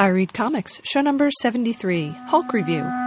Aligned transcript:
I 0.00 0.06
Read 0.06 0.32
Comics, 0.32 0.80
show 0.82 1.02
number 1.02 1.30
73, 1.42 2.08
Hulk 2.28 2.54
Review. 2.54 2.99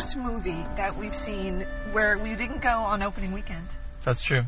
First 0.00 0.16
movie 0.16 0.64
that 0.76 0.96
we've 0.96 1.14
seen 1.14 1.60
where 1.92 2.16
we 2.16 2.34
didn't 2.34 2.62
go 2.62 2.70
on 2.78 3.02
opening 3.02 3.32
weekend. 3.32 3.66
That's 4.02 4.22
true. 4.22 4.44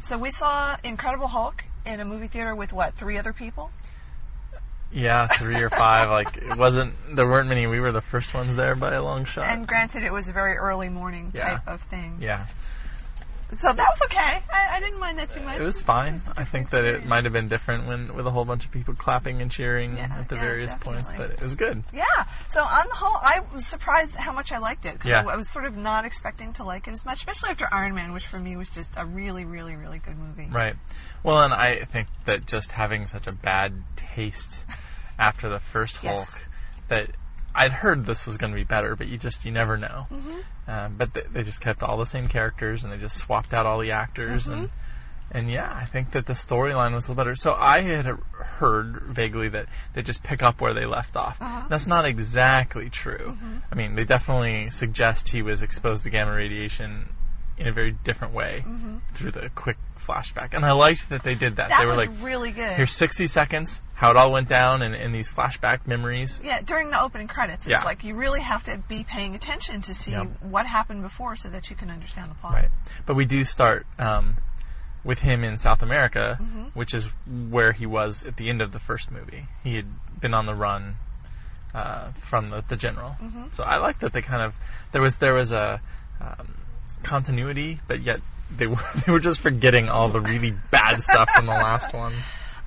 So 0.00 0.16
we 0.16 0.30
saw 0.30 0.78
Incredible 0.82 1.26
Hulk 1.26 1.64
in 1.84 2.00
a 2.00 2.06
movie 2.06 2.26
theater 2.26 2.54
with 2.54 2.72
what, 2.72 2.94
three 2.94 3.18
other 3.18 3.34
people? 3.34 3.70
Yeah, 4.90 5.26
three 5.26 5.60
or 5.60 5.68
five. 5.68 6.08
Like 6.08 6.38
it 6.38 6.56
wasn't. 6.56 6.94
There 7.14 7.26
weren't 7.26 7.50
many. 7.50 7.66
We 7.66 7.80
were 7.80 7.92
the 7.92 8.00
first 8.00 8.32
ones 8.32 8.56
there 8.56 8.74
by 8.74 8.94
a 8.94 9.02
long 9.02 9.26
shot. 9.26 9.44
And 9.44 9.68
granted, 9.68 10.04
it 10.04 10.10
was 10.12 10.30
a 10.30 10.32
very 10.32 10.56
early 10.56 10.88
morning 10.88 11.32
Yeah. 11.34 11.50
type 11.58 11.68
of 11.68 11.82
thing. 11.82 12.16
yeah, 12.22 12.46
So 13.50 13.70
that 13.70 13.86
was 13.90 14.00
okay. 14.04 14.38
I, 14.50 14.76
I 14.76 14.80
didn't 14.80 14.98
mind 14.98 15.18
that 15.18 15.28
too 15.28 15.40
much. 15.42 15.58
it 15.60 15.64
was 15.64 15.82
fine. 15.82 16.14
It's 16.14 16.28
a 16.28 16.40
I 16.40 16.44
think 16.44 16.70
that 16.70 16.86
it 16.86 17.04
might 17.04 17.24
have 17.24 17.34
been 17.34 17.48
different 17.48 17.86
when 17.86 18.14
with 18.14 18.26
a 18.26 18.30
whole 18.30 18.46
bunch 18.46 18.64
of 18.64 18.70
people 18.70 18.94
clapping 18.94 19.42
and 19.42 19.50
cheering 19.50 19.98
Yeah, 19.98 20.16
at 20.20 20.30
the 20.30 20.36
yeah, 20.36 20.40
various 20.40 20.72
points, 20.72 21.12
but 21.14 21.32
it 21.32 21.42
was 21.42 21.56
good. 21.56 21.84
Yeah. 21.92 22.04
So 22.50 22.62
on 22.62 22.86
the 22.88 22.94
whole, 22.94 23.18
I 23.22 23.40
was 23.54 23.66
surprised 23.66 24.16
how 24.16 24.32
much 24.32 24.52
I 24.52 24.58
liked 24.58 24.86
it. 24.86 25.04
Yeah. 25.04 25.22
I, 25.26 25.32
I 25.32 25.36
was 25.36 25.48
sort 25.50 25.64
of 25.66 25.76
not 25.76 26.04
expecting 26.06 26.52
to 26.54 26.64
like 26.64 26.88
it 26.88 26.92
as 26.92 27.04
much, 27.04 27.18
especially 27.18 27.50
after 27.50 27.66
Iron 27.72 27.94
Man, 27.94 28.12
which 28.12 28.26
for 28.26 28.38
me 28.38 28.56
was 28.56 28.70
just 28.70 28.92
a 28.96 29.04
really, 29.04 29.44
really, 29.44 29.76
really 29.76 29.98
good 29.98 30.16
movie. 30.18 30.48
Right. 30.50 30.74
Well, 31.22 31.42
and 31.42 31.52
I 31.52 31.84
think 31.84 32.08
that 32.24 32.46
just 32.46 32.72
having 32.72 33.06
such 33.06 33.26
a 33.26 33.32
bad 33.32 33.82
taste 33.96 34.64
after 35.18 35.48
the 35.48 35.58
first 35.60 35.98
Hulk 35.98 36.14
Yes. 36.16 36.38
that 36.88 37.10
I'd 37.54 37.72
heard 37.72 38.06
this 38.06 38.26
was 38.26 38.36
going 38.38 38.52
to 38.52 38.56
be 38.58 38.64
better, 38.64 38.96
but 38.96 39.08
you 39.08 39.18
just 39.18 39.44
you 39.44 39.50
never 39.52 39.76
know. 39.76 40.06
Mm-hmm. 40.10 40.70
Um, 40.70 40.94
but 40.96 41.12
they, 41.14 41.22
they 41.30 41.42
just 41.42 41.60
kept 41.60 41.82
all 41.82 41.96
the 41.98 42.06
same 42.06 42.28
characters 42.28 42.82
and 42.84 42.92
they 42.92 42.98
just 42.98 43.16
swapped 43.16 43.52
out 43.52 43.66
all 43.66 43.78
the 43.80 43.90
actors 43.90 44.44
Mm-hmm. 44.46 44.52
and 44.60 44.70
and 45.30 45.50
yeah, 45.50 45.72
I 45.74 45.84
think 45.84 46.12
that 46.12 46.26
the 46.26 46.32
storyline 46.32 46.94
was 46.94 47.06
a 47.06 47.10
little 47.12 47.16
better. 47.16 47.34
So 47.34 47.54
I 47.54 47.80
had 47.82 48.06
heard 48.06 49.02
vaguely 49.06 49.48
that 49.50 49.66
they 49.94 50.02
just 50.02 50.22
pick 50.22 50.42
up 50.42 50.60
where 50.60 50.72
they 50.74 50.86
left 50.86 51.16
off. 51.16 51.40
Uh-huh. 51.40 51.66
That's 51.68 51.86
not 51.86 52.04
exactly 52.04 52.88
true. 52.90 53.34
Mm-hmm. 53.36 53.56
I 53.70 53.74
mean, 53.74 53.94
they 53.94 54.04
definitely 54.04 54.70
suggest 54.70 55.28
he 55.30 55.42
was 55.42 55.62
exposed 55.62 56.04
to 56.04 56.10
gamma 56.10 56.32
radiation 56.32 57.10
in 57.58 57.66
a 57.66 57.72
very 57.72 57.90
different 57.90 58.32
way 58.32 58.64
through 59.14 59.32
the 59.32 59.50
quick 59.54 59.76
flashback, 59.98 60.54
and 60.54 60.64
I 60.64 60.70
liked 60.72 61.08
that 61.08 61.24
they 61.24 61.34
did 61.34 61.56
that. 61.56 61.68
Mm-hmm. 61.68 61.70
That 61.70 61.78
they 61.80 61.86
were 61.86 61.96
was 61.96 62.20
like, 62.20 62.24
really 62.24 62.52
good. 62.52 62.76
"Here's 62.76 62.92
60 62.92 63.26
seconds, 63.26 63.82
how 63.94 64.12
it 64.12 64.16
all 64.16 64.30
went 64.30 64.48
down, 64.48 64.80
and 64.80 64.94
in 64.94 65.10
these 65.10 65.30
flashback 65.32 65.84
memories." 65.84 66.40
Yeah, 66.42 66.60
during 66.62 66.90
the 66.90 67.02
opening 67.02 67.26
credits, 67.26 67.66
it's 67.66 67.80
Yeah. 67.80 67.84
like 67.84 68.04
you 68.04 68.14
really 68.14 68.40
have 68.42 68.62
to 68.64 68.78
be 68.78 69.02
paying 69.02 69.34
attention 69.34 69.80
to 69.82 69.92
see 69.94 70.12
Yep. 70.12 70.28
what 70.42 70.66
happened 70.66 71.02
before 71.02 71.34
so 71.34 71.48
that 71.50 71.68
you 71.68 71.74
can 71.74 71.90
understand 71.90 72.30
the 72.30 72.36
plot. 72.36 72.54
Right. 72.54 72.68
But 73.06 73.14
we 73.16 73.24
do 73.24 73.42
start 73.42 73.86
um, 73.98 74.36
with 75.08 75.20
him 75.20 75.42
in 75.42 75.56
South 75.56 75.82
America, 75.82 76.36
Mm-hmm. 76.38 76.64
which 76.78 76.92
is 76.92 77.06
where 77.26 77.72
he 77.72 77.86
was 77.86 78.24
at 78.26 78.36
the 78.36 78.50
end 78.50 78.60
of 78.60 78.72
the 78.72 78.78
first 78.78 79.10
movie. 79.10 79.46
He 79.64 79.76
had 79.76 79.86
been 80.20 80.34
on 80.34 80.44
the 80.44 80.54
run 80.54 80.96
uh, 81.74 82.12
from 82.12 82.50
the, 82.50 82.62
the 82.68 82.76
general. 82.76 83.16
Mm-hmm. 83.22 83.44
So 83.52 83.64
I 83.64 83.78
like 83.78 84.00
that 84.00 84.12
they 84.12 84.20
kind 84.22 84.42
of 84.42 84.54
there 84.92 85.00
was 85.00 85.16
there 85.16 85.32
was 85.32 85.50
a 85.52 85.80
um, 86.20 86.54
continuity, 87.02 87.80
but 87.88 88.02
yet 88.02 88.20
they 88.54 88.66
were 88.66 88.76
they 89.06 89.10
were 89.12 89.18
just 89.18 89.40
forgetting 89.40 89.88
all 89.88 90.10
the 90.10 90.20
really 90.20 90.52
bad 90.70 91.00
stuff 91.02 91.28
from 91.34 91.46
the 91.46 91.52
last 91.52 91.94
one. 91.94 92.12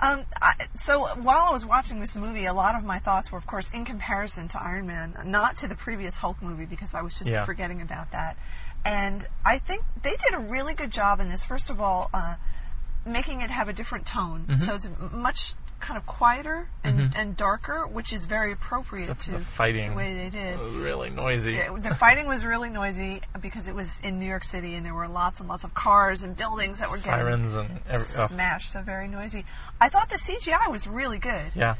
Um, 0.01 0.23
I, 0.41 0.53
so 0.77 1.05
while 1.21 1.45
I 1.47 1.51
was 1.51 1.65
watching 1.65 1.99
this 1.99 2.15
movie, 2.15 2.45
a 2.45 2.53
lot 2.53 2.75
of 2.75 2.83
my 2.83 2.97
thoughts 2.97 3.31
were, 3.31 3.37
of 3.37 3.45
course, 3.45 3.69
in 3.69 3.85
comparison 3.85 4.47
to 4.49 4.61
Iron 4.61 4.87
Man, 4.87 5.15
not 5.25 5.57
to 5.57 5.67
the 5.67 5.75
previous 5.75 6.17
Hulk 6.17 6.41
movie 6.41 6.65
because 6.65 6.95
I 6.95 7.01
was 7.03 7.17
just 7.17 7.29
Yeah. 7.29 7.45
forgetting 7.45 7.81
about 7.81 8.11
that. 8.11 8.35
And 8.83 9.23
I 9.45 9.59
think 9.59 9.83
they 10.01 10.11
did 10.15 10.33
a 10.33 10.39
really 10.39 10.73
good 10.73 10.89
job 10.91 11.19
in 11.19 11.29
this. 11.29 11.43
First 11.43 11.69
of 11.69 11.79
all, 11.79 12.09
uh, 12.15 12.35
making 13.05 13.41
it 13.41 13.51
have 13.51 13.69
a 13.69 13.73
different 13.73 14.05
tone, 14.07 14.45
Mm-hmm. 14.49 14.57
so 14.59 14.73
it's 14.75 14.89
much 15.11 15.53
kind 15.81 15.97
of 15.97 16.05
quieter 16.05 16.69
and, 16.83 17.13
and 17.15 17.35
darker, 17.35 17.85
which 17.87 18.13
is 18.13 18.25
very 18.25 18.51
appropriate 18.51 19.03
Except 19.09 19.21
to 19.21 19.31
the 19.31 19.39
fighting. 19.39 19.89
the 19.91 19.95
way 19.95 20.13
they 20.13 20.29
did. 20.29 20.59
It 20.59 20.63
was 20.63 20.73
really 20.75 21.09
noisy. 21.09 21.53
Yeah, 21.53 21.75
the 21.77 21.95
fighting 21.95 22.27
was 22.27 22.45
really 22.45 22.69
noisy 22.69 23.21
because 23.41 23.67
it 23.67 23.75
was 23.75 23.99
in 24.03 24.19
New 24.19 24.25
York 24.27 24.43
City 24.43 24.75
and 24.75 24.85
there 24.85 24.93
were 24.93 25.07
lots 25.07 25.39
and 25.39 25.49
lots 25.49 25.63
of 25.63 25.73
cars 25.73 26.23
and 26.23 26.37
buildings 26.37 26.79
that 26.79 26.89
were 26.89 26.97
getting 26.97 27.11
Sirens 27.11 27.53
and 27.55 27.69
every, 27.87 28.05
oh, 28.17 28.27
smashed, 28.27 28.71
so 28.71 28.81
very 28.81 29.07
noisy. 29.07 29.43
I 29.79 29.89
thought 29.89 30.09
the 30.09 30.17
CGI 30.17 30.69
was 30.71 30.87
really 30.87 31.19
good, 31.19 31.51
yeah, 31.55 31.75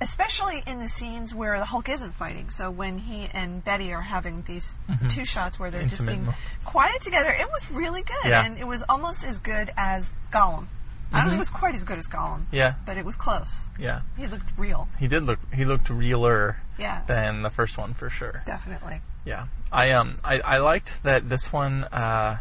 especially 0.00 0.62
in 0.66 0.78
the 0.78 0.88
scenes 0.88 1.34
where 1.34 1.58
the 1.58 1.64
Hulk 1.64 1.88
isn't 1.88 2.12
fighting. 2.12 2.50
So 2.50 2.70
when 2.70 2.98
he 2.98 3.28
and 3.32 3.64
Betty 3.64 3.92
are 3.94 4.02
having 4.02 4.42
these 4.42 4.78
two 5.08 5.24
shots 5.24 5.58
where 5.58 5.70
they're 5.70 5.86
just 5.86 6.02
Mm-hmm. 6.02 6.24
Being 6.24 6.34
quiet 6.64 7.00
together, 7.00 7.30
it 7.32 7.48
was 7.50 7.70
really 7.72 8.02
good, 8.02 8.28
Yeah. 8.30 8.44
and 8.44 8.58
it 8.58 8.66
was 8.66 8.82
almost 8.88 9.24
as 9.24 9.38
good 9.38 9.70
as 9.76 10.12
Gollum. 10.30 10.66
I 11.12 11.20
don't 11.20 11.28
think 11.30 11.36
it 11.36 11.38
was 11.38 11.50
quite 11.50 11.74
as 11.74 11.84
good 11.84 11.98
as 11.98 12.08
Gollum, 12.08 12.46
Mm-hmm. 12.46 12.56
yeah, 12.56 12.74
but 12.84 12.96
it 12.96 13.04
was 13.04 13.14
close. 13.16 13.66
yeah. 13.78 14.00
He 14.16 14.26
looked 14.26 14.50
real. 14.58 14.88
He 14.98 15.06
did 15.08 15.22
look. 15.22 15.38
He 15.54 15.64
looked 15.64 15.88
realer 15.88 16.58
Yeah, 16.78 17.02
than 17.06 17.42
the 17.42 17.50
first 17.50 17.78
one 17.78 17.94
for 17.94 18.10
sure. 18.10 18.42
definitely. 18.46 19.00
Yeah, 19.24 19.46
I 19.72 19.90
um 19.92 20.18
I, 20.24 20.40
I 20.40 20.58
liked 20.58 21.02
that 21.04 21.28
this 21.28 21.52
one 21.52 21.84
uh, 21.84 22.38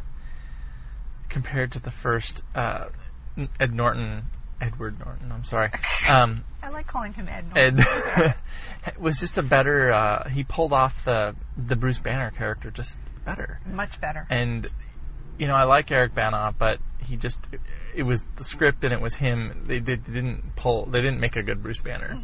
compared 1.29 1.71
to 1.73 1.79
the 1.79 1.91
first 1.91 2.43
uh, 2.53 2.85
Ed 3.59 3.73
Norton, 3.73 4.23
Edward 4.61 4.99
Norton. 4.99 5.31
I'm 5.31 5.43
sorry, 5.43 5.69
um, 6.09 6.43
I 6.63 6.69
like 6.69 6.87
calling 6.87 7.13
him 7.13 7.27
Ed. 7.27 7.45
Norton. 7.53 7.79
Ed 7.79 8.35
was 8.99 9.19
just 9.19 9.37
a 9.37 9.43
better. 9.43 9.91
Uh, 9.91 10.29
he 10.29 10.43
pulled 10.43 10.73
off 10.73 11.03
the 11.05 11.35
the 11.57 11.75
Bruce 11.75 11.99
Banner 11.99 12.31
character 12.31 12.71
just 12.71 12.97
better, 13.25 13.59
Much 13.65 13.99
better. 13.99 14.27
and 14.29 14.67
you 15.37 15.47
know 15.47 15.55
I 15.55 15.63
like 15.63 15.91
Eric 15.91 16.13
Bana, 16.13 16.53
but 16.57 16.79
he 17.05 17.17
just 17.17 17.41
it 17.95 18.03
was 18.03 18.25
the 18.35 18.43
script 18.43 18.83
and 18.83 18.93
it 18.93 19.01
was 19.01 19.15
him. 19.15 19.63
They, 19.65 19.79
they 19.79 19.95
didn't 19.95 20.55
pull. 20.55 20.85
They 20.85 21.01
didn't 21.01 21.19
make 21.19 21.35
a 21.35 21.43
good 21.43 21.63
Bruce 21.63 21.81
Banner, 21.81 22.17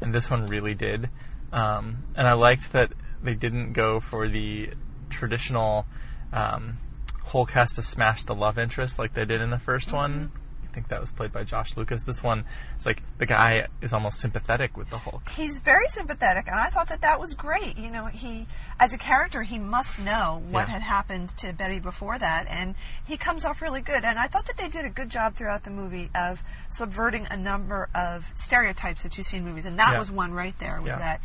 and 0.00 0.14
this 0.14 0.30
one 0.30 0.46
really 0.46 0.74
did. 0.74 1.10
Um, 1.52 2.04
and 2.16 2.26
I 2.26 2.32
liked 2.34 2.72
that 2.72 2.92
they 3.22 3.34
didn't 3.34 3.72
go 3.72 4.00
for 4.00 4.28
the 4.28 4.70
traditional 5.10 5.86
um, 6.32 6.78
Hulk 7.26 7.50
has 7.52 7.72
to 7.74 7.82
smash 7.82 8.22
the 8.22 8.34
love 8.34 8.58
interest 8.58 8.98
like 8.98 9.14
they 9.14 9.24
did 9.24 9.40
in 9.40 9.50
the 9.50 9.56
1st 9.56 9.92
one. 9.92 10.32
I 10.76 10.78
think 10.78 10.88
that 10.88 11.00
was 11.00 11.10
played 11.10 11.32
by 11.32 11.42
Josh 11.42 11.74
Lucas. 11.78 12.02
This 12.02 12.22
one, 12.22 12.44
it's 12.76 12.84
like 12.84 13.02
the 13.16 13.24
guy 13.24 13.66
is 13.80 13.94
almost 13.94 14.20
sympathetic 14.20 14.76
with 14.76 14.90
the 14.90 14.98
Hulk. 14.98 15.26
he's 15.30 15.60
very 15.60 15.88
sympathetic, 15.88 16.48
and 16.48 16.54
I 16.54 16.66
thought 16.66 16.90
that 16.90 17.00
that 17.00 17.18
was 17.18 17.32
great. 17.32 17.78
You 17.78 17.90
know, 17.90 18.04
he, 18.08 18.44
as 18.78 18.92
a 18.92 18.98
character, 18.98 19.40
he 19.42 19.58
must 19.58 19.98
know 19.98 20.42
what 20.50 20.68
Yeah. 20.68 20.74
had 20.74 20.82
happened 20.82 21.30
to 21.38 21.54
Betty 21.54 21.78
before 21.80 22.18
that, 22.18 22.46
and 22.50 22.74
he 23.06 23.16
comes 23.16 23.46
off 23.46 23.62
really 23.62 23.80
good. 23.80 24.04
And 24.04 24.18
I 24.18 24.26
thought 24.26 24.44
that 24.48 24.58
they 24.58 24.68
did 24.68 24.84
a 24.84 24.90
good 24.90 25.08
job 25.08 25.32
throughout 25.34 25.62
the 25.64 25.70
movie 25.70 26.10
of 26.14 26.42
subverting 26.68 27.26
a 27.30 27.38
number 27.38 27.88
of 27.94 28.30
stereotypes 28.34 29.02
that 29.02 29.16
you 29.16 29.24
see 29.24 29.38
in 29.38 29.46
movies, 29.46 29.64
and 29.64 29.78
that 29.78 29.92
Yeah. 29.94 29.98
was 29.98 30.10
one 30.10 30.34
right 30.34 30.58
there. 30.58 30.82
Was 30.82 30.90
Yeah. 30.90 30.98
that 30.98 31.20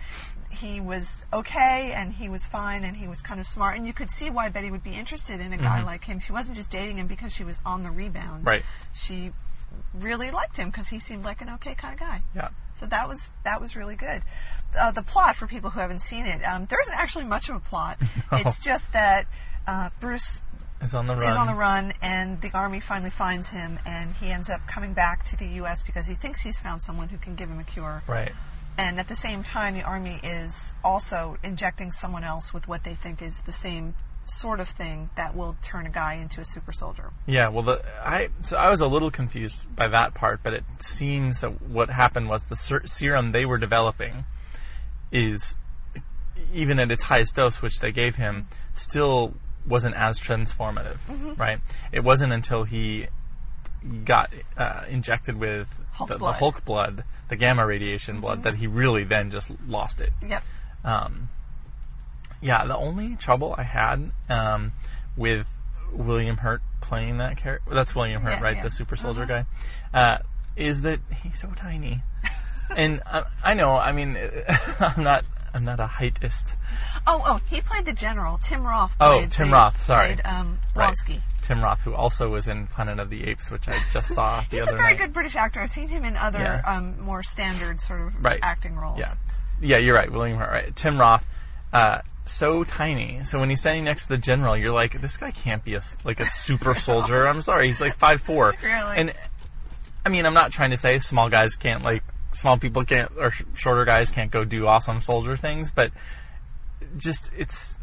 he 0.52 0.82
was 0.82 1.26
okay 1.34 1.94
and 1.96 2.14
he 2.14 2.30
was 2.30 2.46
fine 2.46 2.84
and 2.84 2.98
he 2.98 3.08
was 3.08 3.22
kind 3.22 3.40
of 3.40 3.48
smart, 3.48 3.78
and 3.78 3.88
you 3.88 3.94
could 3.94 4.12
see 4.12 4.30
why 4.30 4.50
Betty 4.50 4.72
would 4.72 4.84
be 4.84 4.92
interested 4.94 5.40
in 5.40 5.54
a 5.54 5.58
guy 5.58 5.84
like 5.84 6.06
him. 6.06 6.20
She 6.20 6.32
wasn't 6.32 6.58
just 6.58 6.70
dating 6.70 6.98
him 6.98 7.08
because 7.08 7.34
she 7.34 7.44
was 7.44 7.60
on 7.66 7.84
the 7.84 7.92
rebound. 7.92 8.40
Mm-hmm. 8.40 8.48
Right. 8.48 8.64
She 8.94 9.32
really 9.94 10.32
liked 10.32 10.58
him 10.58 10.70
because 10.70 10.90
he 10.90 11.00
seemed 11.00 11.26
like 11.26 11.42
an 11.42 11.50
okay 11.50 11.76
kind 11.76 11.94
of 11.94 12.00
guy. 12.00 12.22
Yeah. 12.36 12.50
So 12.80 12.86
that 12.88 13.08
was 13.08 13.30
that 13.44 13.62
was 13.62 13.76
really 13.76 13.96
good. 13.96 14.22
Uh, 14.80 14.92
the 14.92 15.04
plot 15.04 15.36
for 15.36 15.48
people 15.48 15.70
who 15.70 15.80
haven't 15.80 16.00
seen 16.02 16.26
it, 16.26 16.44
um, 16.44 16.66
there 16.66 16.82
isn't 16.82 16.98
actually 16.98 17.26
much 17.26 17.50
of 17.50 17.56
a 17.56 17.60
plot. 17.60 17.98
It's 18.32 18.60
just 18.60 18.92
that 18.94 19.26
uh, 19.68 19.90
Bruce 20.00 20.42
Is 20.82 20.96
on 20.96 21.06
the 21.08 21.16
run. 21.16 21.30
is 21.30 21.38
on 21.38 21.48
the 21.48 21.54
run, 21.54 21.94
and 22.02 22.42
the 22.42 22.50
army 22.54 22.80
finally 22.80 23.10
finds 23.12 23.50
him, 23.50 23.78
and 23.86 24.14
he 24.16 24.30
ends 24.32 24.50
up 24.50 24.66
coming 24.68 24.94
back 24.94 25.24
to 25.26 25.38
the 25.38 25.46
U.S. 25.62 25.84
because 25.84 26.08
he 26.08 26.16
thinks 26.16 26.42
he's 26.42 26.60
found 26.60 26.82
someone 26.82 27.10
who 27.10 27.18
can 27.18 27.36
give 27.36 27.50
him 27.50 27.60
a 27.60 27.64
cure. 27.64 28.02
Right. 28.08 28.32
And 28.78 29.00
at 29.00 29.08
the 29.08 29.16
same 29.16 29.44
time, 29.44 29.76
the 29.76 29.84
army 29.84 30.20
is 30.24 30.74
also 30.84 31.38
injecting 31.44 31.92
someone 31.92 32.24
else 32.24 32.54
with 32.54 32.68
what 32.68 32.84
they 32.84 32.94
think 32.94 33.22
is 33.22 33.40
the 33.42 33.54
same 33.54 33.96
sort 34.26 34.60
of 34.60 34.70
thing 34.70 35.10
that 35.16 35.36
will 35.36 35.58
turn 35.62 35.86
a 35.86 35.90
guy 35.90 36.14
into 36.16 36.40
a 36.42 36.46
super 36.46 36.72
soldier. 36.72 37.12
Yeah, 37.26 37.50
well, 37.50 37.64
the, 37.64 37.84
I 38.04 38.30
so 38.42 38.58
I 38.58 38.70
was 38.70 38.82
a 38.82 38.88
little 38.88 39.12
confused 39.12 39.76
by 39.76 39.88
that 39.90 40.14
part, 40.14 40.42
but 40.44 40.54
it 40.54 40.64
seems 40.80 41.42
that 41.42 41.62
what 41.62 41.90
happened 41.90 42.30
was 42.30 42.46
the 42.46 42.56
ser- 42.56 42.88
serum 42.88 43.32
they 43.32 43.46
were 43.46 43.58
developing 43.58 44.26
is 45.12 45.56
even 46.54 46.80
at 46.80 46.92
its 46.92 47.04
highest 47.04 47.36
dose, 47.36 47.62
which 47.62 47.80
they 47.80 47.92
gave 47.92 48.16
him, 48.16 48.48
still 48.74 49.36
wasn't 49.66 49.96
as 49.96 50.20
transformative, 50.20 50.98
right? 51.38 51.60
It 51.92 52.04
wasn't 52.04 52.34
until 52.34 52.64
he 52.64 53.08
got 54.06 54.32
uh, 54.58 54.84
injected 54.90 55.38
with 55.38 55.81
Hulk 55.92 56.10
the, 56.10 56.18
the. 56.18 56.32
Hulk 56.32 56.64
blood, 56.66 57.04
the 57.30 57.36
gamma 57.36 57.66
radiation 57.66 58.20
blood, 58.22 58.44
that 58.44 58.56
he 58.56 58.68
really 58.68 59.04
then 59.04 59.30
just 59.32 59.52
lost 59.68 60.00
it. 60.02 60.12
Yep. 60.28 60.44
Um, 60.84 61.30
yeah, 62.42 62.66
the 62.66 62.76
only 62.76 63.16
trouble 63.18 63.54
I 63.58 63.64
had 63.64 64.12
um, 64.30 64.72
with 65.16 65.48
William 65.92 66.38
Hurt 66.38 66.62
playing 66.82 67.18
that 67.20 67.38
character, 67.38 67.74
that's 67.74 67.94
William 67.96 68.22
Hurt, 68.24 68.32
Yeah, 68.40 68.42
right? 68.44 68.56
yeah. 68.58 68.64
The 68.64 68.72
super 68.72 68.96
soldier 68.96 69.24
Uh-huh. 69.24 69.44
guy, 69.94 70.00
uh, 70.00 70.18
is 70.56 70.82
that 70.82 71.00
he's 71.24 71.40
so 71.40 71.50
tiny. 71.56 72.02
and 72.78 73.02
I, 73.06 73.24
I 73.44 73.54
know, 73.54 73.76
I 73.76 73.92
mean, 73.92 74.18
I'm 74.80 75.04
not, 75.04 75.24
I'm 75.54 75.66
not 75.66 75.80
a 75.80 75.86
heightist. 75.88 76.56
Oh, 77.06 77.22
oh, 77.26 77.42
he 77.50 77.62
played 77.62 77.86
the 77.86 77.94
general. 77.94 78.38
Tim 78.38 78.64
Roth. 78.64 78.96
Oh, 79.00 79.20
Tim 79.22 79.30
played- 79.30 79.52
Roth, 79.52 79.82
sorry. 79.82 80.14
Played, 80.16 80.26
um, 80.26 80.60
Right. 80.76 80.90
Tim 81.52 81.62
Roth, 81.62 81.82
who 81.82 81.94
also 81.94 82.30
was 82.30 82.48
in 82.48 82.66
Planet 82.68 82.98
of 82.98 83.10
the 83.10 83.28
Apes, 83.28 83.52
which 83.52 83.68
I 83.68 83.78
just 83.92 84.14
saw 84.14 84.40
the 84.50 84.56
He's 84.58 84.62
other 84.64 84.76
a 84.76 84.78
very 84.78 84.90
night. 84.94 85.00
good 85.00 85.12
British 85.12 85.36
actor. 85.36 85.60
I've 85.60 85.70
seen 85.70 85.90
him 85.90 86.06
in 86.06 86.16
other 86.16 86.40
Yeah. 86.40 86.62
um, 86.66 86.98
more 87.02 87.24
standard 87.24 87.82
sort 87.82 88.00
of 88.00 88.24
Right. 88.24 88.40
acting 88.42 88.78
roles. 88.78 89.00
Yeah, 89.00 89.16
yeah, 89.60 89.78
you're 89.78 89.96
right. 89.96 90.10
William 90.10 90.38
Hurt, 90.38 90.50
right? 90.50 90.76
Tim 90.76 90.98
Roth, 90.98 91.26
uh, 91.74 92.00
so 92.26 92.64
tiny. 92.64 93.22
So 93.26 93.38
when 93.38 93.50
he's 93.50 93.60
standing 93.60 93.84
next 93.84 94.04
to 94.04 94.10
the 94.10 94.18
general, 94.18 94.56
you're 94.56 94.72
like, 94.74 95.02
this 95.02 95.18
guy 95.18 95.32
can't 95.32 95.62
be 95.66 95.76
a 95.76 95.82
like 96.06 96.22
a 96.22 96.26
super 96.30 96.74
soldier. 96.74 97.28
I'm 97.28 97.42
sorry, 97.42 97.68
he's 97.68 97.82
like 97.82 97.96
five 97.96 98.22
four. 98.22 98.54
Really? 98.64 98.98
And 98.98 99.14
I 100.06 100.10
mean, 100.10 100.26
I'm 100.26 100.34
not 100.34 100.52
trying 100.54 100.72
to 100.72 100.78
say 100.78 101.00
small 101.00 101.28
guys 101.30 101.56
can't 101.58 101.84
like 101.84 102.04
small 102.32 102.58
people 102.58 102.86
can't 102.86 103.12
or 103.18 103.32
sh- 103.32 103.44
shorter 103.58 103.84
guys 103.84 104.10
can't 104.10 104.32
go 104.32 104.46
do 104.46 104.68
awesome 104.68 105.02
soldier 105.02 105.36
things, 105.36 105.70
but 105.70 105.92
just 106.98 107.32
it's 107.38 107.78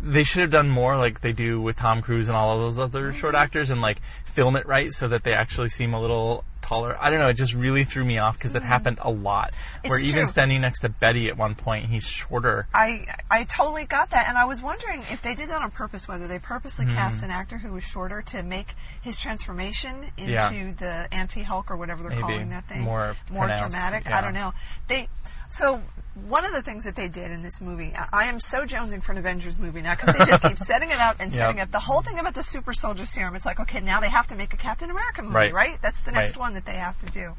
they 0.00 0.24
should 0.24 0.40
have 0.40 0.50
done 0.50 0.68
more 0.70 0.96
like 0.96 1.20
they 1.20 1.32
do 1.32 1.60
with 1.60 1.76
Tom 1.76 2.00
Cruise 2.02 2.28
and 2.28 2.36
all 2.36 2.54
of 2.54 2.60
those 2.60 2.78
other 2.78 3.12
short 3.12 3.34
actors 3.34 3.68
and 3.70 3.80
like 3.82 3.98
film 4.24 4.56
it 4.56 4.66
right 4.66 4.92
so 4.92 5.08
that 5.08 5.24
they 5.24 5.32
actually 5.34 5.68
seem 5.68 5.92
a 5.92 6.00
little 6.00 6.44
taller. 6.62 6.96
I 7.00 7.10
don't 7.10 7.18
know, 7.18 7.28
it 7.28 7.34
just 7.34 7.52
really 7.52 7.82
threw 7.84 8.04
me 8.04 8.16
off 8.18 8.38
because 8.38 8.54
it 8.54 8.62
happened 8.62 8.98
a 9.02 9.10
lot. 9.10 9.52
Where 9.84 9.98
It's 9.98 10.08
even 10.08 10.26
standing 10.28 10.60
next 10.60 10.80
to 10.80 10.88
Betty 10.88 11.28
at 11.28 11.36
one 11.36 11.54
point, 11.56 11.86
he's 11.86 12.04
shorter. 12.04 12.66
I 12.72 13.06
I 13.30 13.44
totally 13.44 13.84
got 13.84 14.10
that, 14.10 14.28
and 14.28 14.38
I 14.38 14.44
was 14.44 14.62
wondering 14.62 15.00
if 15.10 15.20
they 15.20 15.34
did 15.34 15.48
that 15.50 15.60
on 15.62 15.70
purpose, 15.72 16.06
whether 16.08 16.26
they 16.28 16.38
purposely 16.38 16.86
Hmm. 16.86 16.94
cast 16.94 17.22
an 17.24 17.30
actor 17.30 17.58
who 17.58 17.72
was 17.72 17.84
shorter 17.84 18.22
to 18.22 18.42
make 18.42 18.74
his 19.02 19.20
transformation 19.20 19.96
into 20.16 20.32
Yeah. 20.32 20.48
the 20.78 21.08
anti-Hulk 21.12 21.70
or 21.70 21.76
whatever 21.76 22.02
they're 22.02 22.10
Maybe 22.10 22.22
calling 22.22 22.50
that 22.50 22.64
thing 22.64 22.82
more 22.82 23.16
more 23.30 23.46
dramatic. 23.48 24.04
yeah. 24.04 24.18
I 24.18 24.20
don't 24.20 24.34
know. 24.34 24.54
They 24.86 25.08
so 25.50 25.82
one 26.26 26.44
of 26.44 26.52
the 26.52 26.62
things 26.62 26.84
that 26.84 26.96
they 26.96 27.08
did 27.08 27.30
in 27.30 27.42
this 27.42 27.60
movie, 27.60 27.92
I, 28.12 28.24
am 28.24 28.40
so 28.40 28.64
jonesing 28.66 29.02
for 29.02 29.12
an 29.12 29.18
Avengers 29.18 29.58
movie 29.58 29.80
now 29.82 29.94
because 29.94 30.16
they 30.16 30.24
just 30.24 30.42
keep 30.42 30.56
setting 30.64 30.90
it 30.90 30.98
up 30.98 31.16
and 31.20 31.32
setting 31.32 31.58
Yep. 31.58 31.66
up 31.68 31.72
the 31.72 31.78
whole 31.80 32.00
thing 32.02 32.18
about 32.18 32.34
the 32.34 32.42
super 32.42 32.72
soldier 32.72 33.06
serum. 33.06 33.36
It's 33.36 33.46
like 33.46 33.60
okay, 33.60 33.80
now 33.80 34.00
they 34.00 34.08
have 34.10 34.26
to 34.28 34.34
make 34.34 34.52
a 34.52 34.56
Captain 34.56 34.90
America 34.90 35.22
movie, 35.22 35.34
Right. 35.34 35.52
right? 35.52 35.78
That's 35.82 36.00
the 36.00 36.12
next 36.12 36.32
Right. 36.36 36.40
one 36.40 36.54
that 36.54 36.64
they 36.66 36.74
have 36.74 36.98
to 37.04 37.06
do. 37.12 37.34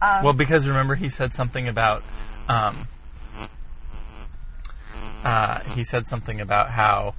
Um, 0.00 0.24
well, 0.24 0.32
because 0.32 0.66
remember 0.68 0.94
he 0.94 1.08
said 1.08 1.34
something 1.34 1.68
about 1.68 2.02
um, 2.48 2.86
uh, 5.24 5.60
he 5.60 5.84
said 5.84 6.06
something 6.08 6.40
about 6.40 6.70
how. 6.70 7.14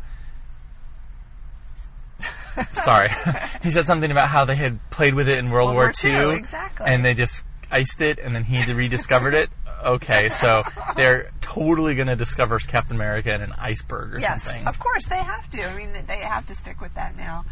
Sorry, 2.73 3.09
he 3.63 3.71
said 3.71 3.85
something 3.87 4.11
about 4.11 4.29
how 4.29 4.45
they 4.45 4.55
had 4.55 4.79
played 4.89 5.13
with 5.13 5.29
it 5.29 5.37
in 5.37 5.49
World, 5.49 5.67
World 5.75 5.75
War 5.75 5.83
War 5.85 6.27
II, 6.27 6.31
II, 6.31 6.37
exactly. 6.37 6.85
and 6.87 7.05
they 7.05 7.13
just 7.13 7.45
iced 7.71 8.01
it, 8.01 8.19
and 8.19 8.35
then 8.35 8.43
he 8.43 8.71
rediscovered 8.71 9.33
it. 9.33 9.49
Okay, 9.85 10.29
so 10.29 10.63
they're 10.95 11.31
totally 11.41 11.95
going 11.95 12.07
to 12.07 12.15
discover 12.15 12.59
Captain 12.59 12.95
America 12.95 13.33
in 13.33 13.41
an 13.41 13.53
iceberg 13.57 14.15
or 14.15 14.19
Yes, 14.19 14.43
something. 14.43 14.67
of 14.67 14.79
course 14.79 15.05
they 15.05 15.17
have 15.17 15.49
to. 15.51 15.63
I 15.63 15.75
mean, 15.75 15.89
they 16.07 16.17
have 16.17 16.45
to 16.47 16.55
stick 16.55 16.81
with 16.81 16.93
that 16.95 17.15
now. 17.17 17.45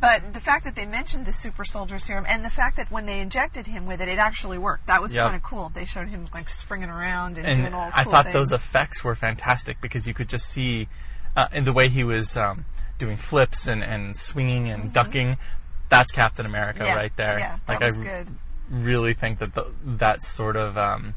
But 0.00 0.32
the 0.32 0.40
fact 0.40 0.64
that 0.64 0.74
they 0.74 0.84
mentioned 0.86 1.26
the 1.26 1.32
super 1.32 1.64
soldier 1.64 1.98
serum 2.00 2.24
and 2.28 2.44
the 2.44 2.50
fact 2.50 2.76
that 2.76 2.90
when 2.90 3.06
they 3.06 3.20
injected 3.20 3.68
him 3.68 3.86
with 3.86 4.00
it, 4.00 4.08
it 4.08 4.18
actually 4.18 4.58
worked. 4.58 4.88
That 4.88 5.00
was 5.00 5.14
Yep. 5.14 5.24
kind 5.26 5.36
of 5.36 5.42
cool. 5.44 5.68
They 5.68 5.84
showed 5.84 6.08
him 6.08 6.26
like 6.34 6.48
springing 6.48 6.88
around 6.90 7.38
and, 7.38 7.46
and 7.46 7.58
doing 7.60 7.72
all 7.74 7.90
I 7.94 8.02
thought 8.04 8.24
things. 8.24 8.32
those 8.34 8.52
effects 8.52 9.04
were 9.04 9.14
fantastic 9.14 9.80
because 9.80 10.08
you 10.08 10.14
could 10.14 10.28
just 10.28 10.46
see 10.48 10.88
uh, 11.36 11.46
in 11.52 11.62
the 11.64 11.72
way 11.72 11.88
he 11.88 12.02
was 12.02 12.36
um, 12.36 12.64
doing 12.98 13.16
flips 13.16 13.68
and, 13.68 13.82
and 13.84 14.16
swinging 14.16 14.68
and 14.68 14.92
ducking. 14.92 15.36
That's 15.88 16.10
Captain 16.10 16.46
America 16.46 16.80
Mm-hmm. 16.80 16.88
Yeah, 16.88 16.96
right 16.96 17.16
there. 17.16 17.38
yeah, 17.38 17.56
that 17.66 17.68
like 17.74 17.80
was 17.80 18.00
I 18.00 18.02
good. 18.02 18.28
really 18.70 19.14
think 19.14 19.38
that 19.38 19.54
the, 19.54 19.66
that 19.84 20.22
sort 20.24 20.56
of 20.56 20.76
um, 20.76 21.14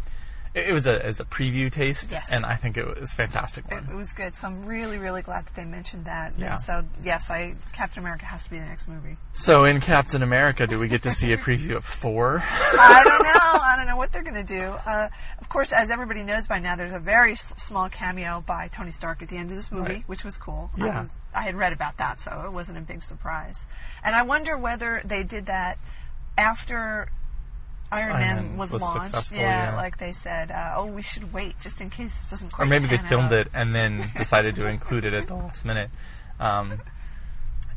it, 0.56 0.70
it 0.70 0.74
was 0.74 0.88
a 0.88 1.06
as 1.06 1.20
a 1.20 1.26
preview 1.26 1.72
taste, 1.72 2.10
Yes. 2.12 2.32
and 2.34 2.46
I 2.46 2.56
think 2.56 2.78
it 2.78 3.00
was 3.00 3.12
a 3.12 3.16
fantastic 3.16 3.66
It, 3.72 3.84
it 3.92 3.96
was 3.96 4.14
good. 4.14 4.34
So 4.36 4.48
I'm 4.48 4.66
really, 4.66 4.98
really 4.98 5.22
glad 5.22 5.46
that 5.46 5.54
they 5.56 5.66
mentioned 5.66 6.06
that. 6.06 6.34
Yeah. 6.40 6.54
And 6.54 6.62
so 6.64 6.82
yes, 7.04 7.30
I 7.30 7.54
Captain 7.74 8.02
America 8.02 8.26
has 8.26 8.46
to 8.46 8.50
be 8.50 8.58
the 8.58 8.66
next 8.66 8.88
movie. 8.88 9.18
So 9.34 9.66
in 9.66 9.82
Captain 9.82 10.24
America, 10.24 10.66
do 10.66 10.80
we 10.80 10.88
get 10.88 11.04
to 11.04 11.12
see 11.12 11.34
a 11.34 11.38
preview 11.38 11.76
of 11.76 11.84
Thor? 11.86 12.42
I 12.42 13.02
don't 13.04 13.22
know. 13.24 13.60
I 13.62 13.76
don't 13.78 13.88
know 13.88 13.98
what 13.98 14.12
they're 14.14 14.24
going 14.24 14.36
to 14.36 14.44
do. 14.44 14.64
Uh, 14.86 15.10
of 15.40 15.50
course, 15.50 15.74
as 15.74 15.92
everybody 15.92 16.24
knows 16.24 16.48
by 16.48 16.60
now, 16.60 16.76
there's 16.78 16.94
a 16.96 17.00
very 17.00 17.34
s- 17.34 17.54
small 17.62 17.90
cameo 17.90 18.42
by 18.48 18.70
Tony 18.70 18.92
Stark 18.92 19.22
at 19.22 19.28
the 19.30 19.36
end 19.38 19.50
of 19.50 19.56
this 19.58 19.72
movie, 19.72 19.94
Right. 19.96 20.04
which 20.08 20.24
was 20.24 20.38
cool. 20.38 20.72
Yeah. 20.78 20.86
I, 20.86 21.02
was, 21.02 21.10
I 21.36 21.42
had 21.42 21.56
read 21.56 21.74
about 21.74 21.98
that, 21.98 22.22
so 22.22 22.44
it 22.46 22.54
wasn't 22.54 22.78
a 22.78 22.82
big 22.82 23.04
surprise. 23.04 23.68
And 24.04 24.16
I 24.16 24.22
wonder 24.24 24.58
whether 24.58 25.02
they 25.04 25.24
did 25.24 25.48
that 25.48 25.78
after 26.38 27.10
Iron, 27.96 28.12
Iron 28.12 28.20
Man 28.22 28.36
Man 28.50 28.58
was, 28.58 28.72
was 28.72 28.82
launched. 28.82 29.06
successful, 29.08 29.38
yeah, 29.38 29.72
yeah. 29.72 29.76
like 29.78 29.98
they 29.98 30.12
said, 30.12 30.52
uh, 30.52 30.74
oh, 30.78 30.86
we 30.88 31.02
should 31.02 31.32
wait 31.34 31.60
just 31.60 31.82
in 31.82 31.90
case 31.90 32.18
this 32.18 32.30
doesn't 32.30 32.52
quite 32.54 32.66
or 32.66 32.68
maybe 32.68 32.88
they 32.88 32.98
filmed 32.98 33.32
out. 33.34 33.40
it 33.40 33.48
and 33.54 33.74
then 33.76 34.06
decided 34.18 34.56
to 34.56 34.66
include 34.68 35.06
it 35.06 35.14
at 35.14 35.28
the 35.28 35.36
last 35.36 35.66
minute. 35.66 35.90
Um, 36.40 36.80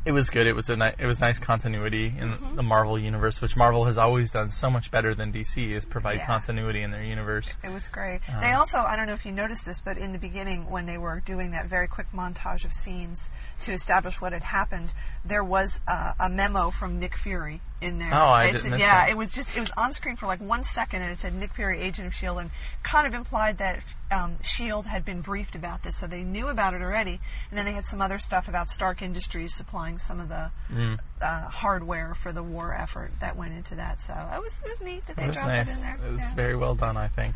it 0.05 0.13
was 0.13 0.29
good. 0.29 0.47
It 0.47 0.53
was 0.53 0.69
a 0.69 0.77
ni- 0.77 0.93
it 0.97 1.05
was 1.05 1.19
nice 1.19 1.39
continuity 1.39 2.05
in 2.17 2.29
Mm-hmm. 2.31 2.55
the 2.55 2.63
Marvel 2.63 2.97
universe, 2.97 3.41
which 3.41 3.57
Marvel 3.57 3.83
has 3.85 3.97
always 3.97 4.31
done 4.31 4.49
so 4.49 4.69
much 4.69 4.89
better 4.91 5.13
than 5.13 5.31
DC 5.33 5.71
is 5.71 5.83
provide 5.83 6.17
Yeah. 6.19 6.25
continuity 6.25 6.81
in 6.81 6.91
their 6.91 7.03
universe. 7.03 7.57
It 7.63 7.71
was 7.73 7.89
great. 7.89 8.21
Uh-huh. 8.27 8.39
they 8.39 8.53
also, 8.53 8.77
I 8.79 8.95
don't 8.95 9.07
know 9.07 9.13
if 9.13 9.25
you 9.25 9.33
noticed 9.33 9.65
this, 9.65 9.81
but 9.81 9.97
in 9.97 10.13
the 10.13 10.17
beginning, 10.19 10.69
when 10.69 10.85
they 10.85 10.97
were 10.97 11.19
doing 11.23 11.51
that 11.51 11.65
very 11.65 11.87
quick 11.87 12.07
montage 12.15 12.63
of 12.63 12.73
scenes 12.73 13.29
to 13.61 13.73
establish 13.73 14.21
what 14.21 14.31
had 14.31 14.43
happened, 14.43 14.93
there 15.23 15.43
was 15.43 15.81
uh, 15.85 16.13
a 16.19 16.29
memo 16.29 16.69
from 16.69 16.97
Nick 16.97 17.17
Fury 17.17 17.59
in 17.81 17.97
there. 17.99 18.13
Oh, 18.13 18.27
I 18.29 18.47
didn't 18.47 18.61
said- 18.61 18.71
miss 18.71 18.81
Yeah, 18.81 19.05
that. 19.05 19.09
it 19.09 19.15
was 19.17 19.33
just 19.33 19.55
it 19.55 19.59
was 19.59 19.71
on 19.77 19.93
screen 19.93 20.15
for 20.15 20.25
like 20.27 20.39
one 20.41 20.63
second, 20.63 21.01
and 21.01 21.11
it 21.11 21.19
said 21.19 21.33
Nick 21.33 21.53
Fury, 21.53 21.79
Agent 21.79 22.07
of 22.07 22.13
Shield, 22.13 22.37
and 22.39 22.51
kind 22.83 23.07
of 23.07 23.13
implied 23.13 23.57
that 23.59 23.83
um, 24.11 24.37
Shield 24.43 24.85
had 24.87 25.05
been 25.05 25.21
briefed 25.21 25.55
about 25.55 25.83
this, 25.83 25.95
so 25.97 26.07
they 26.07 26.23
knew 26.23 26.47
about 26.49 26.73
it 26.73 26.81
already. 26.81 27.19
And 27.49 27.57
then 27.57 27.65
they 27.65 27.73
had 27.73 27.85
some 27.85 28.01
other 28.01 28.19
stuff 28.19 28.47
about 28.47 28.69
Stark 28.69 29.01
Industries 29.01 29.53
supplying 29.55 29.97
some 29.99 30.19
of 30.19 30.27
the 30.29 30.51
Mm. 30.71 30.99
uh, 31.21 31.49
hardware 31.49 32.13
for 32.13 32.31
the 32.31 32.43
war 32.43 32.73
effort 32.73 33.11
that 33.21 33.35
went 33.35 33.53
into 33.53 33.75
that. 33.75 34.01
So 34.01 34.13
it 34.13 34.41
was 34.41 34.61
it 34.65 34.69
was 34.69 34.81
neat 34.81 35.05
that 35.07 35.15
they 35.15 35.23
dropped 35.23 35.37
it 35.37 35.41
in 35.41 35.47
nice. 35.55 35.81
there. 35.83 35.95
It 36.05 36.11
was 36.11 36.21
Yeah. 36.29 36.35
very 36.35 36.55
well 36.55 36.75
done, 36.75 36.97
I 36.97 37.07
think. 37.07 37.35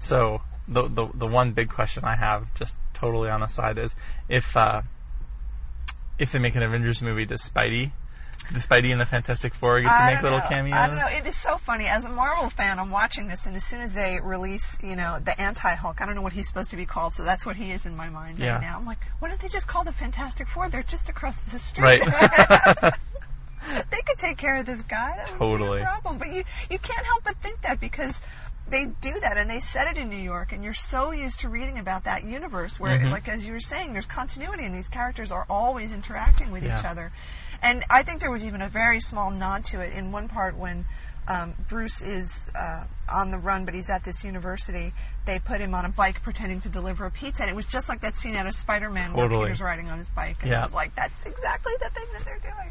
So 0.00 0.42
the, 0.68 0.88
the 0.88 1.08
the 1.14 1.26
one 1.26 1.52
big 1.52 1.68
question 1.68 2.04
I 2.04 2.16
have, 2.16 2.52
just 2.54 2.76
totally 2.94 3.30
on 3.30 3.40
the 3.40 3.46
side, 3.46 3.78
is 3.78 3.94
if 4.28 4.56
uh, 4.56 4.82
if 6.18 6.32
they 6.32 6.38
make 6.38 6.54
an 6.54 6.62
Avengers 6.62 7.02
movie, 7.02 7.26
does 7.26 7.42
Spidey, 7.48 7.90
does 8.52 8.66
Spidey 8.66 8.92
and 8.92 9.00
the 9.00 9.06
Fantastic 9.06 9.54
Four 9.54 9.80
get 9.80 9.88
to 9.88 9.94
I 9.94 10.14
make 10.14 10.22
little 10.22 10.38
know. 10.38 10.48
cameos? 10.48 10.76
I 10.76 10.86
don't 10.86 10.96
know. 10.96 11.06
It 11.08 11.26
is 11.26 11.36
so 11.36 11.56
funny. 11.58 11.86
As 11.86 12.04
a 12.04 12.08
Marvel 12.08 12.48
fan, 12.50 12.78
I'm 12.78 12.90
watching 12.90 13.28
this, 13.28 13.46
and 13.46 13.56
as 13.56 13.64
soon 13.64 13.80
as 13.80 13.92
they 13.92 14.18
release, 14.22 14.78
you 14.82 14.96
know, 14.96 15.18
the 15.22 15.38
anti-Hulk, 15.40 16.00
I 16.00 16.06
don't 16.06 16.14
know 16.14 16.22
what 16.22 16.32
he's 16.32 16.48
supposed 16.48 16.70
to 16.70 16.76
be 16.76 16.86
called, 16.86 17.14
so 17.14 17.24
that's 17.24 17.44
what 17.44 17.56
he 17.56 17.70
is 17.72 17.86
in 17.86 17.96
my 17.96 18.08
mind 18.08 18.38
Yeah. 18.38 18.54
right 18.54 18.60
now. 18.62 18.76
I'm 18.78 18.86
like, 18.86 18.98
why 19.18 19.28
don't 19.28 19.40
they 19.40 19.48
just 19.48 19.68
call 19.68 19.84
the 19.84 19.92
Fantastic 19.92 20.46
Four? 20.48 20.68
They're 20.68 20.82
just 20.82 21.08
across 21.08 21.38
the 21.38 21.58
street. 21.58 21.82
Right. 21.82 22.02
they 23.90 24.00
could 24.06 24.18
take 24.18 24.36
care 24.36 24.56
of 24.56 24.66
this 24.66 24.82
guy. 24.82 25.14
That 25.16 25.28
Totally. 25.38 25.82
problem. 25.82 26.18
But 26.18 26.28
you, 26.28 26.44
you 26.70 26.78
can't 26.78 27.04
help 27.06 27.24
but 27.24 27.34
think 27.36 27.62
that 27.62 27.80
because 27.80 28.22
they 28.68 28.86
do 29.00 29.18
that 29.20 29.36
and 29.36 29.48
they 29.48 29.60
said 29.60 29.88
it 29.88 29.96
in 30.00 30.08
New 30.08 30.16
York, 30.16 30.52
and 30.52 30.62
you're 30.64 30.72
so 30.74 31.10
used 31.12 31.40
to 31.40 31.48
reading 31.48 31.78
about 31.78 32.04
that 32.04 32.24
universe 32.24 32.78
where, 32.80 32.98
Mhm. 32.98 33.10
like 33.10 33.28
as 33.28 33.44
you 33.46 33.52
were 33.52 33.60
saying, 33.60 33.92
there's 33.92 34.06
continuity, 34.06 34.64
and 34.64 34.74
these 34.74 34.88
characters 34.88 35.30
are 35.30 35.46
always 35.48 35.92
interacting 35.92 36.50
with 36.50 36.64
each 36.64 36.84
other. 36.84 37.12
And 37.62 37.82
I 37.90 38.02
think 38.02 38.20
there 38.20 38.30
was 38.30 38.44
even 38.44 38.62
a 38.62 38.68
very 38.68 39.00
small 39.00 39.30
nod 39.30 39.64
to 39.66 39.80
it 39.80 39.92
in 39.92 40.12
one 40.12 40.28
part 40.28 40.56
when 40.56 40.84
um, 41.28 41.54
Bruce 41.68 42.02
is 42.02 42.50
uh, 42.58 42.84
on 43.12 43.30
the 43.30 43.38
run, 43.38 43.64
but 43.64 43.74
he's 43.74 43.90
at 43.90 44.04
this 44.04 44.22
university. 44.22 44.92
They 45.24 45.38
put 45.38 45.60
him 45.60 45.74
on 45.74 45.84
a 45.84 45.88
bike 45.88 46.22
pretending 46.22 46.60
to 46.60 46.68
deliver 46.68 47.04
a 47.06 47.10
pizza, 47.10 47.42
and 47.42 47.50
it 47.50 47.56
was 47.56 47.66
just 47.66 47.88
like 47.88 48.00
that 48.02 48.16
scene 48.16 48.36
out 48.36 48.46
of 48.46 48.54
Spider-Man 48.54 49.12
where 49.12 49.28
Peter's 49.28 49.60
riding 49.60 49.88
on 49.88 49.98
his 49.98 50.08
bike, 50.08 50.36
and 50.42 50.50
Yeah. 50.50 50.60
I 50.60 50.64
was 50.64 50.74
like, 50.74 50.94
"That's 50.94 51.26
exactly 51.26 51.72
the 51.80 51.88
thing 51.88 52.06
that 52.12 52.24
they're 52.24 52.38
doing." 52.38 52.70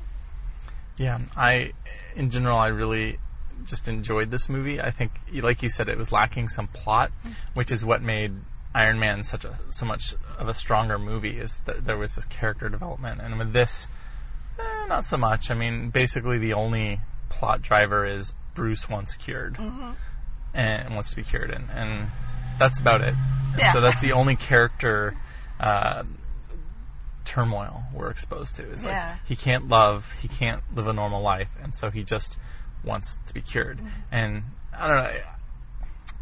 Yeah, 0.97 1.19
I, 1.35 1.73
in 2.15 2.29
general, 2.29 2.57
I 2.57 2.67
really 2.67 3.19
just 3.65 3.87
enjoyed 3.89 4.31
this 4.31 4.47
movie. 4.47 4.79
I 4.79 4.91
think, 4.91 5.11
like 5.33 5.61
you 5.61 5.69
said, 5.69 5.89
it 5.89 5.97
was 5.97 6.11
lacking 6.13 6.47
some 6.49 6.67
plot, 6.67 7.11
which 7.53 7.71
is 7.71 7.83
what 7.83 8.01
made 8.01 8.35
Iron 8.73 8.99
Man 8.99 9.23
such 9.23 9.43
a 9.43 9.57
so 9.69 9.85
much 9.85 10.15
of 10.37 10.47
a 10.47 10.53
stronger 10.53 10.97
movie. 10.97 11.39
Is 11.39 11.61
that 11.61 11.85
there 11.85 11.97
was 11.97 12.15
this 12.15 12.25
character 12.25 12.69
development, 12.69 13.19
and 13.21 13.37
with 13.37 13.51
this, 13.51 13.89
eh, 14.85 14.87
not 14.87 15.05
so 15.05 15.17
much. 15.17 15.49
I 15.51 15.53
mean, 15.53 15.89
basically, 15.89 16.37
the 16.37 16.53
only 16.53 17.01
plot 17.29 17.61
driver 17.61 18.05
is 18.05 18.33
Bruce 18.53 18.89
wants 18.89 19.15
cured 19.17 19.57
and 20.53 20.93
wants 20.93 21.09
to 21.09 21.15
be 21.17 21.23
cured, 21.23 21.49
and, 21.51 21.69
and 21.71 22.07
that's 22.57 22.79
about 22.79 23.01
it. 23.01 23.13
Yeah. 23.57 23.73
So 23.73 23.81
that's 23.81 24.01
the 24.01 24.11
only 24.13 24.35
character. 24.35 25.15
Uh, 25.59 26.03
turmoil 27.23 27.83
we're 27.93 28.09
exposed 28.11 28.55
to 28.55 28.63
is 28.71 28.83
Yeah. 28.83 29.11
like 29.13 29.25
he 29.27 29.35
can't 29.35 29.67
love 29.67 30.15
he 30.21 30.27
can't 30.27 30.61
live 30.75 30.85
a 30.85 30.93
normal 30.93 31.21
life 31.23 31.49
and 31.63 31.73
so 31.73 31.89
he 31.89 32.03
just 32.03 32.37
wants 32.83 33.17
to 33.25 33.33
be 33.33 33.41
cured. 33.41 33.79
And 34.11 34.43
I 34.77 34.87
don't 34.87 34.97
know. 34.97 35.19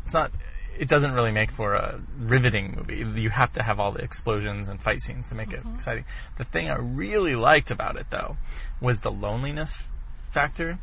It's 0.05 0.13
not. 0.13 0.31
It 0.77 0.89
doesn't 0.89 1.13
really 1.13 1.31
make 1.31 1.51
for 1.51 1.73
a 1.73 2.01
riveting 2.17 2.75
movie. 2.77 3.21
You 3.21 3.29
have 3.29 3.53
to 3.53 3.63
have 3.63 3.79
all 3.79 3.91
the 3.91 4.01
explosions 4.03 4.67
and 4.67 4.81
fight 4.81 5.01
scenes 5.01 5.29
to 5.29 5.35
make 5.35 5.53
it 5.53 5.61
exciting. 5.75 6.05
The 6.37 6.43
thing 6.43 6.69
I 6.69 6.75
really 6.77 7.35
liked 7.35 7.69
about 7.71 7.95
it, 7.95 8.07
though, 8.09 8.37
was 8.81 9.01
the 9.01 9.11
loneliness 9.11 9.83
factor, 10.31 10.73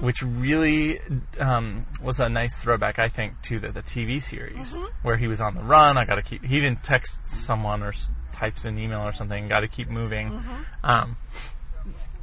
which 0.00 0.22
really 0.22 1.00
um, 1.40 1.86
was 2.00 2.20
a 2.20 2.28
nice 2.28 2.62
throwback, 2.62 2.98
I 3.00 3.08
think, 3.08 3.42
to 3.42 3.58
the, 3.58 3.68
the 3.72 3.82
TV 3.82 4.22
series 4.22 4.76
where 5.02 5.16
he 5.16 5.26
was 5.26 5.40
on 5.40 5.54
the 5.56 5.62
run. 5.62 5.98
I 5.98 6.04
got 6.04 6.14
to 6.16 6.22
keep. 6.22 6.44
He 6.44 6.56
even 6.56 6.76
texts 6.76 7.34
someone 7.36 7.82
or 7.82 7.88
s- 7.88 8.12
types 8.32 8.64
an 8.64 8.78
email 8.78 9.00
or 9.00 9.12
something. 9.12 9.48
Got 9.48 9.60
to 9.60 9.68
keep 9.68 9.88
moving. 9.88 10.40
Um, 10.84 11.16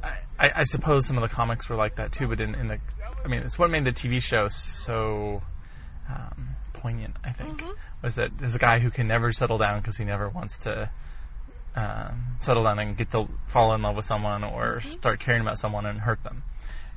I, 0.02 0.52
I 0.56 0.64
suppose 0.64 1.04
some 1.06 1.18
of 1.18 1.22
the 1.22 1.28
comics 1.28 1.68
were 1.68 1.76
like 1.76 1.96
that 1.96 2.12
too, 2.12 2.26
but 2.28 2.40
in, 2.40 2.54
in 2.54 2.68
the, 2.68 2.78
I 3.22 3.28
mean, 3.28 3.42
it's 3.42 3.58
what 3.58 3.70
made 3.70 3.84
the 3.84 3.92
TV 3.92 4.22
show 4.22 4.48
so 4.48 5.42
um, 6.08 6.56
poignant. 6.80 7.16
I 7.22 7.32
think 7.32 7.62
was 8.02 8.14
that 8.14 8.38
there's 8.38 8.54
a 8.54 8.58
guy 8.58 8.78
who 8.78 8.90
can 8.90 9.06
never 9.06 9.32
settle 9.32 9.58
down 9.58 9.80
because 9.80 9.98
he 9.98 10.04
never 10.04 10.28
wants 10.28 10.58
to 10.60 10.90
um, 11.76 12.36
settle 12.40 12.64
down 12.64 12.78
and 12.78 12.96
get 12.96 13.10
to 13.12 13.28
fall 13.46 13.74
in 13.74 13.82
love 13.82 13.96
with 13.96 14.04
someone 14.04 14.42
or 14.42 14.80
start 14.80 15.20
caring 15.20 15.42
about 15.42 15.58
someone 15.58 15.86
and 15.86 16.00
hurt 16.00 16.24
them, 16.24 16.42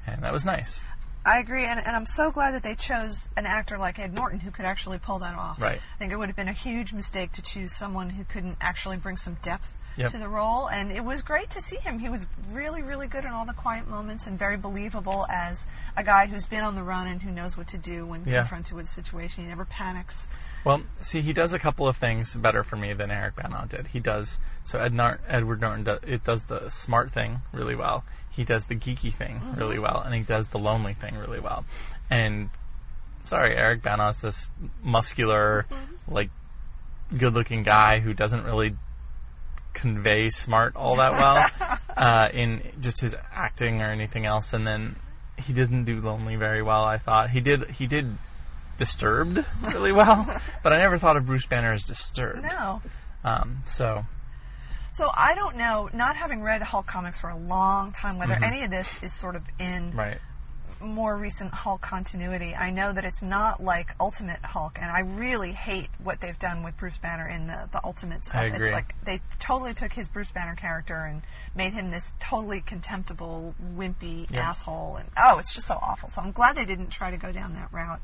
and 0.08 0.24
that 0.24 0.34
was 0.34 0.46
nice. 0.46 0.84
I 1.26 1.40
agree, 1.40 1.66
and, 1.66 1.80
and 1.80 1.96
I'm 1.96 2.06
so 2.06 2.32
glad 2.32 2.54
that 2.54 2.64
they 2.64 2.76
chose 2.76 3.30
an 3.38 3.46
actor 3.46 3.78
like 3.78 3.98
Ed 3.98 4.14
Norton 4.14 4.42
who 4.42 4.52
could 4.52 4.66
actually 4.66 5.00
pull 5.00 5.20
that 5.20 5.36
off. 5.36 5.62
Right. 5.62 5.80
I 5.80 5.98
think 5.98 6.12
it 6.12 6.18
would 6.18 6.28
have 6.28 6.36
been 6.36 6.50
a 6.50 6.54
huge 6.54 6.92
mistake 6.92 7.32
to 7.34 7.42
choose 7.42 7.72
someone 7.72 8.10
who 8.12 8.26
couldn't 8.26 8.58
actually 8.60 8.98
bring 8.98 9.16
some 9.16 9.38
depth 9.42 9.78
Yep. 9.96 10.12
to 10.12 10.18
the 10.18 10.28
role, 10.28 10.68
and 10.70 10.92
it 10.92 11.04
was 11.04 11.22
great 11.22 11.52
to 11.52 11.62
see 11.62 11.78
him. 11.78 12.00
He 12.00 12.10
was 12.10 12.26
really, 12.52 12.82
really 12.82 13.08
good 13.08 13.26
in 13.26 13.32
all 13.32 13.46
the 13.46 13.54
quiet 13.54 13.88
moments 13.88 14.26
and 14.26 14.40
very 14.40 14.58
believable 14.58 15.28
as 15.30 15.68
a 15.96 16.04
guy 16.04 16.26
who's 16.26 16.48
been 16.48 16.64
on 16.64 16.76
the 16.76 16.84
run 16.84 17.08
and 17.08 17.22
who 17.22 17.32
knows 17.32 17.56
what 17.56 17.68
to 17.68 17.78
do 17.78 18.06
when 18.06 18.24
Yeah. 18.26 18.40
confronted 18.40 18.74
with 18.74 18.86
a 18.86 18.90
situation. 18.90 19.44
He 19.44 19.50
never 19.50 19.66
panics. 19.66 20.28
Well, 20.64 20.82
see, 21.00 21.22
he 21.22 21.34
does 21.34 21.54
a 21.54 21.60
couple 21.60 21.88
of 21.88 21.98
things 21.98 22.36
better 22.36 22.64
for 22.64 22.76
me 22.76 22.94
than 22.94 23.12
Eric 23.12 23.36
Bana 23.36 23.66
did. 23.70 23.88
He 23.88 24.00
does 24.00 24.40
so. 24.64 24.80
Ed 24.80 24.94
Nar- 24.94 25.20
Edward 25.28 25.62
Norton 25.62 25.84
do- 25.84 26.00
it 26.02 26.24
does 26.24 26.48
the 26.48 26.70
smart 26.70 27.12
thing 27.12 27.42
really 27.52 27.76
well. 27.76 28.04
He 28.30 28.44
does 28.44 28.68
the 28.68 28.76
geeky 28.76 29.14
thing 29.14 29.42
mm-hmm. 29.42 29.60
really 29.60 29.78
well, 29.78 30.02
and 30.04 30.16
he 30.16 30.22
does 30.22 30.50
the 30.50 30.60
lonely 30.60 30.94
thing 30.94 31.18
really 31.18 31.40
well. 31.40 31.66
And 32.10 32.50
sorry, 33.26 33.56
Eric 33.56 33.84
Bana 33.84 34.10
is 34.10 34.22
this 34.22 34.52
muscular, 34.82 35.68
mm-hmm. 35.70 36.14
like, 36.16 36.30
good-looking 37.16 37.62
guy 37.62 38.00
who 38.00 38.12
doesn't 38.14 38.44
really 38.44 38.76
convey 39.74 40.30
smart 40.30 40.76
all 40.76 40.98
that 40.98 41.12
well 41.12 41.78
uh, 41.98 42.30
in 42.34 42.62
just 42.80 43.02
his 43.02 43.16
acting 43.34 43.82
or 43.82 43.86
anything 43.86 44.26
else. 44.26 44.54
And 44.54 44.66
then 44.66 44.96
he 45.38 45.54
didn't 45.54 45.86
do 45.86 46.02
lonely 46.02 46.36
very 46.36 46.62
well. 46.62 46.84
I 46.84 46.98
thought 46.98 47.32
he 47.32 47.42
did. 47.42 47.70
He 47.72 47.88
did 47.88 48.18
disturbed 48.78 49.44
really 49.74 49.92
well, 49.92 50.26
but 50.64 50.74
I 50.74 50.78
never 50.78 50.98
thought 50.98 51.18
of 51.18 51.26
Bruce 51.26 51.46
Banner 51.46 51.74
as 51.74 51.84
disturbed. 51.84 52.44
No. 52.44 52.82
Um, 53.24 53.64
so 53.66 54.06
So 54.92 55.10
I 55.14 55.36
don't 55.36 55.58
know, 55.58 55.90
not 55.94 56.16
having 56.16 56.42
read 56.44 56.62
Hulk 56.62 56.86
comics 56.86 57.22
for 57.22 57.30
a 57.30 57.38
long 57.38 57.92
time, 57.92 58.18
whether 58.18 58.34
any 58.44 58.64
of 58.64 58.72
this 58.72 59.02
is 59.04 59.14
sort 59.14 59.36
of 59.36 59.44
in 59.60 59.96
right, 59.96 60.18
more 60.84 61.18
recent 61.18 61.54
Hulk 61.54 61.82
continuity. 61.82 62.54
I 62.56 62.72
know 62.72 62.94
that 62.94 63.04
it's 63.06 63.22
not 63.22 63.64
like 63.64 63.96
Ultimate 64.00 64.40
Hulk, 64.44 64.78
and 64.82 64.92
I 64.92 65.02
really 65.02 65.52
hate 65.52 65.90
what 66.04 66.22
they've 66.22 66.38
done 66.38 66.64
with 66.64 66.78
Bruce 66.78 66.98
Banner 66.98 67.28
in 67.28 67.48
the, 67.48 67.70
the 67.72 67.82
Ultimate 67.84 68.26
stuff. 68.26 68.42
I 68.42 68.46
agree. 68.46 68.68
It's 68.68 68.76
like 68.76 69.04
they 69.06 69.22
totally 69.40 69.74
took 69.74 69.94
his 69.94 70.08
Bruce 70.08 70.32
Banner 70.32 70.56
character 70.56 70.96
and 71.06 71.22
made 71.56 71.74
him 71.74 71.90
this 71.92 72.14
totally 72.20 72.62
contemptible, 72.62 73.56
wimpy 73.76 74.30
Yeah. 74.32 74.50
asshole, 74.50 74.98
and 74.98 75.10
oh, 75.18 75.40
it's 75.40 75.54
just 75.54 75.68
so 75.68 75.80
awful. 75.82 76.10
So 76.10 76.22
I'm 76.22 76.32
glad 76.32 76.56
they 76.56 76.66
didn't 76.66 76.90
try 76.90 77.12
to 77.12 77.18
go 77.18 77.32
down 77.32 77.54
that 77.56 77.72
route. 77.72 78.00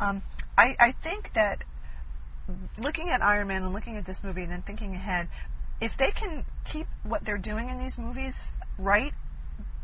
Um, 0.00 0.22
I, 0.56 0.74
I 0.80 0.92
think 0.92 1.32
that 1.34 1.64
looking 2.80 3.08
at 3.10 3.22
Iron 3.22 3.48
Man 3.48 3.62
and 3.62 3.72
looking 3.72 3.96
at 3.96 4.04
this 4.04 4.22
movie 4.24 4.42
and 4.42 4.50
then 4.50 4.62
thinking 4.62 4.94
ahead, 4.94 5.28
if 5.80 5.96
they 5.96 6.10
can 6.10 6.44
keep 6.64 6.86
what 7.02 7.24
they're 7.24 7.38
doing 7.38 7.68
in 7.68 7.78
these 7.78 7.98
movies 7.98 8.52
right, 8.78 9.12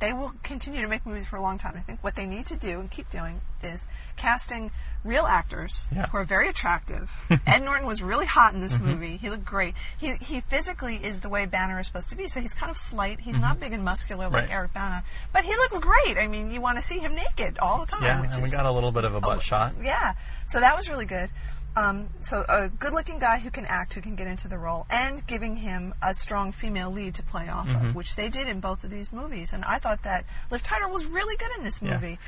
they 0.00 0.12
will 0.12 0.32
continue 0.42 0.80
to 0.80 0.88
make 0.88 1.04
movies 1.04 1.26
for 1.26 1.36
a 1.36 1.42
long 1.42 1.58
time. 1.58 1.74
I 1.76 1.80
think 1.80 2.02
what 2.04 2.14
they 2.14 2.26
need 2.26 2.46
to 2.46 2.56
do 2.56 2.80
and 2.80 2.90
keep 2.90 3.10
doing 3.10 3.40
is 3.62 3.88
casting 4.16 4.70
real 5.04 5.24
actors 5.24 5.86
Yeah. 5.94 6.06
who 6.06 6.18
are 6.18 6.24
very 6.24 6.48
attractive. 6.48 7.10
Ed 7.46 7.62
Norton 7.62 7.86
was 7.86 8.02
really 8.02 8.26
hot 8.26 8.54
in 8.54 8.60
this 8.60 8.78
mm-hmm. 8.78 8.86
movie. 8.86 9.16
He 9.16 9.30
looked 9.30 9.44
great. 9.44 9.74
He 9.98 10.14
he 10.14 10.40
physically 10.40 10.96
is 10.96 11.20
the 11.20 11.28
way 11.28 11.46
Banner 11.46 11.80
is 11.80 11.86
supposed 11.88 12.10
to 12.10 12.16
be. 12.16 12.28
So 12.28 12.40
he's 12.40 12.54
kind 12.54 12.70
of 12.70 12.76
slight. 12.78 13.20
He's 13.20 13.38
not 13.38 13.52
mm-hmm. 13.52 13.60
big 13.60 13.72
and 13.72 13.84
muscular 13.84 14.24
like 14.28 14.44
Right. 14.44 14.50
Eric 14.50 14.74
Bana, 14.74 15.02
but 15.32 15.44
he 15.44 15.50
looks 15.50 15.78
great. 15.78 16.16
I 16.16 16.28
mean, 16.28 16.50
you 16.52 16.60
want 16.60 16.78
to 16.78 16.84
see 16.84 16.98
him 16.98 17.14
naked 17.14 17.58
all 17.58 17.80
the 17.80 17.86
time. 17.86 18.02
yeah, 18.04 18.20
which 18.20 18.30
and 18.34 18.42
we 18.42 18.50
got 18.50 18.66
a 18.66 18.72
little 18.72 18.92
bit 18.92 19.04
of 19.04 19.14
a 19.14 19.20
butt 19.20 19.42
shot. 19.42 19.74
Yeah, 19.82 20.12
so 20.46 20.60
that 20.60 20.76
was 20.76 20.88
really 20.88 21.06
good. 21.06 21.30
Um, 21.76 22.08
so 22.22 22.42
a 22.48 22.68
good-looking 22.70 23.20
guy 23.20 23.38
who 23.38 23.50
can 23.50 23.64
act, 23.66 23.94
who 23.94 24.00
can 24.00 24.16
get 24.16 24.26
into 24.26 24.48
the 24.48 24.58
role, 24.58 24.86
and 24.90 25.24
giving 25.28 25.56
him 25.56 25.94
a 26.02 26.12
strong 26.14 26.50
female 26.50 26.90
lead 26.90 27.14
to 27.16 27.22
play 27.22 27.48
off 27.48 27.68
Mm-hmm. 27.68 27.86
of, 27.88 27.94
which 27.94 28.16
they 28.16 28.28
did 28.28 28.48
in 28.48 28.58
both 28.60 28.82
of 28.82 28.90
these 28.90 29.12
movies. 29.12 29.52
And 29.52 29.64
I 29.64 29.78
thought 29.78 30.02
that 30.02 30.24
Liv 30.50 30.62
Tyler 30.62 30.88
was 30.88 31.06
really 31.06 31.36
good 31.36 31.50
in 31.56 31.62
this 31.64 31.80
Yeah. 31.80 31.94
movie. 31.94 32.18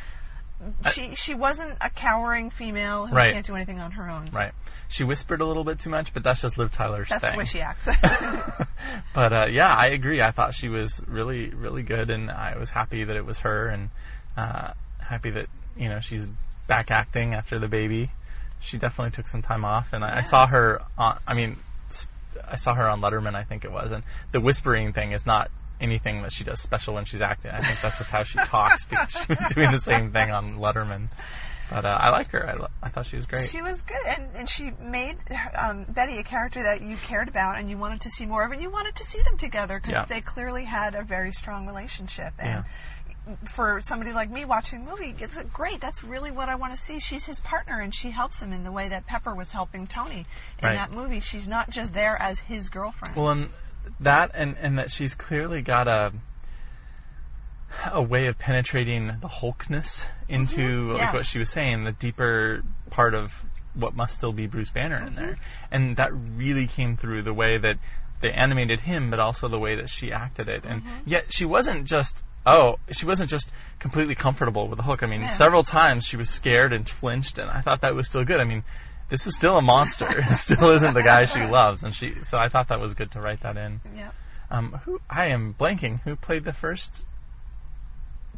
She 0.92 1.14
she 1.14 1.34
wasn't 1.34 1.78
a 1.80 1.88
cowering 1.88 2.50
female 2.50 3.06
who 3.06 3.16
Right. 3.16 3.32
can't 3.32 3.46
do 3.46 3.56
anything 3.56 3.80
on 3.80 3.92
her 3.92 4.10
own. 4.10 4.28
Right, 4.30 4.52
she 4.88 5.04
whispered 5.04 5.40
a 5.40 5.46
little 5.46 5.64
bit 5.64 5.78
too 5.78 5.88
much, 5.88 6.12
but 6.12 6.22
that's 6.22 6.42
just 6.42 6.58
Liv 6.58 6.70
Tyler's 6.70 7.08
That's 7.08 7.22
thing. 7.22 7.32
the 7.32 7.38
way 7.38 7.44
she 7.46 7.60
acts. 7.62 7.88
But 9.14 9.32
uh, 9.32 9.46
yeah, 9.50 9.74
I 9.74 9.86
agree. 9.86 10.20
I 10.22 10.30
thought 10.30 10.54
she 10.54 10.68
was 10.68 11.02
really, 11.06 11.48
really 11.50 11.82
good, 11.82 12.10
and 12.10 12.30
I 12.30 12.56
was 12.58 12.70
happy 12.70 13.04
that 13.04 13.16
it 13.16 13.24
was 13.24 13.38
her, 13.40 13.68
and 13.68 13.88
uh, 14.36 14.72
happy 14.98 15.30
that 15.30 15.46
you 15.76 15.88
know 15.88 16.00
she's 16.00 16.26
back 16.66 16.90
acting 16.90 17.34
after 17.34 17.58
the 17.58 17.68
baby. 17.68 18.10
She 18.60 18.78
definitely 18.78 19.10
took 19.12 19.26
some 19.28 19.42
time 19.42 19.64
off, 19.64 19.92
and 19.92 20.04
I, 20.04 20.18
I 20.18 20.22
saw 20.22 20.46
her. 20.46 20.82
On, 20.98 21.18
I 21.26 21.34
mean, 21.34 21.56
I 22.48 22.56
saw 22.56 22.74
her 22.74 22.88
on 22.88 23.00
Letterman, 23.00 23.34
I 23.34 23.42
think 23.42 23.64
it 23.64 23.72
was, 23.72 23.90
and 23.92 24.02
the 24.32 24.40
whispering 24.40 24.92
thing 24.92 25.12
is 25.12 25.24
not 25.26 25.50
anything 25.80 26.22
that 26.22 26.32
she 26.32 26.44
does 26.44 26.60
special 26.60 26.94
when 26.94 27.04
she's 27.06 27.20
acting. 27.22 27.50
I 27.52 27.60
think 27.60 27.80
that's 27.80 27.98
just 27.98 28.10
how 28.10 28.22
she 28.22 28.38
talks 28.44 28.84
because 28.84 29.12
she 29.12 29.32
was 29.32 29.52
doing 29.54 29.70
the 29.72 29.80
same 29.80 30.10
thing 30.12 30.30
on 30.30 30.58
Letterman. 30.58 31.08
But 31.70 31.84
uh, 31.84 31.98
I 32.00 32.10
like 32.10 32.28
her. 32.30 32.48
I, 32.48 32.54
lo- 32.54 32.68
I 32.82 32.88
thought 32.88 33.06
she 33.06 33.14
was 33.16 33.26
great. 33.26 33.44
She 33.46 33.62
was 33.62 33.82
good, 33.82 33.96
and, 34.08 34.28
and 34.34 34.48
she 34.48 34.72
made 34.82 35.16
um, 35.56 35.84
Betty 35.88 36.18
a 36.18 36.24
character 36.24 36.60
that 36.64 36.82
you 36.82 36.96
cared 36.96 37.28
about 37.28 37.58
and 37.60 37.70
you 37.70 37.78
wanted 37.78 38.00
to 38.02 38.10
see 38.10 38.26
more 38.26 38.44
of, 38.44 38.50
and 38.50 38.60
you 38.60 38.70
wanted 38.70 38.96
to 38.96 39.04
see 39.04 39.22
them 39.22 39.36
together 39.38 39.78
because 39.78 39.92
Yeah. 39.92 40.04
they 40.04 40.20
clearly 40.20 40.64
had 40.64 40.94
a 40.96 41.02
very 41.04 41.30
strong 41.32 41.66
relationship. 41.68 42.32
And 42.40 42.48
Yeah. 42.48 42.62
For 43.46 43.80
somebody 43.82 44.12
like 44.12 44.30
me 44.30 44.44
watching 44.44 44.84
the 44.84 44.90
movie, 44.90 45.14
it's 45.18 45.36
like, 45.36 45.52
great. 45.52 45.80
That's 45.80 46.02
really 46.02 46.30
what 46.30 46.48
I 46.48 46.54
want 46.54 46.72
to 46.72 46.78
see. 46.78 46.98
She's 46.98 47.26
his 47.26 47.40
partner, 47.40 47.80
and 47.80 47.94
she 47.94 48.10
helps 48.10 48.42
him 48.42 48.52
in 48.52 48.64
the 48.64 48.72
way 48.72 48.88
that 48.88 49.06
Pepper 49.06 49.34
was 49.34 49.52
helping 49.52 49.86
Tony 49.86 50.26
in 50.58 50.68
Right. 50.68 50.74
that 50.74 50.90
movie. 50.92 51.20
She's 51.20 51.46
not 51.46 51.70
just 51.70 51.94
there 51.94 52.16
as 52.20 52.40
his 52.40 52.68
girlfriend. 52.68 53.16
Well, 53.16 53.30
and 53.30 53.48
that 53.98 54.30
and 54.34 54.56
and 54.60 54.78
that 54.78 54.90
she's 54.90 55.14
clearly 55.14 55.62
got 55.62 55.88
a 55.88 56.12
a 57.92 58.02
way 58.02 58.26
of 58.26 58.38
penetrating 58.38 59.06
the 59.20 59.28
Hulkness 59.28 60.06
mm-hmm. 60.06 60.34
into 60.34 60.92
like 60.92 61.00
Yes. 61.00 61.14
what 61.14 61.26
she 61.26 61.38
was 61.38 61.50
saying, 61.50 61.84
the 61.84 61.92
deeper 61.92 62.62
part 62.90 63.14
of 63.14 63.44
what 63.74 63.94
must 63.94 64.14
still 64.16 64.32
be 64.32 64.46
Bruce 64.46 64.70
Banner 64.70 65.06
in 65.06 65.14
there, 65.14 65.32
mm-hmm. 65.32 65.64
and 65.70 65.96
that 65.96 66.10
really 66.12 66.66
came 66.66 66.96
through 66.96 67.22
the 67.22 67.34
way 67.34 67.56
that 67.58 67.78
they 68.20 68.32
animated 68.32 68.80
him, 68.80 69.10
but 69.10 69.20
also 69.20 69.48
the 69.48 69.58
way 69.58 69.76
that 69.76 69.88
she 69.88 70.12
acted 70.12 70.48
it, 70.48 70.64
and 70.64 70.82
mm-hmm. 70.82 70.98
yet 71.06 71.32
she 71.32 71.44
wasn't 71.44 71.84
just. 71.84 72.24
Oh, 72.46 72.78
she 72.90 73.04
wasn't 73.06 73.28
just 73.30 73.52
completely 73.78 74.14
comfortable 74.14 74.66
with 74.68 74.78
the 74.78 74.82
Hulk. 74.84 75.02
I 75.02 75.06
mean, 75.06 75.22
Yeah. 75.22 75.28
several 75.28 75.62
times 75.62 76.06
she 76.06 76.16
was 76.16 76.30
scared 76.30 76.72
and 76.72 76.88
flinched, 76.88 77.38
and 77.38 77.50
I 77.50 77.60
thought 77.60 77.80
that 77.82 77.94
was 77.94 78.08
still 78.08 78.24
good. 78.24 78.40
I 78.40 78.44
mean, 78.44 78.64
this 79.10 79.26
is 79.26 79.36
still 79.36 79.58
a 79.58 79.62
monster. 79.62 80.06
it 80.10 80.36
still 80.36 80.70
isn't 80.70 80.94
the 80.94 81.02
guy 81.02 81.26
she 81.26 81.44
loves, 81.44 81.82
and 81.82 81.94
she. 81.94 82.14
So 82.22 82.38
I 82.38 82.48
thought 82.48 82.68
that 82.68 82.80
was 82.80 82.94
good 82.94 83.10
to 83.12 83.20
write 83.20 83.40
that 83.40 83.56
in. 83.56 83.80
yeah. 83.94 84.10
Um, 84.50 84.80
who 84.84 85.00
I 85.08 85.26
am 85.26 85.54
blanking. 85.58 86.00
Who 86.02 86.16
played 86.16 86.44
the 86.44 86.52
first? 86.52 87.04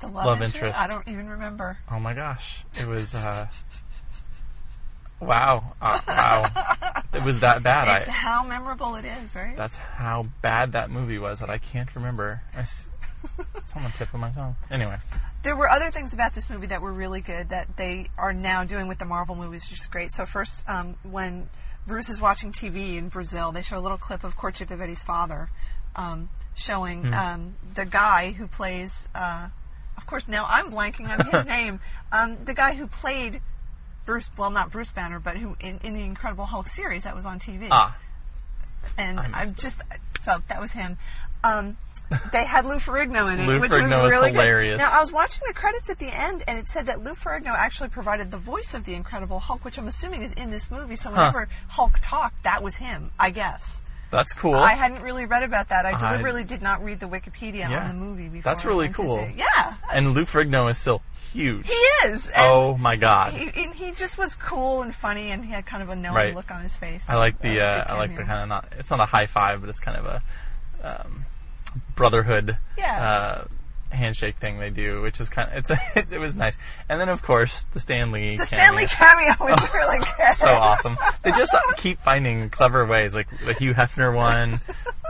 The 0.00 0.08
love, 0.08 0.26
Love 0.26 0.42
interest? 0.42 0.56
interest. 0.56 0.80
I 0.80 0.86
don't 0.88 1.06
even 1.08 1.28
remember. 1.30 1.78
Oh 1.90 2.00
my 2.00 2.12
gosh, 2.12 2.64
it 2.74 2.86
was. 2.86 3.14
Uh, 3.14 3.46
wow, 5.20 5.74
uh, 5.80 6.00
wow, 6.08 6.46
it 7.14 7.22
was 7.22 7.40
that 7.40 7.62
bad. 7.62 8.00
It's 8.00 8.08
I. 8.08 8.12
how 8.12 8.44
memorable 8.44 8.94
it 8.96 9.04
is, 9.04 9.36
right? 9.36 9.56
That's 9.56 9.76
how 9.76 10.26
bad 10.42 10.72
that 10.72 10.90
movie 10.90 11.18
was 11.18 11.40
that 11.40 11.48
I 11.50 11.58
can't 11.58 11.94
remember. 11.94 12.42
I 12.56 12.64
s- 13.24 13.46
it's 13.56 13.76
on 13.76 13.82
the 13.84 13.90
tip 13.90 14.12
of 14.14 14.20
my 14.20 14.30
tongue. 14.30 14.56
Anyway, 14.70 14.98
there 15.42 15.56
were 15.56 15.68
other 15.68 15.90
things 15.90 16.12
about 16.14 16.34
this 16.34 16.48
movie 16.50 16.66
that 16.68 16.80
were 16.82 16.92
really 16.92 17.20
good 17.20 17.48
that 17.50 17.76
they 17.76 18.06
are 18.18 18.32
now 18.32 18.64
doing 18.64 18.88
with 18.88 18.98
the 18.98 19.04
Marvel 19.04 19.34
movies, 19.34 19.68
which 19.70 19.80
is 19.80 19.86
great. 19.86 20.12
So 20.12 20.26
first, 20.26 20.68
um, 20.68 20.96
when 21.02 21.48
Bruce 21.86 22.08
is 22.08 22.20
watching 22.20 22.52
TV 22.52 22.96
in 22.96 23.08
Brazil, 23.08 23.52
they 23.52 23.62
show 23.62 23.78
a 23.78 23.80
little 23.80 23.98
clip 23.98 24.24
of 24.24 24.36
Courtship 24.36 24.70
of 24.70 24.80
Eddie's 24.80 25.02
father, 25.02 25.50
um, 25.96 26.28
showing 26.54 27.04
Hmm. 27.06 27.14
um, 27.14 27.54
the 27.74 27.84
guy 27.86 28.32
who 28.32 28.46
plays. 28.46 29.08
Uh, 29.14 29.48
of 29.96 30.06
course, 30.06 30.26
now 30.28 30.46
I'm 30.48 30.70
blanking 30.70 31.08
on 31.08 31.26
his 31.26 31.44
name. 31.46 31.80
Um, 32.12 32.44
the 32.44 32.54
guy 32.54 32.74
who 32.74 32.86
played 32.86 33.40
Bruce, 34.04 34.30
well, 34.36 34.50
not 34.50 34.70
Bruce 34.70 34.90
Banner, 34.90 35.20
but 35.20 35.36
who 35.38 35.56
in, 35.60 35.78
in 35.84 35.94
the 35.94 36.02
Incredible 36.02 36.46
Hulk 36.46 36.66
series 36.68 37.04
that 37.04 37.14
was 37.14 37.24
on 37.24 37.38
TV 37.38 37.68
ah, 37.70 37.96
and 38.98 39.18
I'm 39.20 39.54
just 39.54 39.80
so 40.20 40.38
that 40.48 40.60
was 40.60 40.72
him. 40.72 40.98
Um, 41.44 41.76
they 42.32 42.44
had 42.44 42.64
Lou 42.64 42.76
Ferrigno 42.76 43.32
in 43.32 43.40
it, 43.40 43.46
Lou 43.46 43.60
which 43.60 43.70
Ferrigno 43.70 44.02
was 44.02 44.12
really 44.12 44.30
hilarious. 44.32 44.74
good. 44.74 44.84
Now 44.84 44.90
I 44.96 45.00
was 45.00 45.12
watching 45.12 45.42
the 45.46 45.54
credits 45.54 45.88
at 45.90 45.98
the 45.98 46.10
end, 46.12 46.42
and 46.46 46.58
it 46.58 46.68
said 46.68 46.86
that 46.86 47.02
Lou 47.02 47.12
Ferrigno 47.14 47.54
actually 47.54 47.88
provided 47.88 48.30
the 48.30 48.38
voice 48.38 48.74
of 48.74 48.84
the 48.84 48.94
Incredible 48.94 49.38
Hulk, 49.40 49.64
which 49.64 49.78
I'm 49.78 49.88
assuming 49.88 50.22
is 50.22 50.32
in 50.34 50.50
this 50.50 50.70
movie. 50.70 50.96
So 50.96 51.10
whenever 51.10 51.48
Hulk 51.68 51.98
talked, 52.02 52.42
that 52.44 52.62
was 52.62 52.76
him, 52.76 53.10
I 53.18 53.30
guess. 53.30 53.80
That's 54.10 54.34
cool. 54.34 54.54
I 54.54 54.74
hadn't 54.74 55.00
really 55.02 55.24
read 55.24 55.42
about 55.42 55.70
that. 55.70 55.86
I 55.86 55.92
I- 55.92 55.98
deliberately 56.10 56.44
did 56.44 56.60
not 56.60 56.84
read 56.84 57.00
the 57.00 57.06
Wikipedia 57.06 57.68
Yeah. 57.70 57.84
on 57.84 57.88
the 57.88 57.94
movie 57.94 58.28
before. 58.28 58.42
That's 58.42 58.64
I 58.64 58.68
really 58.68 58.88
cool. 58.90 59.26
Yeah, 59.36 59.74
and 59.92 60.12
Lou 60.12 60.24
Ferrigno 60.26 60.70
is 60.70 60.76
still 60.76 61.00
huge. 61.32 61.66
he 61.66 61.72
is. 62.08 62.30
Oh 62.36 62.76
my 62.76 62.96
god. 62.96 63.32
He, 63.32 63.44
and 63.64 63.72
he 63.74 63.92
just 63.92 64.18
was 64.18 64.36
cool 64.36 64.82
and 64.82 64.94
funny, 64.94 65.30
and 65.30 65.42
he 65.46 65.50
had 65.52 65.64
kind 65.64 65.82
of 65.82 65.88
a 65.88 65.96
knowing 65.96 66.14
Right. 66.14 66.34
look 66.34 66.50
on 66.50 66.60
his 66.60 66.76
face. 66.76 67.06
I 67.08 67.14
like 67.16 67.40
the 67.40 67.62
uh, 67.62 67.84
I 67.88 67.96
like 67.96 68.14
the 68.14 68.24
kind 68.24 68.42
of 68.42 68.48
not 68.50 68.66
it's 68.78 68.90
not 68.90 69.00
a 69.00 69.06
high 69.06 69.24
five, 69.24 69.62
but 69.62 69.70
it's 69.70 69.80
kind 69.80 69.96
of 69.96 70.04
a 70.04 70.22
um, 70.82 71.24
brotherhood 72.02 72.58
Yeah. 72.76 73.02
uh, 73.42 73.44
handshake 73.94 74.36
thing 74.36 74.58
they 74.58 74.70
do, 74.70 75.02
which 75.02 75.20
is 75.20 75.28
kind 75.28 75.50
of 75.50 75.58
it's 75.58 75.70
it, 75.70 76.12
it 76.12 76.18
was 76.18 76.34
nice. 76.34 76.56
And 76.88 77.00
then 77.00 77.08
of 77.08 77.22
course 77.22 77.64
the 77.74 77.78
Stan 77.80 78.10
Lee 78.10 78.36
The 78.38 78.46
Stan 78.46 78.74
Lee 78.74 78.86
cameo 78.86 79.34
was 79.40 79.74
really 79.74 79.98
good. 79.98 80.34
so 80.36 80.48
awesome. 80.48 80.96
They 81.22 81.30
just 81.32 81.54
keep 81.76 81.98
finding 81.98 82.48
clever 82.50 82.84
ways, 82.86 83.14
like 83.14 83.28
the 83.44 83.52
Hugh 83.52 83.74
Hefner 83.74 84.14
one. 84.14 84.58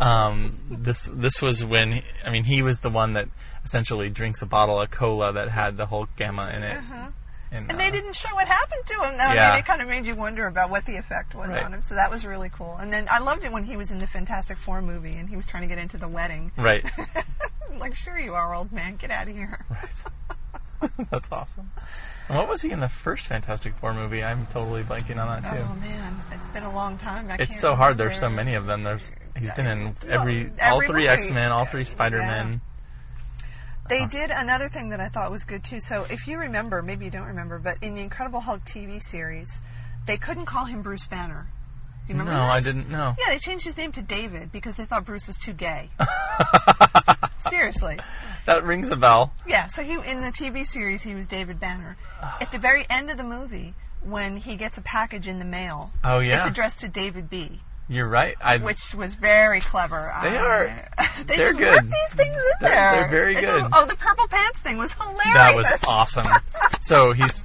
Um, 0.00 0.58
this 0.70 1.08
this 1.12 1.40
was 1.40 1.64
when 1.64 1.92
he, 1.92 2.02
I 2.26 2.30
mean 2.30 2.44
he 2.44 2.60
was 2.62 2.80
the 2.80 2.90
one 2.90 3.12
that 3.14 3.28
essentially 3.64 4.10
drinks 4.10 4.42
a 4.42 4.46
bottle 4.46 4.80
of 4.80 4.90
cola 4.90 5.32
that 5.32 5.48
had 5.50 5.76
the 5.76 5.86
Hulk 5.86 6.08
gamma 6.16 6.50
in 6.54 6.62
it. 6.64 6.76
And, 6.90 7.12
And 7.52 7.70
uh, 7.70 7.76
they 7.76 7.90
didn't 7.90 8.14
show 8.16 8.34
what 8.34 8.48
happened 8.48 8.82
to 8.86 8.94
him. 8.94 9.18
Though. 9.18 9.24
I 9.24 9.50
mean, 9.50 9.58
it 9.58 9.66
kind 9.66 9.82
of 9.82 9.88
made 9.88 10.06
you 10.06 10.16
wonder 10.16 10.46
about 10.46 10.70
what 10.70 10.86
the 10.86 10.96
effect 10.96 11.34
was 11.34 11.50
Right. 11.50 11.62
on 11.62 11.72
him. 11.74 11.82
So 11.82 11.94
that 11.94 12.10
was 12.10 12.24
really 12.24 12.48
cool. 12.48 12.76
And 12.80 12.92
then 12.92 13.06
I 13.10 13.18
loved 13.20 13.44
it 13.44 13.52
when 13.52 13.64
he 13.64 13.76
was 13.76 13.90
in 13.90 13.98
the 13.98 14.06
Fantastic 14.06 14.56
Four 14.56 14.80
movie 14.82 15.16
and 15.16 15.28
he 15.28 15.36
was 15.36 15.44
trying 15.46 15.62
to 15.62 15.68
get 15.68 15.78
into 15.78 15.98
the 15.98 16.08
wedding. 16.08 16.50
right, 16.56 16.84
like, 17.78 17.94
sure 17.94 18.18
you 18.18 18.34
are, 18.34 18.54
old 18.54 18.72
man. 18.72 18.96
Get 18.96 19.10
out 19.10 19.28
of 19.28 19.34
here. 19.34 19.64
right. 19.70 20.90
That's 21.12 21.30
awesome. 21.30 21.70
And 22.28 22.38
what 22.38 22.48
was 22.48 22.62
he 22.62 22.70
in 22.72 22.80
the 22.80 22.88
first 22.88 23.26
Fantastic 23.26 23.74
Four 23.74 23.94
movie? 23.94 24.22
I'm 24.24 24.46
totally 24.46 24.82
blanking 24.82 25.22
on 25.24 25.42
that 25.42 25.52
too. 25.52 25.62
Oh 25.62 25.74
man, 25.76 26.16
it's 26.32 26.48
been 26.48 26.64
a 26.64 26.74
long 26.74 26.98
time. 26.98 27.30
I 27.30 27.36
it's 27.38 27.60
so 27.60 27.76
hard. 27.76 27.98
There's 27.98 28.18
so 28.18 28.28
many 28.28 28.54
of 28.54 28.66
them. 28.66 28.82
There's 28.82 29.12
he's 29.38 29.52
been 29.52 29.66
in 29.66 29.84
Well, 29.84 30.20
every, 30.20 30.50
all 30.60 30.80
three. 30.82 31.06
X 31.06 31.30
Men, 31.30 31.52
all 31.52 31.66
three 31.66 31.84
Spider 31.84 32.18
Men. 32.18 32.60
They 33.92 34.06
did 34.06 34.30
another 34.30 34.68
thing 34.68 34.88
that 34.88 35.00
I 35.00 35.08
thought 35.08 35.30
was 35.30 35.44
good 35.44 35.62
too. 35.62 35.78
So 35.78 36.06
if 36.08 36.26
you 36.26 36.38
remember, 36.38 36.80
maybe 36.80 37.04
you 37.04 37.10
don't 37.10 37.26
remember, 37.26 37.58
but 37.58 37.76
in 37.82 37.94
the 37.94 38.00
Incredible 38.00 38.40
Hulk 38.40 38.64
TV 38.64 39.02
series, 39.02 39.60
they 40.06 40.16
couldn't 40.16 40.46
call 40.46 40.64
him 40.64 40.80
Bruce 40.80 41.06
Banner. 41.06 41.48
Do 42.06 42.12
you 42.12 42.18
remember? 42.18 42.32
No, 42.32 42.44
I 42.44 42.60
didn't 42.60 42.88
know. 42.88 43.14
Yeah, 43.18 43.26
they 43.28 43.38
changed 43.38 43.66
his 43.66 43.76
name 43.76 43.92
to 43.92 44.00
David 44.00 44.50
because 44.50 44.76
they 44.76 44.86
thought 44.86 45.04
Bruce 45.04 45.26
was 45.26 45.38
too 45.38 45.52
gay. 45.52 45.90
Seriously. 47.50 47.98
That 48.46 48.64
rings 48.64 48.88
a 48.88 48.96
bell. 48.96 49.34
Yeah, 49.46 49.66
so 49.66 49.82
he 49.82 49.92
in 49.92 50.22
the 50.22 50.32
TV 50.32 50.64
series 50.64 51.02
he 51.02 51.14
was 51.14 51.26
David 51.26 51.60
Banner. 51.60 51.98
At 52.40 52.50
the 52.50 52.58
very 52.58 52.86
end 52.88 53.10
of 53.10 53.18
the 53.18 53.24
movie, 53.24 53.74
when 54.02 54.38
he 54.38 54.56
gets 54.56 54.78
a 54.78 54.82
package 54.82 55.28
in 55.28 55.38
the 55.38 55.44
mail, 55.44 55.90
Oh 56.02 56.18
yeah, 56.20 56.38
it's 56.38 56.46
addressed 56.46 56.80
to 56.80 56.88
David 56.88 57.28
B, 57.28 57.60
you're 57.92 58.08
right. 58.08 58.34
I 58.40 58.56
which 58.58 58.94
was 58.94 59.14
very 59.14 59.60
clever. 59.60 60.12
They 60.22 60.36
are- 60.36 60.66
they 61.26 61.36
they're 61.36 61.52
just 61.52 61.58
good. 61.58 61.84
these 61.84 62.12
things 62.14 62.36
in 62.36 62.42
They're- 62.60 62.70
there. 62.70 62.92
they're 63.00 63.08
very 63.08 63.34
good. 63.34 63.62
a- 63.62 63.68
oh, 63.72 63.86
the 63.86 63.96
purple 63.96 64.26
pants 64.28 64.60
thing 64.60 64.78
was 64.78 64.92
hilarious. 64.92 65.24
That 65.34 65.54
was 65.54 65.66
awesome. 65.86 66.26
so 66.80 67.12
he's 67.12 67.44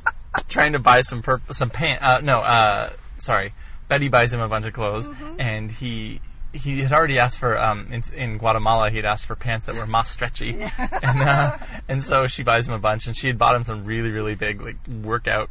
trying 0.50 0.74
to 0.74 0.80
buy 0.80 1.01
some 1.01 1.22
purp- 1.22 1.54
some 1.54 1.70
pant. 1.70 2.01
Uh, 2.01 2.20
no, 2.22 2.39
uh, 2.39 2.89
sorry. 3.18 3.54
Betty 3.88 4.08
buys 4.10 4.34
him 4.34 4.42
a 4.42 4.48
bunch 4.50 4.66
of 4.66 4.74
clothes, 4.74 5.08
Mm-hmm. 5.08 5.39
and 5.42 5.72
he 5.72 6.22
he 6.54 6.80
had 6.82 6.92
already 6.94 7.20
asked 7.20 7.39
for 7.39 7.58
um, 7.58 7.88
in, 7.92 8.01
in 8.16 8.38
Guatemala. 8.38 8.89
He 8.89 8.96
had 8.98 9.06
asked 9.06 9.25
for 9.25 9.36
pants 9.36 9.68
that 9.68 9.75
were 9.75 9.86
más 9.86 10.08
stretchy, 10.08 10.51
and 11.04 11.22
uh, 11.22 11.58
and 11.88 12.04
so 12.04 12.25
she 12.27 12.44
buys 12.44 12.68
him 12.68 12.74
a 12.74 12.80
bunch, 12.80 13.06
and 13.08 13.16
she 13.16 13.27
had 13.27 13.38
bought 13.38 13.56
him 13.56 13.63
some 13.63 13.86
really 13.86 14.10
really 14.10 14.36
big 14.36 14.62
like 14.62 14.77
workout 15.04 15.50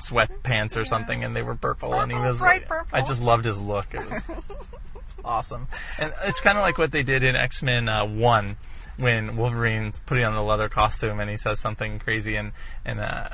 sweat 0.00 0.42
pants 0.42 0.76
or 0.76 0.84
something, 0.84 1.22
and 1.24 1.34
they 1.36 1.42
were 1.42 1.54
purple, 1.54 1.94
and 1.94 2.10
he 2.10 2.18
was 2.18 2.40
like, 2.40 2.66
purple. 2.66 2.96
I 2.96 3.02
just 3.06 3.22
loved 3.22 3.44
his 3.44 3.60
look. 3.60 3.86
It 3.92 4.08
was 4.10 4.46
awesome, 5.24 5.68
and 6.00 6.12
it's 6.24 6.40
kind 6.40 6.56
of 6.58 6.62
like 6.62 6.78
what 6.78 6.92
they 6.92 7.02
did 7.02 7.22
in 7.22 7.36
X 7.36 7.62
Men 7.62 7.88
uh, 7.88 8.06
One 8.06 8.56
when 8.96 9.36
Wolverine's 9.36 9.98
putting 10.00 10.24
on 10.24 10.34
the 10.34 10.42
leather 10.42 10.68
costume 10.68 11.20
and 11.20 11.30
he 11.30 11.36
says 11.38 11.58
something 11.60 11.98
crazy, 11.98 12.36
and 12.36 12.52
and 12.84 13.00
uh, 13.00 13.28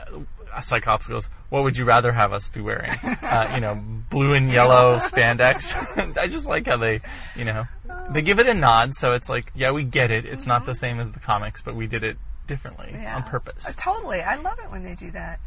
Cyclops 0.61 1.07
goes, 1.09 1.29
"What 1.51 1.63
would 1.65 1.77
you 1.77 1.85
rather 1.85 2.13
have 2.13 2.33
us 2.33 2.49
be 2.49 2.61
wearing? 2.61 2.93
Uh, 3.23 3.51
you 3.55 3.61
know, 3.61 3.75
blue 4.11 4.35
and 4.35 4.51
yellow 4.51 4.99
spandex." 4.99 6.17
I 6.19 6.29
just 6.29 6.49
like 6.49 6.67
how 6.67 6.77
they, 6.77 7.01
you 7.35 7.45
know, 7.45 7.65
they 8.11 8.23
give 8.23 8.39
it 8.39 8.47
a 8.47 8.55
nod, 8.55 8.95
so 8.95 9.13
it's 9.13 9.29
like, 9.29 9.51
yeah, 9.55 9.73
we 9.73 9.83
get 9.85 10.11
it. 10.13 10.25
It's 10.25 10.47
not 10.47 10.65
the 10.65 10.75
same 10.75 11.01
as 11.01 11.11
the 11.11 11.19
comics, 11.19 11.61
but 11.63 11.75
we 11.75 11.87
did 11.89 12.05
it 12.05 12.17
differently 12.47 12.91
Yeah. 12.93 13.17
on 13.17 13.25
purpose. 13.25 13.67
Uh, 13.69 13.73
totally. 13.77 14.21
I 14.23 14.37
love 14.37 14.59
it 14.61 14.71
when 14.71 14.85
they 14.85 14.95
do 14.95 15.11
that. 15.11 15.41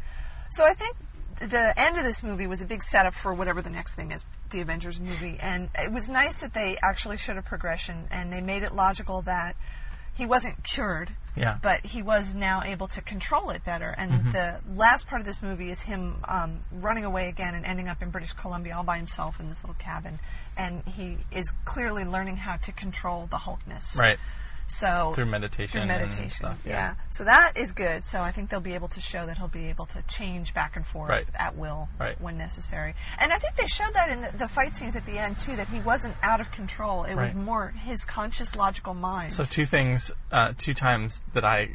So 0.50 0.64
I 0.66 0.74
think 0.74 0.94
the 1.40 1.74
end 1.76 1.96
of 1.96 2.04
this 2.04 2.22
movie 2.22 2.46
was 2.46 2.62
a 2.62 2.66
big 2.66 2.82
setup 2.82 3.14
for 3.14 3.34
whatever 3.34 3.60
the 3.62 3.70
next 3.70 3.94
thing 3.94 4.12
is, 4.12 4.24
the 4.50 4.60
Avengers 4.60 5.00
movie. 5.00 5.38
And 5.40 5.70
it 5.78 5.90
was 5.90 6.08
nice 6.08 6.40
that 6.42 6.54
they 6.54 6.76
actually 6.82 7.16
showed 7.16 7.36
a 7.36 7.42
progression 7.42 8.06
and 8.10 8.32
they 8.32 8.40
made 8.40 8.62
it 8.62 8.72
logical 8.74 9.22
that 9.22 9.56
he 10.14 10.26
wasn't 10.26 10.62
cured. 10.62 11.10
Yeah. 11.36 11.58
But 11.62 11.86
he 11.86 12.02
was 12.02 12.34
now 12.34 12.62
able 12.64 12.88
to 12.88 13.00
control 13.00 13.50
it 13.50 13.64
better. 13.64 13.94
And 13.96 14.10
Mm-hmm. 14.10 14.30
the 14.32 14.60
last 14.74 15.06
part 15.08 15.20
of 15.20 15.26
this 15.26 15.42
movie 15.42 15.70
is 15.70 15.82
him 15.82 16.16
um, 16.28 16.58
running 16.72 17.04
away 17.04 17.28
again 17.28 17.54
and 17.54 17.64
ending 17.64 17.88
up 17.88 18.02
in 18.02 18.10
British 18.10 18.32
Columbia 18.32 18.74
all 18.76 18.84
by 18.84 18.96
himself 18.98 19.38
in 19.40 19.48
this 19.48 19.62
little 19.62 19.76
cabin. 19.78 20.18
And 20.58 20.82
he 20.86 21.18
is 21.30 21.54
clearly 21.64 22.04
learning 22.04 22.36
how 22.36 22.56
to 22.56 22.72
control 22.72 23.26
the 23.26 23.38
Hulkness. 23.38 23.96
Right. 23.98 24.18
So 24.70 25.12
Through 25.14 25.26
meditation 25.26 25.72
Through 25.72 25.80
and 25.82 25.88
meditation. 25.88 26.30
stuff, 26.30 26.58
yeah. 26.64 26.72
yeah. 26.72 26.94
So 27.10 27.24
that 27.24 27.54
is 27.56 27.72
good. 27.72 28.04
So 28.04 28.20
I 28.22 28.30
think 28.30 28.50
they'll 28.50 28.60
be 28.60 28.74
able 28.74 28.88
to 28.88 29.00
show 29.00 29.26
that 29.26 29.36
he'll 29.38 29.48
be 29.48 29.68
able 29.68 29.86
to 29.86 30.02
change 30.02 30.54
back 30.54 30.76
and 30.76 30.86
forth 30.86 31.08
Right. 31.10 31.26
at 31.38 31.56
will 31.56 31.88
Right. 31.98 32.20
when 32.20 32.38
necessary. 32.38 32.94
And 33.20 33.32
I 33.32 33.38
think 33.38 33.56
they 33.56 33.66
showed 33.66 33.92
that 33.94 34.10
in 34.10 34.20
the, 34.20 34.32
the 34.36 34.48
fight 34.48 34.76
scenes 34.76 34.94
at 34.96 35.04
the 35.06 35.18
end 35.18 35.38
too. 35.38 35.56
That 35.56 35.68
he 35.68 35.80
wasn't 35.80 36.14
out 36.22 36.40
of 36.40 36.50
control. 36.52 37.02
It 37.04 37.16
was 37.16 37.34
more 37.34 37.68
his 37.84 38.04
conscious, 38.04 38.54
logical 38.54 38.94
mind. 38.94 39.32
So 39.32 39.44
two 39.44 39.66
things, 39.66 40.12
uh, 40.30 40.52
two 40.56 40.74
times 40.74 41.22
that 41.34 41.44
I 41.44 41.70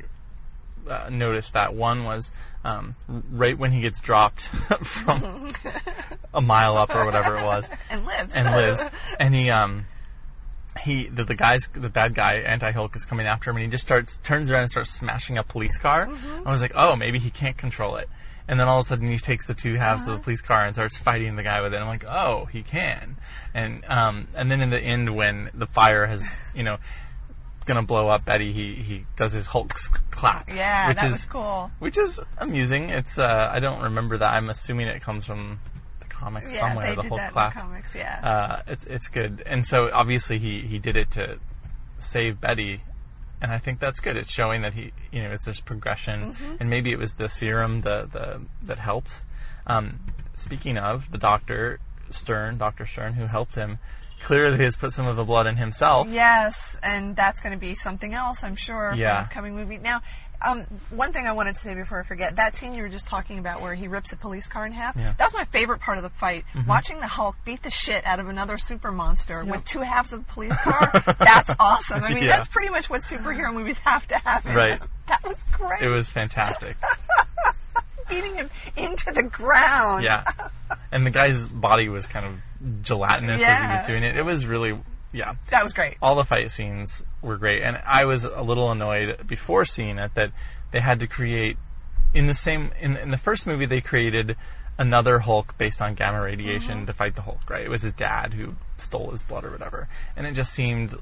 uh, 0.89 1.09
noticed 1.11 1.53
that 1.53 1.73
one 1.73 2.03
was 2.05 2.31
um, 2.63 2.95
right 3.31 3.57
when 3.57 3.71
he 3.71 3.81
gets 3.81 3.99
dropped 3.99 4.41
from 4.83 5.51
a 6.33 6.41
mile 6.41 6.77
up 6.77 6.95
or 6.95 7.05
whatever 7.05 7.35
it 7.37 7.43
was, 7.43 7.71
and 7.89 8.05
lives. 8.05 8.35
and 8.35 8.45
lives, 8.55 8.87
and 9.19 9.33
he 9.35 9.49
um 9.49 9.85
he 10.81 11.07
the, 11.07 11.23
the 11.23 11.35
guys 11.35 11.69
the 11.73 11.89
bad 11.89 12.15
guy 12.15 12.35
anti 12.35 12.71
Hulk 12.71 12.95
is 12.95 13.05
coming 13.05 13.27
after 13.27 13.49
him, 13.49 13.57
and 13.57 13.65
he 13.65 13.71
just 13.71 13.85
starts 13.85 14.17
turns 14.17 14.51
around 14.51 14.63
and 14.63 14.71
starts 14.71 14.91
smashing 14.91 15.37
a 15.37 15.43
police 15.43 15.77
car. 15.77 16.09
I 16.45 16.51
was 16.51 16.61
like, 16.61 16.73
oh, 16.75 16.95
maybe 16.95 17.19
he 17.19 17.29
can't 17.29 17.57
control 17.57 17.95
it. 17.95 18.09
And 18.47 18.59
then 18.59 18.67
all 18.67 18.79
of 18.79 18.85
a 18.85 18.89
sudden, 18.89 19.09
he 19.09 19.17
takes 19.17 19.47
the 19.47 19.55
two 19.55 19.75
halves 19.75 20.07
of 20.07 20.17
the 20.17 20.23
police 20.23 20.41
car 20.41 20.65
and 20.65 20.75
starts 20.75 20.97
fighting 20.97 21.35
the 21.35 21.41
guy 21.41 21.61
with 21.61 21.73
it. 21.73 21.77
I'm 21.77 21.87
like, 21.87 22.05
oh, 22.05 22.45
he 22.45 22.61
can. 22.61 23.17
And 23.53 23.83
um, 23.85 24.27
and 24.35 24.51
then 24.51 24.61
in 24.61 24.69
the 24.69 24.79
end, 24.79 25.15
when 25.15 25.49
the 25.53 25.65
fire 25.65 26.05
has, 26.05 26.37
you 26.53 26.63
know, 26.63 26.77
gonna 27.65 27.81
blow 27.83 28.07
up 28.09 28.25
Betty, 28.25 28.53
he 28.53 28.75
he 28.75 29.05
does 29.15 29.33
his 29.33 29.47
Hulk 29.47 29.73
clap. 30.11 30.47
yeah, 30.53 30.89
which 30.89 30.97
that 30.97 31.11
is 31.11 31.25
cool. 31.25 31.71
which 31.79 31.97
is 31.97 32.21
amusing. 32.37 32.89
It's 32.89 33.17
uh, 33.17 33.49
I 33.51 33.59
don't 33.59 33.81
remember 33.81 34.17
that. 34.17 34.33
I'm 34.33 34.49
assuming 34.49 34.87
it 34.87 35.01
comes 35.01 35.25
from 35.25 35.59
comics 36.19 36.53
Yeah, 36.53 36.61
somewhere. 36.61 36.95
the 36.95 37.01
did 37.01 37.09
Hulk 37.09 37.19
that 37.21 37.31
clap. 37.33 37.53
in 37.53 37.57
the 37.59 37.61
comics. 37.67 37.95
Yeah. 37.95 38.19
Uh, 38.23 38.61
it's 38.71 38.85
it's 38.85 39.07
good, 39.07 39.43
and 39.45 39.65
so 39.65 39.89
obviously 39.93 40.39
he 40.39 40.61
he 40.61 40.79
did 40.79 40.95
it 40.95 41.11
to 41.11 41.39
save 41.99 42.39
Betty, 42.41 42.81
and 43.41 43.51
I 43.51 43.57
think 43.59 43.79
that's 43.79 43.99
good. 43.99 44.17
It's 44.17 44.31
showing 44.31 44.61
that 44.61 44.73
he 44.73 44.91
you 45.11 45.21
know 45.23 45.31
it's 45.31 45.45
this 45.45 45.61
progression, 45.61 46.31
Mm-hmm. 46.31 46.55
and 46.59 46.69
maybe 46.69 46.91
it 46.91 46.99
was 46.99 47.15
the 47.15 47.29
serum 47.29 47.81
the 47.81 48.07
the 48.11 48.41
that 48.63 48.79
helped. 48.79 49.21
Um, 49.67 49.99
speaking 50.35 50.77
of 50.77 51.11
the 51.11 51.17
doctor 51.17 51.79
Stern, 52.09 52.57
Doctor 52.57 52.85
Stern, 52.85 53.13
who 53.13 53.25
helped 53.25 53.55
him, 53.55 53.79
clearly 54.21 54.63
has 54.63 54.75
put 54.77 54.91
some 54.93 55.07
of 55.07 55.15
the 55.15 55.23
blood 55.23 55.47
in 55.47 55.55
himself. 55.57 56.07
Yes, 56.09 56.77
and 56.83 57.15
that's 57.15 57.41
going 57.41 57.53
to 57.53 57.59
be 57.59 57.73
something 57.73 58.13
else, 58.13 58.43
I'm 58.43 58.55
sure, 58.55 58.91
for 58.91 58.95
Yeah. 58.97 59.17
an 59.19 59.23
upcoming 59.25 59.55
movie. 59.55 59.79
Now, 59.79 60.01
um, 60.45 60.61
one 60.89 61.11
thing 61.11 61.25
I 61.27 61.31
wanted 61.33 61.55
to 61.55 61.59
say 61.61 61.73
before 61.75 61.99
I 61.99 62.03
forget 62.03 62.35
that 62.37 62.55
scene 62.55 62.73
you 62.73 62.81
were 62.83 62.89
just 62.89 63.07
talking 63.07 63.39
about 63.39 63.61
where 63.61 63.73
he 63.75 63.87
rips 63.87 64.11
a 64.13 64.17
police 64.17 64.47
car 64.47 64.65
in 64.65 64.71
half. 64.71 64.95
Yeah. 64.95 65.03
Mm-hmm. 65.03 65.17
That 65.17 65.23
was 65.25 65.33
my 65.33 65.45
favorite 65.45 65.79
part 65.81 65.97
of 65.97 66.03
the 66.03 66.09
fight. 66.09 66.45
Watching 66.67 66.99
the 66.99 67.07
Hulk 67.07 67.35
beat 67.45 67.63
the 67.63 67.71
shit 67.71 68.05
out 68.05 68.19
of 68.19 68.27
another 68.29 68.57
super 68.57 68.91
monster 68.91 69.43
with 69.43 69.63
two 69.65 69.79
halves 69.81 70.13
of 70.13 70.21
a 70.21 70.23
police 70.23 70.55
car. 70.57 70.91
that's 71.19 71.53
awesome. 71.59 72.03
I 72.03 72.13
mean, 72.13 72.23
Yeah. 72.23 72.37
that's 72.37 72.47
pretty 72.47 72.69
much 72.69 72.89
what 72.89 73.01
superhero 73.01 73.53
movies 73.53 73.79
have 73.79 74.07
to 74.09 74.17
have. 74.17 74.45
Right. 74.45 74.79
them. 74.79 74.89
That 75.07 75.23
was 75.23 75.43
great. 75.51 75.81
It 75.83 75.89
was 75.89 76.09
fantastic. 76.09 76.75
beating 78.09 78.35
him 78.35 78.49
into 78.77 79.11
the 79.11 79.21
ground. 79.23 80.03
Yeah. 80.03 80.23
And 80.91 81.05
the 81.05 81.11
guy's 81.11 81.47
body 81.47 81.89
was 81.89 82.07
kind 82.07 82.25
of 82.25 82.81
gelatinous 82.83 83.41
as 83.43 83.59
he 83.61 83.67
was 83.77 83.87
doing 83.87 84.03
it. 84.03 84.17
It 84.17 84.23
was 84.25 84.45
really, 84.47 84.77
yeah. 85.15 85.35
That 85.49 85.63
was 85.63 85.73
great. 85.73 85.97
All 86.01 86.15
the 86.15 86.25
fight 86.25 86.51
scenes 86.51 87.05
were 87.21 87.37
great. 87.37 87.63
And 87.63 87.81
I 87.85 88.05
was 88.05 88.25
a 88.25 88.41
little 88.41 88.69
annoyed 88.69 89.25
before 89.25 89.63
seeing 89.65 89.97
it 89.97 90.13
that 90.15 90.31
they 90.71 90.81
had 90.81 90.99
to 90.99 91.07
create, 91.07 91.57
in 92.13 92.27
the 92.27 92.33
same, 92.33 92.71
in, 92.79 92.97
in 92.97 93.11
the 93.11 93.17
first 93.17 93.47
movie, 93.47 93.65
they 93.65 93.81
created 93.81 94.35
another 94.77 95.19
Hulk 95.19 95.57
based 95.57 95.81
on 95.81 95.93
gamma 95.93 96.21
radiation 96.21 96.79
Mm-hmm. 96.79 96.85
to 96.87 96.93
fight 96.93 97.15
the 97.15 97.21
Hulk, 97.21 97.49
right? 97.49 97.63
It 97.63 97.69
was 97.69 97.81
his 97.81 97.93
dad 97.93 98.33
who 98.33 98.55
stole 98.75 99.11
his 99.11 99.23
blood 99.23 99.45
or 99.45 99.51
whatever. 99.51 99.87
And 100.17 100.27
it 100.27 100.33
just 100.33 100.53
seemed 100.53 100.95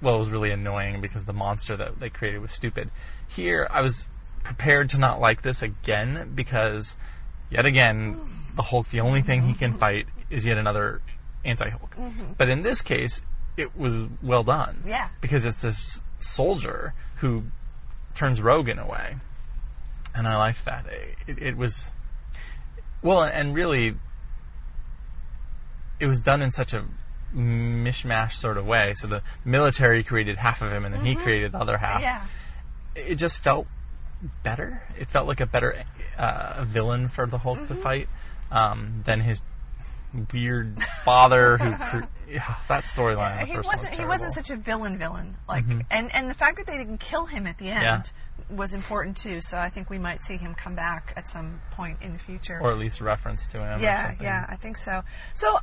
well, 0.00 0.16
it 0.16 0.18
was 0.18 0.30
really 0.30 0.50
annoying 0.50 1.00
because 1.00 1.24
the 1.24 1.32
monster 1.32 1.76
that 1.76 1.98
they 1.98 2.10
created 2.10 2.40
was 2.40 2.52
stupid. 2.52 2.90
Here, 3.26 3.66
I 3.70 3.80
was 3.80 4.06
prepared 4.42 4.90
to 4.90 4.98
not 4.98 5.20
like 5.20 5.42
this 5.42 5.62
again 5.62 6.32
because, 6.34 6.96
yet 7.50 7.64
again, 7.64 8.20
the 8.54 8.62
Hulk, 8.62 8.88
the 8.88 9.00
only 9.00 9.22
thing 9.22 9.42
he 9.42 9.54
can 9.54 9.72
fight 9.72 10.06
is 10.30 10.44
yet 10.44 10.58
another 10.58 11.00
anti-Hulk. 11.44 11.96
But 12.38 12.48
in 12.48 12.62
this 12.62 12.82
case, 12.82 13.22
it 13.56 13.76
was 13.76 14.06
well 14.22 14.42
done. 14.42 14.82
Yeah. 14.86 15.08
Because 15.20 15.44
it's 15.44 15.62
this 15.62 16.04
soldier 16.18 16.94
who 17.16 17.44
turns 18.14 18.40
rogue 18.40 18.68
in 18.68 18.78
a 18.78 18.86
way, 18.86 19.16
and 20.14 20.26
I 20.26 20.36
liked 20.36 20.64
that. 20.64 20.86
It, 21.26 21.38
it 21.38 21.56
was 21.56 21.92
well, 23.02 23.22
and 23.22 23.54
really, 23.54 23.96
it 26.00 26.06
was 26.06 26.22
done 26.22 26.42
in 26.42 26.52
such 26.52 26.72
a 26.72 26.84
mishmash 27.34 28.32
sort 28.32 28.56
of 28.56 28.66
way. 28.66 28.94
So 28.94 29.06
the 29.06 29.22
military 29.44 30.02
created 30.02 30.38
half 30.38 30.62
of 30.62 30.72
him, 30.72 30.84
and 30.84 30.94
then 30.94 31.04
he 31.04 31.14
created 31.14 31.52
the 31.52 31.58
other 31.58 31.78
half. 31.78 32.00
Yeah. 32.00 32.24
It 32.94 33.16
just 33.16 33.42
felt 33.42 33.66
better. 34.42 34.84
It 34.98 35.08
felt 35.08 35.26
like 35.26 35.40
a 35.40 35.46
better 35.46 35.84
uh, 36.16 36.64
villain 36.64 37.08
for 37.08 37.26
the 37.26 37.38
Hulk 37.38 37.66
to 37.66 37.74
fight 37.74 38.08
um, 38.50 39.02
than 39.04 39.20
his 39.20 39.42
weird 40.32 40.82
father 41.04 41.58
who. 41.58 41.72
Cre- 42.00 42.06
yeah, 42.30 42.56
that 42.68 42.84
storyline. 42.84 43.32
in 43.34 43.38
the 43.40 43.44
he 43.46 43.52
one 43.52 43.58
was 43.58 43.66
wasn't 43.66 43.94
he 43.94 44.04
wasn't. 44.04 44.32
Mm-hmm. 44.32 44.40
such 44.40 44.50
a 44.50 44.56
villain 44.56 44.98
villain 44.98 45.36
like 45.48 45.64
and 45.90 46.10
and 46.14 46.28
the 46.30 46.34
fact 46.34 46.56
that 46.56 46.66
they 46.66 46.76
didn't 46.78 46.98
kill 46.98 47.26
him 47.26 47.46
at 47.46 47.58
the 47.58 47.68
end 47.68 47.82
Yeah. 47.82 48.02
was 48.56 48.74
important 48.74 49.16
too 49.16 49.40
so 49.40 49.58
i 49.58 49.68
think 49.68 49.88
we 49.90 49.98
might 49.98 50.22
see 50.24 50.36
him 50.36 50.54
come 50.54 50.74
back 50.74 51.12
at 51.16 51.28
some 51.28 51.60
point 51.70 51.98
in 52.02 52.12
the 52.12 52.18
future 52.18 52.58
or 52.60 52.72
at 52.72 52.78
least 52.78 53.00
reference 53.00 53.46
to 53.48 53.58
him. 53.64 53.80
yeah 53.80 54.14
yeah 54.20 54.46
i 54.48 54.56
think 54.56 54.76
so 54.76 55.02
so 55.34 55.54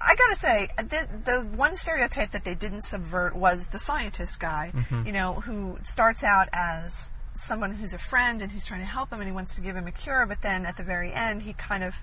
I 0.00 0.16
gotta 0.16 0.34
say, 0.34 0.68
the, 0.76 1.08
the 1.24 1.40
one 1.56 1.76
stereotype 1.76 2.32
that 2.32 2.44
they 2.44 2.54
didn't 2.54 2.82
subvert 2.82 3.34
was 3.34 3.68
the 3.68 3.78
scientist 3.78 4.38
guy, 4.38 4.70
Mm-hmm. 4.74 5.06
you 5.06 5.12
know, 5.14 5.34
who 5.34 5.78
starts 5.82 6.22
out 6.22 6.48
as 6.52 7.10
someone 7.34 7.72
who's 7.72 7.92
a 7.92 7.98
friend 7.98 8.40
and 8.40 8.52
who's 8.52 8.64
trying 8.64 8.80
to 8.80 8.86
help 8.86 9.12
him 9.12 9.20
and 9.20 9.28
he 9.28 9.32
wants 9.32 9.54
to 9.56 9.60
give 9.60 9.74
him 9.74 9.86
a 9.86 9.92
cure, 9.92 10.24
but 10.26 10.42
then 10.42 10.64
at 10.64 10.76
the 10.76 10.84
very 10.84 11.12
end, 11.12 11.42
he 11.42 11.52
kind 11.52 11.82
of, 11.82 11.96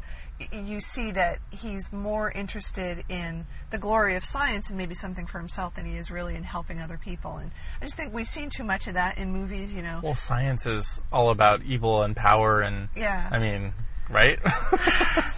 you 0.52 0.82
see 0.82 1.12
that 1.12 1.40
he's 1.52 1.92
more 1.94 2.32
interested 2.32 3.04
in 3.08 3.46
the 3.70 3.78
glory 3.78 4.16
of 4.16 4.26
science 4.26 4.70
and 4.70 4.78
maybe 4.78 4.94
something 4.94 5.26
for 5.26 5.40
himself 5.40 5.76
than 5.76 5.86
he 5.86 5.96
is 5.96 6.12
really 6.12 6.36
in 6.36 6.44
helping 6.44 6.80
other 6.80 6.98
people. 6.98 7.38
And 7.38 7.52
I 7.82 7.86
just 7.86 7.96
think 7.96 8.14
we've 8.14 8.28
seen 8.28 8.50
too 8.50 8.64
much 8.64 8.88
of 8.88 8.94
that 8.96 9.18
in 9.18 9.32
movies, 9.32 9.72
you 9.72 9.82
know. 9.82 10.02
Well, 10.04 10.16
science 10.16 10.66
is 10.66 11.02
all 11.12 11.30
about 11.30 11.64
evil 11.64 12.04
and 12.04 12.16
power, 12.16 12.60
and 12.60 12.90
Yeah. 12.96 13.30
I 13.32 13.40
mean, 13.40 13.74
right? 14.12 14.40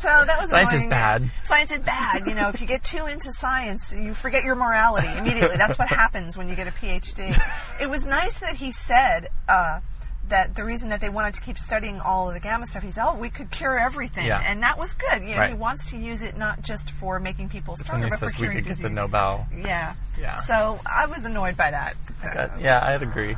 So 0.04 0.10
that 0.26 0.38
was 0.42 0.50
Science 0.50 0.74
is 0.74 0.82
annoying. 0.82 0.90
bad. 0.90 1.32
Science 1.44 1.72
is 1.72 1.80
bad. 1.80 2.28
You 2.28 2.36
know, 2.36 2.50
if 2.50 2.60
you 2.60 2.68
get 2.68 2.84
too 2.84 3.06
into 3.06 3.32
science, 3.32 3.96
you 3.98 4.14
forget 4.14 4.44
your 4.44 4.56
morality 4.56 5.08
immediately. 5.18 5.56
That's 5.56 5.80
what 5.80 5.88
happens 5.88 6.36
when 6.38 6.50
you 6.50 6.56
get 6.58 6.68
a 6.68 6.72
PhD. 6.72 7.34
It 7.82 7.90
was 7.90 8.06
nice 8.06 8.40
that 8.40 8.56
he 8.56 8.74
said 8.74 9.30
uh, 9.48 9.80
that 10.28 10.56
the 10.58 10.66
reason 10.66 10.90
that 10.90 11.00
they 11.00 11.08
wanted 11.08 11.36
to 11.36 11.42
keep 11.42 11.58
studying 11.58 12.02
all 12.02 12.28
of 12.28 12.34
the 12.34 12.42
gamma 12.42 12.66
stuff, 12.66 12.84
he 12.84 12.92
said, 12.92 13.06
"Oh, 13.08 13.16
we 13.16 13.30
could 13.30 13.50
cure 13.50 13.80
everything," 13.80 14.26
Yeah. 14.26 14.44
and 14.46 14.62
that 14.62 14.78
was 14.78 14.94
good. 14.94 15.24
You 15.24 15.38
know, 15.38 15.44
he 15.44 15.54
wants 15.54 15.86
to 15.92 15.98
use 15.98 16.22
it 16.22 16.36
not 16.38 16.62
just 16.62 16.92
for 16.92 17.18
making 17.22 17.48
people 17.48 17.78
stronger, 17.78 18.10
but 18.10 18.20
for 18.20 18.26
we 18.26 18.32
curing 18.34 18.58
could 18.58 18.64
get 18.66 18.70
disease. 18.72 18.84
the 18.84 18.90
Nobel. 18.90 19.48
Yeah. 19.56 19.94
Yeah. 20.20 20.36
So 20.40 20.82
I 20.86 21.06
was 21.06 21.26
annoyed 21.26 21.56
by 21.56 21.72
that. 21.72 21.94
God, 22.22 22.36
Uh, 22.36 22.50
yeah, 22.60 22.86
I'd 22.86 23.02
agree. 23.02 23.38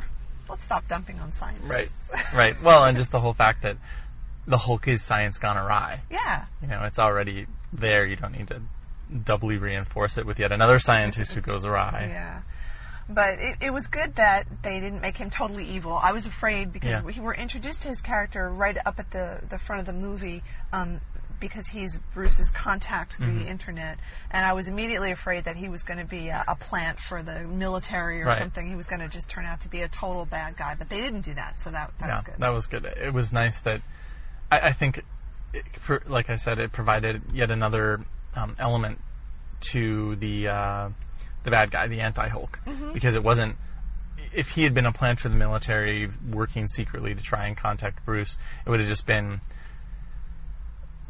Let's 0.50 0.64
stop 0.64 0.88
dumping 0.88 1.20
on 1.20 1.30
science. 1.30 1.60
Right, 1.64 1.90
right. 2.34 2.60
Well, 2.60 2.84
and 2.84 2.96
just 2.98 3.12
the 3.12 3.20
whole 3.20 3.34
fact 3.34 3.62
that 3.62 3.76
the 4.46 4.58
Hulk 4.58 4.86
is 4.88 5.02
science 5.02 5.38
gone 5.38 5.56
awry. 5.56 6.02
Yeah. 6.10 6.46
You 6.62 6.68
know, 6.68 6.82
it's 6.84 6.98
already 6.98 7.46
there. 7.72 8.06
You 8.06 8.16
don't 8.16 8.32
need 8.32 8.48
to 8.48 8.62
doubly 9.24 9.56
reinforce 9.58 10.18
it 10.18 10.26
with 10.26 10.38
yet 10.38 10.52
another 10.52 10.78
scientist 10.78 11.32
who 11.34 11.40
goes 11.40 11.64
awry. 11.64 12.06
Yeah. 12.08 12.42
But 13.08 13.38
it, 13.38 13.56
it 13.60 13.72
was 13.72 13.86
good 13.86 14.16
that 14.16 14.44
they 14.62 14.80
didn't 14.80 15.00
make 15.00 15.16
him 15.16 15.30
totally 15.30 15.64
evil. 15.64 15.92
I 16.02 16.12
was 16.12 16.26
afraid 16.26 16.72
because 16.72 16.90
Yeah. 16.90 17.02
we 17.02 17.20
were 17.20 17.34
introduced 17.34 17.82
to 17.82 17.88
his 17.88 18.00
character 18.00 18.48
right 18.50 18.76
up 18.84 18.98
at 18.98 19.12
the, 19.12 19.42
the 19.48 19.58
front 19.58 19.78
of 19.80 19.86
the 19.86 19.92
movie 19.92 20.42
um, 20.72 21.00
because 21.38 21.68
he's 21.68 22.00
Bruce's 22.14 22.50
contact 22.50 23.14
through 23.16 23.26
Mm-hmm. 23.28 23.44
the 23.44 23.48
internet. 23.48 23.98
And 24.32 24.44
I 24.44 24.54
was 24.54 24.66
immediately 24.66 25.12
afraid 25.12 25.44
that 25.44 25.54
he 25.56 25.68
was 25.68 25.84
going 25.84 26.00
to 26.00 26.04
be 26.06 26.28
a, 26.28 26.44
a 26.48 26.56
plant 26.56 26.98
for 26.98 27.22
the 27.22 27.44
military 27.44 28.22
or 28.22 28.26
Right. 28.26 28.38
something. 28.38 28.66
He 28.66 28.74
was 28.74 28.86
going 28.88 29.00
to 29.00 29.08
just 29.08 29.30
turn 29.30 29.44
out 29.44 29.60
to 29.60 29.68
be 29.68 29.82
a 29.82 29.88
total 29.88 30.24
bad 30.26 30.56
guy. 30.56 30.74
But 30.76 30.88
they 30.88 31.00
didn't 31.00 31.20
do 31.20 31.34
that, 31.34 31.60
so 31.60 31.70
that, 31.70 31.92
that 32.00 32.08
yeah, 32.08 32.14
was 32.16 32.22
good. 32.24 32.34
that 32.38 32.48
was 32.52 32.66
good. 32.66 32.84
It 32.86 33.12
was 33.14 33.32
nice 33.32 33.60
that 33.60 33.82
I, 34.50 34.60
I 34.68 34.72
think, 34.72 35.02
it, 35.52 35.64
like 36.08 36.30
I 36.30 36.36
said, 36.36 36.58
it 36.58 36.72
provided 36.72 37.22
yet 37.32 37.50
another 37.50 38.04
um, 38.34 38.54
element 38.58 39.00
to 39.72 40.16
the 40.16 40.48
uh, 40.48 40.88
the 41.44 41.50
bad 41.50 41.70
guy, 41.70 41.86
the 41.86 42.00
anti-Hulk, 42.00 42.60
Mm-hmm. 42.66 42.92
because 42.92 43.14
it 43.16 43.22
wasn't. 43.24 43.56
If 44.34 44.50
he 44.50 44.64
had 44.64 44.74
been 44.74 44.86
a 44.86 44.92
plant 44.92 45.20
for 45.20 45.28
the 45.28 45.34
military, 45.34 46.08
working 46.30 46.68
secretly 46.68 47.14
to 47.14 47.22
try 47.22 47.46
and 47.46 47.56
contact 47.56 48.04
Bruce, 48.04 48.36
it 48.66 48.70
would 48.70 48.80
have 48.80 48.88
just 48.88 49.06
been 49.06 49.40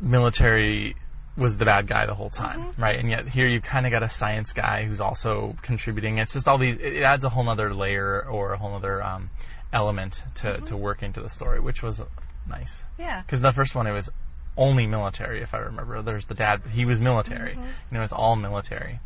military 0.00 0.94
was 1.36 1.58
the 1.58 1.64
bad 1.66 1.86
guy 1.86 2.06
the 2.06 2.14
whole 2.14 2.30
time, 2.30 2.60
Mm-hmm. 2.60 2.82
right? 2.82 2.98
And 2.98 3.10
yet 3.10 3.28
here 3.28 3.46
you've 3.46 3.62
kind 3.62 3.84
of 3.86 3.92
got 3.92 4.02
a 4.02 4.08
science 4.08 4.52
guy 4.52 4.84
who's 4.84 5.00
also 5.00 5.56
contributing. 5.62 6.18
It's 6.18 6.32
just 6.32 6.48
all 6.48 6.56
these. 6.58 6.76
It, 6.78 7.02
adds 7.02 7.24
a 7.24 7.28
whole 7.30 7.48
other 7.48 7.74
layer 7.74 8.22
or 8.22 8.52
a 8.54 8.58
whole 8.58 8.74
other 8.74 9.02
um, 9.02 9.30
element 9.72 10.22
to, 10.36 10.60
to 10.62 10.76
work 10.76 11.02
into 11.02 11.20
the 11.20 11.28
story, 11.28 11.60
which 11.60 11.82
was 11.82 12.02
nice. 12.48 12.86
yeah. 12.98 13.22
Because 13.22 13.40
the 13.40 13.52
first 13.52 13.74
one 13.74 13.86
it 13.86 13.92
was 13.92 14.10
only 14.56 14.86
military, 14.86 15.42
if 15.42 15.52
I 15.54 15.58
remember. 15.58 16.00
There's 16.02 16.26
the 16.26 16.34
dad, 16.34 16.62
but 16.62 16.72
he 16.72 16.84
was 16.84 17.00
military. 17.00 17.52
Mm-hmm. 17.52 17.62
You 17.62 17.98
know, 17.98 18.02
it's 18.02 18.12
all 18.12 18.36
military. 18.36 19.00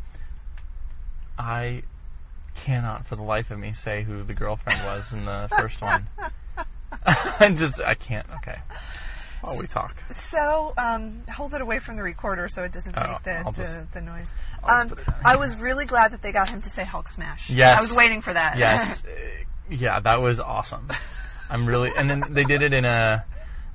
I 1.37 1.83
cannot, 2.55 3.05
for 3.05 3.15
the 3.15 3.23
life 3.23 3.51
of 3.51 3.59
me, 3.59 3.71
say 3.71 4.03
who 4.03 4.23
the 4.23 4.33
girlfriend 4.33 4.79
was 4.85 5.13
in 5.13 5.25
the 5.25 5.49
first 5.57 5.81
one. 5.81 6.07
I 7.05 7.53
just, 7.57 7.81
I 7.81 7.95
can't. 7.95 8.27
Okay. 8.37 8.59
While 9.41 9.57
we 9.59 9.65
talk. 9.65 9.97
So, 10.11 10.71
um, 10.77 11.23
hold 11.33 11.53
it 11.55 11.61
away 11.61 11.79
from 11.79 11.95
the 11.95 12.03
recorder 12.03 12.47
so 12.47 12.63
it 12.63 12.71
doesn't 12.71 12.95
Oh, 12.95 13.07
make 13.07 13.23
the, 13.23 13.37
I'll 13.39 13.51
the, 13.51 13.61
just- 13.63 13.91
the 13.93 14.01
noise. 14.01 14.35
Um, 14.63 14.89
put 14.89 14.99
it 14.99 15.05
down 15.07 15.15
I 15.25 15.35
was 15.37 15.57
really 15.59 15.85
glad 15.85 16.11
that 16.13 16.21
they 16.21 16.31
got 16.31 16.49
him 16.49 16.61
to 16.61 16.69
say 16.69 16.83
Hulk 16.85 17.09
smash. 17.09 17.49
Yes. 17.49 17.79
I 17.79 17.81
was 17.81 17.95
waiting 17.97 18.21
for 18.21 18.33
that. 18.33 18.57
Yes. 18.57 19.03
Yeah, 19.73 20.01
that 20.01 20.21
was 20.21 20.41
awesome. 20.41 20.89
I'm 21.49 21.65
really, 21.65 21.91
and 21.97 22.09
then 22.09 22.21
they 22.31 22.43
did 22.43 22.61
it 22.61 22.73
in 22.73 22.83
a, 22.83 23.23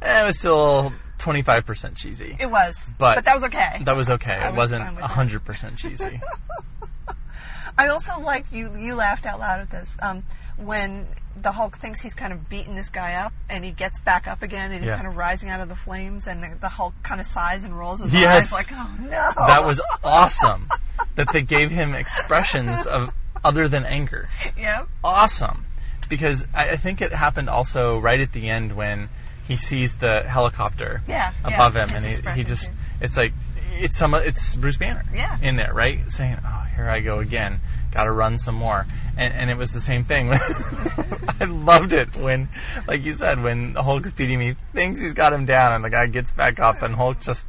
it 0.03 0.27
was 0.27 0.39
still 0.39 0.93
25% 1.19 1.97
cheesy. 1.97 2.37
it 2.39 2.51
was. 2.51 2.93
But- 2.99 3.25
that 3.25 3.35
was 3.35 3.45
okay. 3.45 3.81
That 3.85 3.97
was 3.97 4.11
okay. 4.11 4.35
I 4.35 4.49
It 4.49 4.51
was 4.51 4.73
wasn't 4.73 4.99
fine 5.01 5.29
100% 5.29 5.77
cheesy. 5.77 6.21
I 7.79 7.89
also 7.89 8.19
liked 8.21 8.53
you. 8.53 8.75
You 8.75 8.95
laughed 8.95 9.27
out 9.27 9.39
loud 9.39 9.61
at 9.61 9.71
this 9.71 9.97
um, 10.03 10.23
when 10.57 11.07
the 11.41 11.53
Hulk 11.53 11.77
thinks 11.77 12.01
he's 12.01 12.15
kind 12.15 12.33
of 12.33 12.49
beaten 12.49 12.75
this 12.75 12.89
guy 12.89 13.13
up, 13.15 13.35
and 13.51 13.65
he 13.67 13.71
gets 13.71 13.99
back 13.99 14.27
up 14.27 14.41
again, 14.43 14.73
and 14.73 14.81
he's 14.81 14.89
Yeah. 14.89 14.97
kind 14.97 15.07
of 15.07 15.17
rising 15.17 15.51
out 15.51 15.61
of 15.61 15.69
the 15.69 15.75
flames, 15.77 16.27
and 16.27 16.43
the, 16.43 16.57
the 16.59 16.71
Hulk 16.71 16.95
kind 17.03 17.21
of 17.21 17.27
sighs 17.27 17.65
and 17.65 17.79
rolls 17.79 18.01
his 18.01 18.15
Yes. 18.15 18.51
eyes 18.55 18.71
like, 18.71 18.79
"Oh 18.79 18.91
no!" 19.01 19.31
that 19.47 19.63
was 19.67 19.83
awesome. 20.03 20.69
That 21.17 21.31
they 21.35 21.43
gave 21.43 21.71
him 21.71 21.95
expressions 21.95 22.87
of 22.87 23.13
other 23.45 23.69
than 23.69 23.85
anger. 23.85 24.29
Yep. 24.57 24.89
Awesome. 25.05 25.67
Because 26.09 26.47
I, 26.55 26.71
I 26.71 26.77
think 26.77 27.03
it 27.03 27.13
happened 27.13 27.51
also 27.51 27.99
right 27.99 28.21
at 28.21 28.33
the 28.33 28.49
end 28.49 28.75
when 28.75 29.11
he 29.47 29.57
sees 29.57 29.97
the 29.99 30.23
helicopter 30.23 31.03
Yeah, 31.07 31.33
yeah, 31.49 31.55
above 31.55 31.75
him, 31.77 31.89
and 31.95 32.05
he, 32.05 32.15
he 32.41 32.45
just 32.45 32.67
too. 32.69 32.75
it's 33.01 33.17
like 33.17 33.33
it's 33.79 33.97
some 33.99 34.15
it's 34.15 34.57
Bruce 34.57 34.77
Banner 34.79 35.05
Yeah. 35.15 35.39
in 35.43 35.57
there, 35.57 35.73
right? 35.75 36.11
Saying, 36.11 36.39
"Oh, 36.45 36.67
here 36.75 36.89
I 36.89 37.01
go 37.01 37.19
again. 37.21 37.61
Got 37.93 38.05
to 38.05 38.13
run 38.13 38.39
some 38.39 38.55
more." 38.55 38.87
And 39.17 39.33
and 39.35 39.51
it 39.51 39.57
was 39.57 39.73
the 39.73 39.81
same 39.81 40.05
thing. 40.05 40.31
I 41.41 41.45
loved 41.45 41.93
it 41.93 42.17
when, 42.17 42.49
like 42.89 43.05
you 43.05 43.13
said, 43.15 43.43
when 43.43 43.75
Hulk's 43.75 44.13
beating 44.13 44.39
me, 44.39 44.57
thinks 44.73 45.01
he's 45.01 45.15
got 45.15 45.33
him 45.33 45.45
down, 45.47 45.73
and 45.75 45.85
the 45.85 45.91
guy 45.91 46.07
gets 46.07 46.33
back 46.33 46.59
up, 46.61 46.83
and 46.83 46.95
Hulk 46.95 47.21
just 47.21 47.47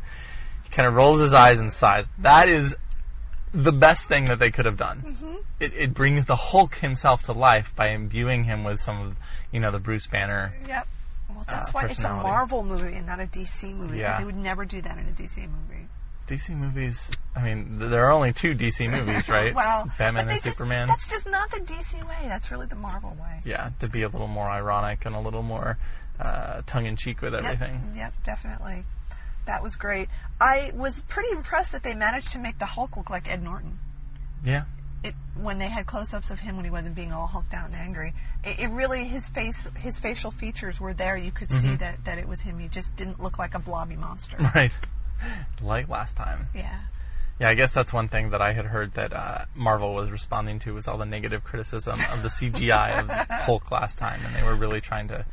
kind 0.71 0.87
of 0.87 0.93
rolls 0.93 1.21
his 1.21 1.33
eyes 1.33 1.59
and 1.59 1.71
sighs. 1.71 2.07
That 2.19 2.49
is 2.49 2.75
the 3.53 3.71
best 3.71 4.07
thing 4.09 4.25
that 4.25 4.39
they 4.39 4.51
could 4.51 4.65
have 4.65 4.77
done. 4.77 5.01
Mm-hmm. 5.07 5.35
It, 5.61 5.73
it 5.73 5.93
brings 5.93 6.25
the 6.25 6.35
Hulk 6.35 6.75
himself 6.75 7.23
to 7.23 7.31
life 7.33 7.73
by 7.75 7.87
imbuing 7.89 8.43
him 8.43 8.63
with 8.65 8.81
some 8.81 8.99
of, 9.01 9.15
you 9.51 9.59
know, 9.61 9.71
the 9.71 9.79
Bruce 9.79 10.05
Banner. 10.07 10.53
Yep. 10.67 10.87
Well, 11.37 11.45
that's 11.47 11.69
Uh, 11.69 11.73
why 11.73 11.85
it's 11.85 12.03
a. 12.03 12.09
Marvel 12.09 12.63
movie 12.63 12.95
and 12.95 13.05
not 13.05 13.19
a 13.19 13.27
DC 13.27 13.71
movie. 13.73 13.99
Yeah. 13.99 14.17
They 14.17 14.25
would 14.25 14.35
never 14.35 14.65
do 14.65 14.81
that 14.81 14.97
in 14.97 15.07
a 15.07 15.11
DC 15.11 15.37
movie. 15.47 15.87
DC 16.27 16.49
movies. 16.57 17.11
I 17.35 17.41
mean, 17.43 17.77
th- 17.79 17.91
there 17.91 18.05
are 18.05 18.11
only 18.11 18.33
two 18.33 18.53
DC 18.55 18.89
movies, 18.91 19.29
right? 19.29 19.53
Well, 19.53 19.85
Batman 19.97 20.23
and 20.23 20.31
just- 20.31 20.43
Superman. 20.45 20.87
That's 20.87 21.07
just 21.07 21.29
not 21.29 21.51
the 21.51 21.59
DC 21.59 22.03
way. 22.07 22.17
That's 22.23 22.49
really 22.51 22.65
the 22.65 22.75
Marvel 22.75 23.11
way. 23.21 23.39
yeah, 23.45 23.69
to 23.79 23.87
be 23.87 24.01
a 24.01 24.09
little 24.09 24.27
more 24.27 24.49
ironic 24.49 25.05
and 25.05 25.15
a 25.15 25.19
little 25.19 25.43
more 25.43 25.77
uh, 26.19 26.63
tongue 26.65 26.85
in 26.87 26.95
cheek 26.95 27.21
with 27.21 27.33
everything. 27.35 27.91
Yep, 27.93 27.95
yep, 27.95 28.13
definitely. 28.25 28.83
That 29.45 29.61
was 29.63 29.75
great. 29.77 30.09
I 30.41 30.71
was 30.75 31.03
pretty 31.03 31.29
impressed 31.31 31.71
that 31.71 31.83
they 31.83 31.93
managed 31.93 32.31
to 32.33 32.39
make 32.39 32.57
the 32.59 32.65
Hulk 32.65 32.97
look 32.97 33.09
like 33.09 33.31
Ed 33.31 33.41
Norton. 33.43 33.79
Yeah. 34.43 34.63
It, 35.03 35.13
when 35.35 35.59
they 35.59 35.67
had 35.69 35.85
close-ups 35.85 36.31
of 36.31 36.39
him 36.39 36.55
when 36.55 36.65
he 36.65 36.71
wasn't 36.71 36.95
being 36.95 37.11
all 37.13 37.27
hulked 37.27 37.53
out 37.53 37.67
and 37.67 37.75
angry, 37.75 38.13
it, 38.43 38.59
it 38.59 38.67
really 38.69 39.05
his 39.05 39.29
face, 39.29 39.69
his 39.77 39.99
facial 39.99 40.31
features 40.31 40.79
were 40.81 40.93
there. 40.93 41.15
You 41.15 41.31
could 41.31 41.49
Mm-hmm. 41.49 41.69
see 41.69 41.75
that 41.77 42.03
that 42.05 42.17
it 42.17 42.27
was 42.27 42.41
him. 42.41 42.57
He 42.59 42.67
just 42.67 42.95
didn't 42.95 43.21
look 43.21 43.37
like 43.39 43.53
a 43.53 43.59
blobby 43.59 43.95
monster. 43.95 44.37
Right. 44.55 44.75
like 45.61 45.87
last 45.89 46.17
time. 46.17 46.47
Yeah. 46.53 46.79
Yeah, 47.39 47.49
I 47.49 47.53
guess 47.53 47.71
that's 47.73 47.93
one 47.93 48.07
thing 48.07 48.31
that 48.31 48.41
I 48.41 48.53
had 48.53 48.65
heard 48.65 48.93
that 48.95 49.13
uh, 49.13 49.45
Marvel 49.55 49.93
was 49.93 50.09
responding 50.09 50.57
to 50.59 50.73
was 50.73 50.87
all 50.87 50.97
the 50.97 51.05
negative 51.05 51.43
criticism 51.43 51.99
of 52.11 52.23
the 52.23 52.29
CGI 52.29 52.99
of 52.99 53.27
Hulk 53.45 53.69
last 53.69 53.99
time, 53.99 54.19
and 54.25 54.35
they 54.35 54.41
were 54.41 54.55
really 54.55 54.81
trying 54.81 55.07
to 55.09 55.25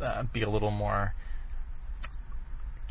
uh, 0.00 0.22
be 0.32 0.40
a 0.42 0.48
little 0.48 0.70
more 0.70 1.12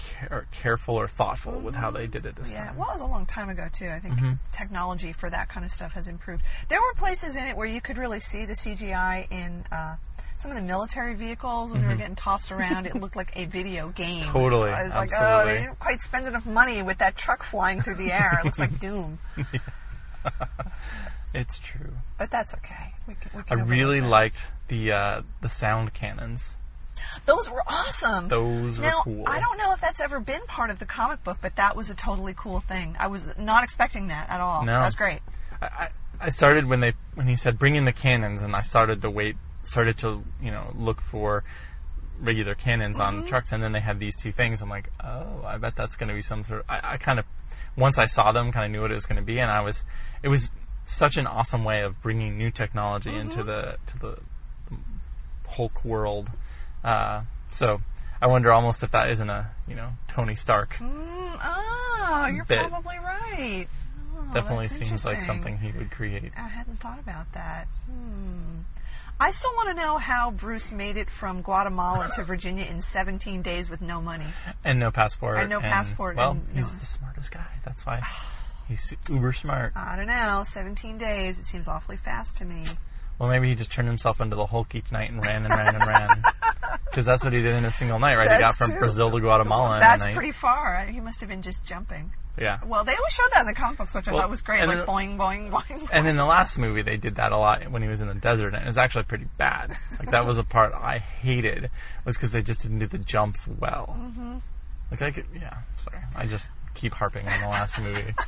care- 0.04 0.48
careful 0.52 0.96
or 0.96 1.08
thoughtful 1.08 1.54
with 1.60 1.76
how 1.76 1.92
they 1.92 2.08
did 2.08 2.26
it 2.26 2.36
this 2.36 2.52
Yeah, 2.52 2.68
time. 2.68 2.78
well, 2.78 2.90
it 2.90 2.94
was 2.94 3.02
a 3.02 3.06
long 3.08 3.26
time 3.26 3.50
ago 3.50 3.68
too. 3.72 3.90
I 3.90 4.00
think 4.00 4.16
Mm-hmm. 4.16 4.34
technology 4.54 5.14
for 5.14 5.30
that 5.30 5.50
kind 5.50 5.66
of 5.66 5.72
stuff 5.72 5.94
has 5.94 6.08
improved. 6.08 6.44
There 6.70 6.82
were 6.82 6.94
places 6.96 7.36
in 7.36 7.46
it 7.46 7.56
where 7.58 7.68
you 7.68 7.82
could 7.82 7.98
really 7.98 8.20
see 8.20 8.46
the 8.46 8.54
CGI 8.54 9.28
in 9.32 9.64
uh, 9.72 9.96
some 10.38 10.52
of 10.52 10.58
the 10.58 10.64
military 10.64 11.14
vehicles 11.14 11.72
when 11.72 11.82
they 11.82 11.88
were 11.88 11.96
getting 11.96 12.16
tossed 12.16 12.52
around. 12.52 12.88
It 12.88 12.96
looked 12.96 13.16
like 13.16 13.32
a 13.38 13.46
video 13.46 13.90
game. 13.90 14.24
Mm-hmm. 14.24 14.32
Totally, 14.34 14.70
I 14.72 14.84
was 14.84 14.92
like, 14.92 15.12
oh, 15.20 15.46
they 15.46 15.60
didn't 15.60 15.80
quite 15.80 16.02
spend 16.02 16.26
enough 16.28 16.46
money 16.46 16.82
with 16.82 16.98
that 17.00 17.16
truck 17.16 17.44
flying 17.44 17.82
through 17.82 17.96
the 17.96 18.12
air. 18.12 18.40
It 18.42 18.46
looks 18.46 18.60
like 18.60 18.80
Doom, 18.80 19.20
It's 21.34 21.60
true. 21.60 21.94
but 22.18 22.30
that's 22.30 22.54
okay. 22.56 22.94
We 23.08 23.14
can, 23.16 23.32
we 23.34 23.40
I 23.40 23.44
can 23.44 23.54
overlook 23.62 23.70
really 23.72 24.02
liked 24.02 24.52
the 24.68 24.92
uh, 24.92 25.22
the 25.42 25.48
sound 25.50 25.94
cannons. 25.94 26.58
Those. 27.26 27.50
Were 27.50 27.64
awesome. 27.68 28.28
Those 28.28 28.80
were 28.80 28.86
now, 28.86 29.02
cool. 29.04 29.24
I 29.28 29.40
don't 29.40 29.58
know 29.58 29.74
if 29.74 29.82
that's 29.82 30.02
ever 30.02 30.20
been 30.20 30.42
part 30.48 30.70
of 30.70 30.80
the 30.80 30.86
comic 30.86 31.24
book, 31.24 31.38
but 31.42 31.56
that 31.56 31.76
was 31.76 31.90
a 31.90 31.96
totally 31.96 32.34
cool 32.36 32.60
thing. 32.60 32.96
I 33.00 33.08
was 33.08 33.38
not 33.38 33.64
expecting 33.64 34.08
that 34.08 34.30
at 34.30 34.40
all. 34.40 34.64
No. 34.64 34.80
That's 34.80 34.96
great. 34.96 35.20
I, 35.62 35.66
I 35.66 35.90
I 36.22 36.30
started 36.30 36.66
when 36.66 36.80
they 36.80 36.94
when 37.16 37.28
he 37.28 37.36
said 37.36 37.58
bring 37.58 37.76
in 37.76 37.86
the 37.86 37.92
cannons, 37.92 38.42
and 38.42 38.56
I 38.56 38.62
started 38.62 39.02
to 39.02 39.10
wait, 39.10 39.38
started 39.64 39.98
to 40.00 40.24
you 40.42 40.52
know 40.52 40.72
look 40.76 41.02
for 41.02 41.44
regular 42.20 42.54
cannons 42.54 43.00
on 43.00 43.18
mm-hmm. 43.18 43.26
trucks, 43.26 43.52
and 43.52 43.64
then 43.64 43.72
they 43.72 43.80
had 43.80 44.00
these 44.00 44.16
two 44.16 44.32
things. 44.32 44.62
I'm 44.62 44.70
like, 44.70 44.90
oh, 45.04 45.44
I 45.46 45.58
bet 45.58 45.76
that's 45.76 45.96
going 45.96 46.10
to 46.10 46.16
be 46.16 46.22
some 46.22 46.44
sort 46.44 46.62
of. 46.62 46.70
I, 46.70 46.94
I 46.94 46.98
kind 46.98 47.20
of 47.20 47.26
once 47.76 47.98
I 47.98 48.06
saw 48.06 48.32
them, 48.32 48.52
kind 48.52 48.66
of 48.66 48.72
knew 48.72 48.82
what 48.82 48.92
it 48.92 48.96
was 48.96 49.06
going 49.06 49.18
to 49.18 49.26
be, 49.26 49.40
and 49.40 49.50
I 49.50 49.62
was 49.62 49.84
it 50.22 50.30
was 50.30 50.52
such 50.86 51.18
an 51.18 51.26
awesome 51.26 51.64
way 51.64 51.82
of 51.82 52.02
bringing 52.02 52.38
new 52.38 52.52
technology 52.52 53.10
mm-hmm. 53.10 53.32
into 53.32 53.44
the 53.44 53.78
to 53.88 54.00
the 54.00 54.18
Hulk 55.50 55.84
world. 55.84 56.30
Uh, 56.84 57.22
so 57.52 57.82
I 58.22 58.28
wonder 58.28 58.52
almost 58.52 58.84
if 58.84 58.92
that 58.92 59.10
isn't 59.12 59.30
a 59.30 59.52
you 59.68 59.76
know 59.76 59.90
Tony 60.08 60.36
Stark. 60.36 60.76
Mm, 60.76 61.40
oh, 61.44 62.32
you're 62.34 62.46
Bit. 62.46 62.68
probably 62.70 62.98
right. 62.98 63.68
Oh, 64.18 64.34
Definitely 64.34 64.68
seems 64.68 65.06
like 65.06 65.18
something 65.22 65.58
he 65.58 65.72
would 65.72 65.92
create. 65.92 66.32
I 66.38 66.48
hadn't 66.48 66.78
thought 66.80 67.00
about 67.00 67.32
that. 67.34 67.66
Hmm. 67.90 68.60
I 69.20 69.30
still 69.30 69.52
want 69.52 69.70
to 69.70 69.76
know 69.76 70.00
how 70.00 70.32
Bruce 70.32 70.72
made 70.72 70.98
it 70.98 71.08
from 71.08 71.44
Guatemala 71.44 72.10
to 72.16 72.24
Virginia 72.24 72.66
in 72.66 72.82
17 72.82 73.44
days 73.44 73.70
with 73.70 73.80
no 73.80 74.02
money. 74.02 74.26
And 74.64 74.80
no 74.80 74.90
passport. 74.90 75.38
And 75.38 75.48
no 75.48 75.60
passport 75.60 76.16
Well, 76.16 76.32
and 76.32 76.48
he's 76.56 76.74
no- 76.74 76.80
the 76.80 76.86
smartest 76.88 77.32
guy. 77.32 77.46
That's 77.64 77.86
why 77.86 78.02
he's 78.68 78.96
uber 79.12 79.32
smart. 79.32 79.74
I 79.76 79.96
don't 79.96 80.08
know. 80.08 80.42
17 80.44 80.98
days. 80.98 81.40
It 81.40 81.46
seems 81.46 81.68
awfully 81.68 81.98
fast 81.98 82.38
to 82.38 82.46
me. 82.46 82.66
Well, 83.20 83.30
maybe 83.30 83.48
he 83.50 83.54
just 83.54 83.72
turned 83.72 83.88
himself 83.88 84.20
into 84.22 84.36
the 84.36 84.48
Hulk 84.48 84.74
each 84.74 84.92
night 84.92 85.12
and 85.12 85.22
ran 85.24 85.46
and 85.46 85.54
ran 85.54 85.76
and 85.76 85.86
ran. 85.86 86.10
Because 86.86 87.06
that's 87.06 87.24
what 87.24 87.34
he 87.34 87.42
did 87.42 87.56
in 87.56 87.66
a 87.66 87.72
single 87.72 88.00
night, 88.00 88.16
right? 88.16 88.32
he 88.32 88.40
got 88.40 88.56
from 88.56 88.72
true. 88.72 88.80
Brazil 88.80 89.10
to 89.12 89.20
Guatemala 89.20 89.76
in 89.76 89.80
That's 89.80 90.08
pretty 90.08 90.32
far. 90.32 90.86
He 90.86 91.00
must 91.00 91.20
have 91.22 91.30
been 91.30 91.42
just 91.42 91.66
jumping. 91.66 92.12
yeah. 92.38 92.60
Well, 92.66 92.84
they 92.84 92.94
always 92.96 93.14
showed 93.14 93.30
that 93.34 93.42
in 93.42 93.48
the 93.48 93.54
comic 93.54 93.78
books, 93.78 93.94
which 93.96 94.08
I 94.08 94.12
thought 94.12 94.30
was 94.30 94.42
great. 94.42 94.66
Like 94.66 94.78
then- 94.78 94.88
boing, 94.88 95.18
boing, 95.18 95.50
boing. 95.52 95.90
And 95.92 96.08
in 96.08 96.16
the 96.18 96.26
last 96.26 96.58
movie, 96.58 96.82
they 96.82 96.98
did 96.98 97.16
that 97.16 97.32
a 97.32 97.38
lot 97.38 97.70
when 97.72 97.82
he 97.82 97.88
was 97.88 98.02
in 98.02 98.08
the 98.08 98.14
desert, 98.16 98.54
and 98.54 98.64
it 98.64 98.68
was 98.68 98.78
actually 98.78 99.04
pretty 99.04 99.28
bad. 99.38 99.76
Like 100.00 100.12
that 100.12 100.26
was 100.26 100.38
a 100.38 100.44
part 100.44 100.74
I 100.74 101.00
hated, 101.00 101.70
was 102.06 102.18
because 102.18 102.32
they 102.32 102.42
just 102.42 102.62
didn't 102.62 102.80
do 102.80 102.88
the 102.88 102.98
jumps 102.98 103.48
well. 103.48 103.96
Mm-hmm. 104.00 104.38
Like 104.92 105.02
I 105.02 105.12
could, 105.12 105.26
yeah. 105.34 105.58
Sorry, 105.78 106.00
I 106.16 106.26
just 106.26 106.50
keep 106.74 106.94
harping 106.94 107.28
on 107.28 107.40
the 107.42 107.48
last 107.48 107.80
movie. 107.80 108.14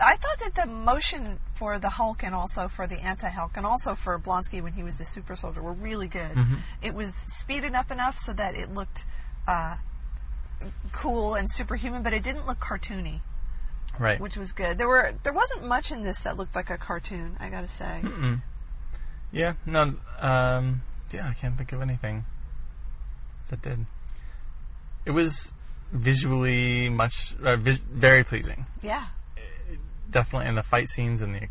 I 0.00 0.16
thought 0.16 0.38
that 0.44 0.54
the 0.54 0.66
motion 0.70 1.38
for 1.54 1.78
the 1.78 1.90
Hulk 1.90 2.22
and 2.22 2.34
also 2.34 2.68
for 2.68 2.86
the 2.86 2.96
anti-Hulk 3.00 3.56
and 3.56 3.64
also 3.66 3.94
for 3.94 4.18
Blonsky 4.18 4.62
when 4.62 4.72
he 4.72 4.82
was 4.82 4.98
the 4.98 5.04
super 5.04 5.36
soldier 5.36 5.62
were 5.62 5.72
really 5.72 6.08
good. 6.08 6.32
Mm-hmm. 6.32 6.54
It 6.82 6.94
was 6.94 7.14
speeded 7.14 7.74
up 7.74 7.90
enough 7.90 8.18
so 8.18 8.32
that 8.32 8.56
it 8.56 8.72
looked 8.74 9.04
uh, 9.46 9.76
cool 10.92 11.34
and 11.34 11.50
superhuman, 11.50 12.02
but 12.02 12.12
it 12.12 12.22
didn't 12.22 12.46
look 12.46 12.58
cartoony, 12.60 13.20
Right. 13.98 14.18
which 14.20 14.36
was 14.36 14.52
good. 14.52 14.78
There 14.78 14.88
were 14.88 15.14
there 15.22 15.32
wasn't 15.32 15.66
much 15.66 15.92
in 15.92 16.02
this 16.02 16.20
that 16.22 16.36
looked 16.36 16.54
like 16.54 16.70
a 16.70 16.78
cartoon. 16.78 17.36
I 17.38 17.48
gotta 17.50 17.68
say. 17.68 18.00
Yeah, 19.32 19.54
no, 19.66 19.94
um, 20.20 20.82
yeah, 21.12 21.28
I 21.28 21.34
can't 21.34 21.56
think 21.56 21.72
of 21.72 21.82
anything 21.82 22.24
that 23.48 23.62
did. 23.62 23.86
It 25.04 25.10
was 25.10 25.52
visually 25.92 26.88
much, 26.88 27.34
uh, 27.44 27.56
vis- 27.56 27.78
very 27.90 28.22
pleasing. 28.24 28.66
Yeah. 28.80 29.06
Definitely, 30.14 30.48
in 30.48 30.54
the 30.54 30.62
fight 30.62 30.88
scenes 30.88 31.20
and 31.20 31.34
the, 31.34 31.48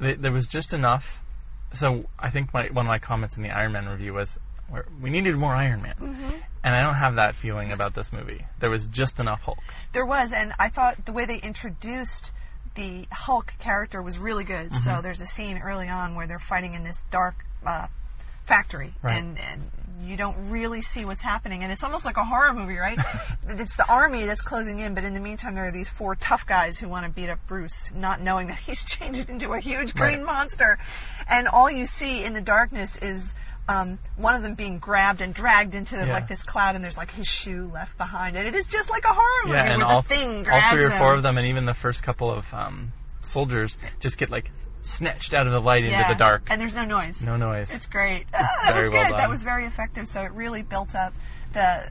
the 0.00 0.14
there 0.14 0.32
was 0.32 0.46
just 0.48 0.72
enough. 0.72 1.22
So 1.72 2.06
I 2.18 2.30
think 2.30 2.52
my 2.52 2.66
one 2.68 2.86
of 2.86 2.88
my 2.88 2.98
comments 2.98 3.36
in 3.36 3.42
the 3.44 3.50
Iron 3.50 3.72
Man 3.72 3.86
review 3.88 4.14
was, 4.14 4.40
we 5.00 5.10
needed 5.10 5.36
more 5.36 5.54
Iron 5.54 5.82
Man, 5.82 5.94
and 6.64 6.74
I 6.74 6.82
don't 6.82 6.94
have 6.94 7.14
that 7.16 7.34
feeling 7.36 7.70
about 7.70 7.94
this 7.94 8.12
movie. 8.12 8.46
There 8.58 8.70
was 8.70 8.86
just 8.88 9.20
enough 9.20 9.42
Hulk. 9.42 9.58
There 9.92 10.04
was, 10.06 10.32
and 10.32 10.52
I 10.58 10.68
thought 10.68 11.04
the 11.06 11.12
way 11.12 11.24
they 11.26 11.38
introduced 11.38 12.32
the 12.76 13.06
Hulk 13.12 13.54
character 13.60 14.00
was 14.02 14.18
really 14.18 14.44
good. 14.44 14.74
So 14.74 14.90
Mm-hmm. 14.90 15.02
there's 15.02 15.20
a 15.20 15.26
scene 15.26 15.58
early 15.58 15.88
on 15.88 16.14
where 16.16 16.26
they're 16.26 16.38
fighting 16.38 16.74
in 16.74 16.82
this 16.82 17.04
dark 17.10 17.44
uh, 17.66 17.86
factory, 18.44 18.94
Right. 19.02 19.18
and, 19.18 19.38
and 19.38 19.70
you 20.02 20.16
don't 20.16 20.36
really 20.50 20.82
see 20.82 21.04
what's 21.04 21.22
happening, 21.22 21.62
and 21.62 21.70
it's 21.72 21.84
almost 21.84 22.04
like 22.04 22.16
a 22.16 22.24
horror 22.24 22.52
movie, 22.52 22.76
right? 22.76 22.98
it's 23.48 23.76
the 23.76 23.84
army 23.90 24.24
that's 24.24 24.42
closing 24.42 24.78
in, 24.78 24.94
but 24.94 25.04
in 25.04 25.14
the 25.14 25.20
meantime, 25.20 25.54
there 25.54 25.66
are 25.66 25.72
these 25.72 25.88
four 25.88 26.14
tough 26.14 26.46
guys 26.46 26.78
who 26.78 26.88
want 26.88 27.06
to 27.06 27.12
beat 27.12 27.28
up 27.28 27.38
Bruce, 27.46 27.90
not 27.94 28.20
knowing 28.20 28.46
that 28.48 28.58
he's 28.66 28.84
changed 28.84 29.28
into 29.28 29.52
a 29.52 29.60
huge 29.60 29.94
green 29.94 30.18
Right. 30.18 30.26
monster, 30.26 30.78
and 31.28 31.46
all 31.48 31.70
you 31.70 31.86
see 31.86 32.24
in 32.24 32.32
the 32.34 32.40
darkness 32.42 32.96
is. 33.02 33.34
Um, 33.68 34.00
one 34.16 34.34
of 34.34 34.42
them 34.42 34.54
being 34.54 34.78
grabbed 34.80 35.20
and 35.20 35.32
dragged 35.32 35.76
into 35.76 35.94
Yeah. 35.94 36.12
like 36.12 36.26
this 36.26 36.42
cloud, 36.42 36.74
and 36.74 36.82
there's 36.82 36.96
like 36.96 37.12
his 37.12 37.28
shoe 37.28 37.70
left 37.72 37.96
behind, 37.96 38.36
and 38.36 38.48
it 38.48 38.56
is 38.56 38.66
just 38.66 38.90
like 38.90 39.04
a 39.04 39.12
horror 39.12 39.44
movie 39.46 39.58
Yeah, 39.58 39.72
and 39.74 39.78
where 39.82 39.86
all, 39.86 40.02
the 40.02 40.08
thing 40.08 40.42
grabs 40.42 40.64
all 40.64 40.72
three 40.72 40.84
or 40.86 40.90
four 40.90 41.12
him. 41.12 41.18
of 41.18 41.22
them, 41.22 41.38
and 41.38 41.46
even 41.46 41.66
the 41.66 41.74
first 41.74 42.02
couple 42.02 42.32
of 42.32 42.52
um, 42.52 42.92
soldiers, 43.22 43.78
just 44.00 44.18
get 44.18 44.30
like 44.30 44.50
snatched 44.82 45.34
out 45.34 45.46
of 45.46 45.52
the 45.52 45.60
light 45.60 45.84
into 45.84 46.04
the 46.08 46.14
dark. 46.14 46.42
and 46.50 46.60
there's 46.60 46.74
no 46.74 46.84
noise. 46.84 47.22
no 47.24 47.36
noise. 47.36 47.74
It's 47.74 47.86
great. 47.86 48.24
Ah, 48.32 48.48
that 48.64 48.74
very 48.74 48.88
was 48.88 48.96
well 48.98 49.10
good. 49.10 49.18
That 49.18 49.28
was 49.28 49.42
very 49.42 49.64
effective. 49.66 50.08
So 50.08 50.22
it 50.22 50.32
really 50.32 50.62
built 50.62 50.94
up 50.94 51.12
the 51.52 51.90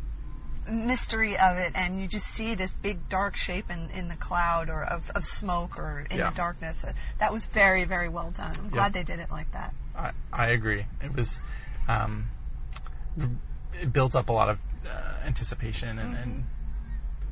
mystery 0.71 1.33
of 1.37 1.57
it, 1.57 1.71
and 1.75 1.99
you 2.01 2.07
just 2.07 2.27
see 2.27 2.53
this 2.55 2.73
big 2.73 3.09
dark 3.09 3.35
shape 3.35 3.71
in, 3.71 3.89
in 3.89 4.07
the 4.07 4.15
cloud 4.15 4.69
or 4.69 4.83
of, 4.83 5.09
of 5.11 5.25
smoke 5.25 5.77
or 5.79 6.05
in 6.11 6.17
Yeah. 6.17 6.29
the 6.29 6.35
darkness. 6.35 6.83
Uh, 6.83 6.93
That 7.19 7.31
was 7.31 7.45
very 7.45 7.85
very 7.85 8.09
well 8.09 8.31
done. 8.31 8.55
I'm 8.59 8.69
glad 8.69 8.93
they 8.93 9.03
did 9.03 9.19
it 9.19 9.31
like 9.31 9.51
that. 9.53 9.73
I, 9.95 10.11
I 10.31 10.47
agree. 10.47 10.85
It 11.01 11.13
was, 11.15 11.41
um, 11.87 12.29
it 13.81 13.91
builds 13.91 14.15
up 14.15 14.29
a 14.29 14.33
lot 14.33 14.49
of 14.49 14.59
uh, 14.85 15.25
anticipation, 15.25 15.99
and, 15.99 16.15
and 16.15 16.43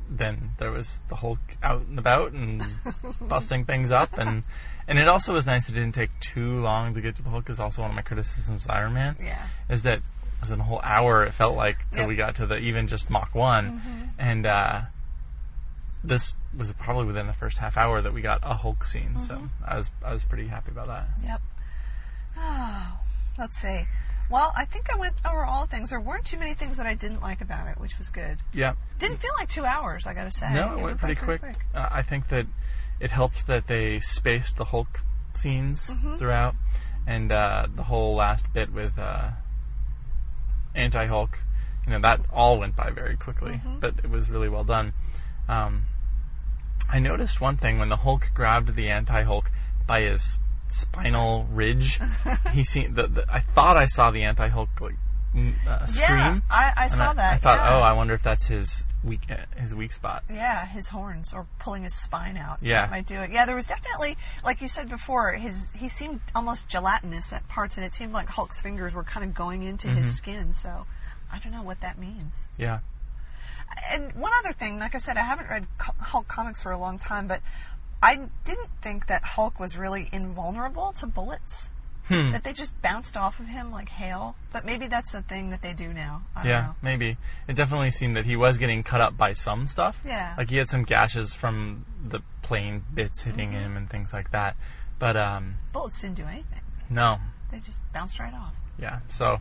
then 0.08 0.50
there 0.58 0.70
was 0.70 1.00
the 1.08 1.16
Hulk 1.16 1.38
out 1.62 1.82
and 1.82 1.98
about 1.98 2.32
and 2.32 2.62
busting 3.20 3.64
things 3.64 3.90
up, 3.90 4.16
and 4.18 4.42
and 4.86 4.98
it 4.98 5.06
also 5.08 5.32
was 5.34 5.44
nice. 5.46 5.68
It 5.68 5.72
didn't 5.72 5.94
take 5.94 6.10
too 6.20 6.60
long 6.60 6.94
to 6.94 7.00
get 7.00 7.16
to 7.16 7.22
the 7.22 7.30
Hulk. 7.30 7.48
Is 7.50 7.60
also 7.60 7.82
one 7.82 7.90
of 7.90 7.94
my 7.96 8.02
criticisms 8.02 8.64
of 8.64 8.70
Iron 8.70 8.94
Man. 8.94 9.16
Yeah. 9.20 9.46
is 9.68 9.82
that 9.84 9.98
it 9.98 10.02
was 10.40 10.50
in 10.50 10.60
a 10.60 10.64
whole 10.64 10.80
hour. 10.82 11.24
It 11.24 11.34
felt 11.34 11.56
like 11.56 11.88
till 11.90 12.00
Yep. 12.00 12.08
we 12.08 12.16
got 12.16 12.34
to 12.36 12.46
the 12.46 12.56
even 12.58 12.86
just 12.88 13.10
Mach 13.10 13.34
one, 13.34 13.82
and 14.18 14.46
uh, 14.46 14.82
this 16.02 16.36
was 16.56 16.72
probably 16.74 17.04
within 17.06 17.26
the 17.26 17.32
first 17.32 17.58
half 17.58 17.76
hour 17.76 18.00
that 18.00 18.12
we 18.14 18.20
got 18.22 18.40
a 18.42 18.54
Hulk 18.54 18.84
scene. 18.84 19.18
So 19.18 19.42
I 19.66 19.76
was 19.78 19.90
I 20.04 20.12
was 20.12 20.24
pretty 20.24 20.46
happy 20.48 20.70
about 20.70 20.86
that. 20.88 21.06
Yep. 21.24 21.40
Oh, 22.38 22.98
let's 23.38 23.58
see. 23.58 23.82
Well, 24.30 24.52
I 24.56 24.64
think 24.66 24.92
I 24.92 24.98
went 24.98 25.14
over 25.26 25.44
all 25.44 25.66
things. 25.66 25.90
There 25.90 26.00
weren't 26.00 26.24
too 26.26 26.38
many 26.38 26.52
things 26.54 26.76
that 26.76 26.86
I 26.86 26.94
didn't 26.94 27.20
like 27.20 27.40
about 27.40 27.66
it, 27.68 27.78
which 27.80 27.96
was 27.98 28.10
good. 28.10 28.38
Yeah. 28.52 28.74
Didn't 28.98 29.16
feel 29.18 29.30
like 29.38 29.48
two 29.48 29.64
hours. 29.64 30.06
I 30.06 30.12
got 30.14 30.24
to 30.24 30.30
say. 30.30 30.52
No, 30.52 30.74
it 30.76 30.80
It 30.80 30.82
went 30.82 31.00
by 31.00 31.14
pretty 31.14 31.38
quick. 31.40 31.64
Uh, 31.74 31.88
I 31.90 32.02
think 32.02 32.28
that 32.28 32.46
it 33.00 33.10
helped 33.10 33.46
that 33.46 33.66
they 33.68 34.00
spaced 34.00 34.56
the 34.56 34.66
Hulk 34.66 35.00
scenes 35.34 35.88
Mm-hmm. 35.90 36.16
throughout, 36.16 36.56
and 37.06 37.30
uh, 37.32 37.68
the 37.74 37.84
whole 37.84 38.16
last 38.16 38.52
bit 38.52 38.72
with 38.72 38.98
uh, 38.98 39.30
anti-Hulk. 40.74 41.38
You 41.86 41.92
know 41.94 41.98
that 42.00 42.20
all 42.32 42.58
went 42.58 42.76
by 42.76 42.90
very 42.90 43.16
quickly, 43.16 43.52
Mm-hmm. 43.52 43.78
but 43.80 43.94
it 44.04 44.10
was 44.10 44.28
really 44.30 44.48
well 44.48 44.64
done. 44.64 44.92
Um, 45.48 45.84
I 46.90 46.98
noticed 46.98 47.40
one 47.40 47.56
thing 47.56 47.78
when 47.78 47.88
the 47.88 47.96
Hulk 47.96 48.30
grabbed 48.34 48.74
the 48.74 48.88
anti-Hulk 48.88 49.50
by 49.86 50.02
his 50.02 50.38
spinal 50.70 51.46
ridge. 51.50 52.00
he 52.52 52.64
seen 52.64 52.94
the, 52.94 53.06
the 53.06 53.26
I 53.32 53.40
thought 53.40 53.76
I 53.76 53.86
saw 53.86 54.10
the 54.10 54.22
anti-Hulk 54.22 54.80
like 54.80 54.94
uh, 55.66 55.86
scream. 55.86 56.08
Yeah, 56.18 56.40
I, 56.50 56.72
I 56.76 56.88
saw 56.88 57.10
I, 57.10 57.14
that. 57.14 57.34
I 57.34 57.36
thought, 57.38 57.58
yeah. 57.58 57.76
oh, 57.76 57.80
I 57.82 57.92
wonder 57.92 58.14
if 58.14 58.22
that's 58.22 58.46
his 58.46 58.84
weak 59.04 59.20
uh, 59.30 59.36
his 59.60 59.74
weak 59.74 59.92
spot. 59.92 60.24
Yeah, 60.30 60.66
his 60.66 60.88
horns 60.88 61.32
or 61.32 61.46
pulling 61.58 61.82
his 61.84 61.94
spine 61.94 62.36
out. 62.36 62.58
Yeah. 62.62 62.82
That 62.82 62.90
might 62.90 63.06
do 63.06 63.16
it. 63.20 63.30
Yeah, 63.30 63.44
there 63.46 63.54
was 63.54 63.66
definitely, 63.66 64.16
like 64.44 64.60
you 64.60 64.68
said 64.68 64.88
before, 64.88 65.32
his 65.32 65.70
he 65.76 65.88
seemed 65.88 66.20
almost 66.34 66.68
gelatinous 66.68 67.32
at 67.32 67.46
parts, 67.48 67.76
and 67.76 67.84
it 67.84 67.92
seemed 67.92 68.12
like 68.12 68.28
Hulk's 68.28 68.60
fingers 68.60 68.94
were 68.94 69.04
kind 69.04 69.24
of 69.24 69.34
going 69.34 69.62
into 69.62 69.88
Mm-hmm. 69.88 69.96
his 69.98 70.16
skin. 70.16 70.54
So 70.54 70.86
I 71.32 71.38
don't 71.38 71.52
know 71.52 71.62
what 71.62 71.80
that 71.82 71.98
means. 71.98 72.46
Yeah. 72.56 72.80
And 73.92 74.12
one 74.14 74.32
other 74.40 74.52
thing, 74.52 74.78
like 74.78 74.94
I 74.94 74.98
said, 74.98 75.16
I 75.18 75.22
haven't 75.22 75.48
read 75.50 75.66
Hulk 75.78 76.26
comics 76.26 76.62
for 76.62 76.72
a 76.72 76.78
long 76.78 76.98
time, 76.98 77.28
but 77.28 77.40
I 78.02 78.28
didn't 78.44 78.68
think 78.80 79.06
that 79.06 79.22
Hulk 79.24 79.58
was 79.58 79.76
really 79.76 80.08
invulnerable 80.12 80.92
to 80.98 81.06
bullets. 81.06 81.68
Hmm. 82.06 82.30
That 82.30 82.42
they 82.42 82.54
just 82.54 82.80
bounced 82.80 83.18
off 83.18 83.38
of 83.38 83.46
him 83.48 83.70
like 83.70 83.90
hail. 83.90 84.34
But 84.50 84.64
maybe 84.64 84.86
that's 84.86 85.12
a 85.12 85.20
thing 85.20 85.50
that 85.50 85.60
they 85.60 85.74
do 85.74 85.92
now. 85.92 86.22
I 86.34 86.42
don't 86.42 86.48
Yeah, 86.50 86.60
know. 86.68 86.74
maybe. 86.80 87.18
It 87.46 87.54
definitely 87.54 87.90
seemed 87.90 88.16
that 88.16 88.24
he 88.24 88.34
was 88.34 88.56
getting 88.56 88.82
cut 88.82 89.02
up 89.02 89.18
by 89.18 89.34
some 89.34 89.66
stuff. 89.66 90.00
Yeah. 90.06 90.34
Like 90.38 90.48
he 90.48 90.56
had 90.56 90.70
some 90.70 90.84
gashes 90.84 91.34
from 91.34 91.84
the 92.02 92.20
plane 92.40 92.84
bits 92.94 93.22
hitting 93.22 93.50
Mm-hmm. 93.50 93.58
him 93.58 93.76
and 93.76 93.90
things 93.90 94.14
like 94.14 94.30
that. 94.30 94.56
But 94.98 95.18
um, 95.18 95.56
Bullets 95.74 96.00
didn't 96.00 96.16
do 96.16 96.24
anything. 96.24 96.62
no, 96.88 97.18
They 97.52 97.58
just 97.58 97.78
bounced 97.92 98.18
right 98.18 98.32
off. 98.32 98.54
yeah. 98.78 99.00
So 99.08 99.40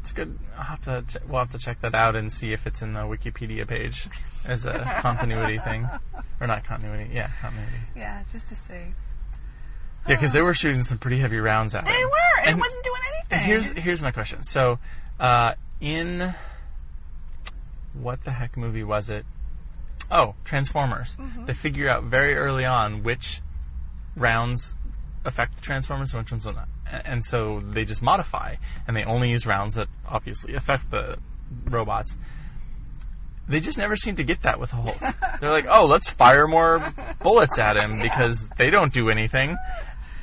it's 0.00 0.12
good. 0.12 0.38
I'll 0.56 0.64
have 0.64 0.80
to. 0.82 1.04
We'll 1.28 1.40
have 1.40 1.50
to 1.50 1.58
check 1.58 1.80
that 1.82 1.94
out 1.94 2.16
and 2.16 2.32
see 2.32 2.52
if 2.52 2.66
it's 2.66 2.82
in 2.82 2.94
the 2.94 3.00
Wikipedia 3.00 3.66
page 3.68 4.06
as 4.48 4.64
a 4.64 4.72
continuity 5.00 5.58
thing, 5.58 5.88
or 6.40 6.46
not 6.46 6.64
continuity. 6.64 7.10
Yeah, 7.12 7.30
continuity. 7.40 7.76
Yeah, 7.94 8.22
just 8.32 8.48
to 8.48 8.56
see. 8.56 8.72
Yeah, 10.08 10.14
because 10.16 10.32
they 10.32 10.40
were 10.40 10.54
shooting 10.54 10.82
some 10.82 10.98
pretty 10.98 11.18
heavy 11.18 11.38
rounds 11.38 11.74
at 11.74 11.86
him. 11.86 11.92
They 11.92 12.04
were. 12.04 12.38
and 12.40 12.48
And 12.48 12.58
it 12.58 12.60
wasn't 12.60 12.84
doing 12.84 13.00
anything. 13.14 13.46
Here's 13.46 13.70
here's 13.72 14.02
my 14.02 14.10
question. 14.10 14.42
So, 14.44 14.78
uh, 15.18 15.54
in 15.80 16.34
what 17.92 18.24
the 18.24 18.32
heck 18.32 18.56
movie 18.56 18.84
was 18.84 19.10
it? 19.10 19.26
Oh, 20.10 20.34
Transformers. 20.44 21.16
Mm-hmm. 21.16 21.44
They 21.44 21.54
figure 21.54 21.88
out 21.88 22.04
very 22.04 22.34
early 22.34 22.64
on 22.64 23.02
which 23.02 23.42
rounds 24.16 24.74
affect 25.24 25.56
the 25.56 25.62
Transformers 25.62 26.12
and 26.12 26.22
which 26.22 26.30
ones 26.30 26.44
don't. 26.44 26.56
And 26.86 27.24
so 27.24 27.60
they 27.60 27.84
just 27.84 28.02
modify, 28.02 28.56
and 28.86 28.96
they 28.96 29.04
only 29.04 29.30
use 29.30 29.46
rounds 29.46 29.74
that 29.74 29.88
obviously 30.08 30.54
affect 30.54 30.90
the 30.90 31.18
robots. 31.64 32.16
They 33.48 33.60
just 33.60 33.78
never 33.78 33.96
seem 33.96 34.16
to 34.16 34.24
get 34.24 34.42
that 34.42 34.60
with 34.60 34.70
Hulk. 34.70 34.96
They're 35.40 35.50
like, 35.50 35.66
oh, 35.68 35.86
let's 35.86 36.08
fire 36.08 36.46
more 36.46 36.82
bullets 37.20 37.58
at 37.58 37.76
him 37.76 38.00
because 38.00 38.48
they 38.56 38.70
don't 38.70 38.92
do 38.92 39.10
anything. 39.10 39.56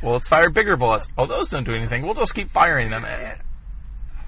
Well, 0.01 0.13
let's 0.13 0.27
fire 0.27 0.49
bigger 0.49 0.77
bullets. 0.77 1.09
Oh, 1.17 1.25
those 1.25 1.49
don't 1.49 1.65
do 1.65 1.73
anything. 1.73 2.03
We'll 2.03 2.13
just 2.13 2.35
keep 2.35 2.49
firing 2.49 2.89
them. 2.89 3.03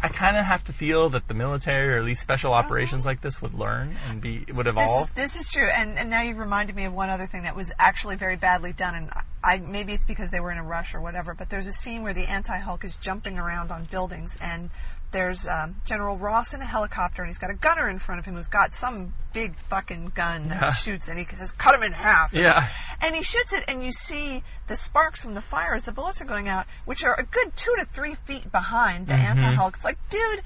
I 0.02 0.08
kind 0.08 0.38
of 0.38 0.46
have 0.46 0.64
to 0.66 0.74
feel 0.74 1.10
that 1.10 1.28
the 1.28 1.34
military, 1.34 1.94
or 1.94 1.98
at 1.98 2.06
least 2.06 2.22
special 2.22 2.54
uh-huh. 2.54 2.66
operations 2.66 3.06
like 3.06 3.22
this, 3.22 3.42
would 3.42 3.54
learn 3.54 3.96
and 4.08 4.22
be 4.22 4.46
would 4.54 4.66
This 4.66 4.72
evolve. 4.72 5.04
is, 5.04 5.10
this 5.12 5.36
is 5.36 5.50
true, 5.50 5.68
and, 5.76 5.98
and 5.98 6.10
now 6.10 6.22
you've 6.22 6.38
reminded 6.38 6.76
me 6.76 6.86
of 6.86 6.94
one 6.94 7.10
other 7.10 7.26
thing 7.26 7.44
that 7.44 7.56
was 7.56 7.74
actually 7.78 8.16
very 8.16 8.38
badly 8.38 8.72
done, 8.72 8.96
and 8.96 9.10
I 9.44 9.60
maybe 9.60 9.94
it's 9.94 10.06
because 10.06 10.32
they 10.32 10.40
were 10.40 10.52
in 10.52 10.58
a 10.58 10.64
rush 10.64 10.94
or 10.94 11.02
whatever. 11.02 11.34
But 11.34 11.50
there's 11.50 11.68
a 11.68 11.74
scene 11.74 12.04
where 12.04 12.14
the 12.14 12.26
anti-Hulk 12.30 12.84
is 12.84 12.96
jumping 12.96 13.38
around 13.40 13.72
on 13.72 13.86
buildings, 13.86 14.38
and 14.42 14.70
there's 15.12 15.48
um, 15.48 15.78
General 15.86 16.18
Ross 16.18 16.54
in 16.54 16.62
a 16.62 16.66
helicopter, 16.66 17.22
and 17.24 17.30
he's 17.30 17.38
got 17.40 17.50
a 17.50 17.56
gunner 17.56 17.90
in 17.90 17.98
front 18.00 18.20
of 18.20 18.26
him 18.26 18.36
who's 18.36 18.48
got 18.48 18.76
some 18.76 19.14
big 19.34 19.56
fucking 19.56 20.12
gun 20.14 20.50
that 20.50 20.72
shoots, 20.72 21.08
and 21.08 21.18
he 21.18 21.26
says, 21.26 21.52
"Cut 21.52 21.74
him 21.74 21.84
in 21.84 21.94
half." 21.94 22.34
Yeah. 22.34 22.68
and 23.02 23.16
he 23.16 23.24
shoots 23.24 23.54
it, 23.54 23.64
and 23.68 23.84
you 23.84 23.92
see 23.92 24.44
the 24.68 24.76
sparks 24.76 25.22
from 25.24 25.34
the 25.36 25.42
fire 25.42 25.74
as 25.74 25.86
the 25.86 25.92
bullets 25.94 26.22
are 26.22 26.26
going 26.26 26.48
out, 26.48 26.66
which 26.86 27.04
are 27.04 27.18
a 27.20 27.24
good 27.24 27.56
two 27.56 27.74
to 27.80 27.86
three 27.86 28.16
feet 28.16 28.52
behind 28.52 29.08
the 29.08 29.14
Mm-hmm. 29.14 29.40
anti-Hulk. 29.40 29.76
It's 29.78 29.86
like, 29.86 29.98
dude. 30.10 30.42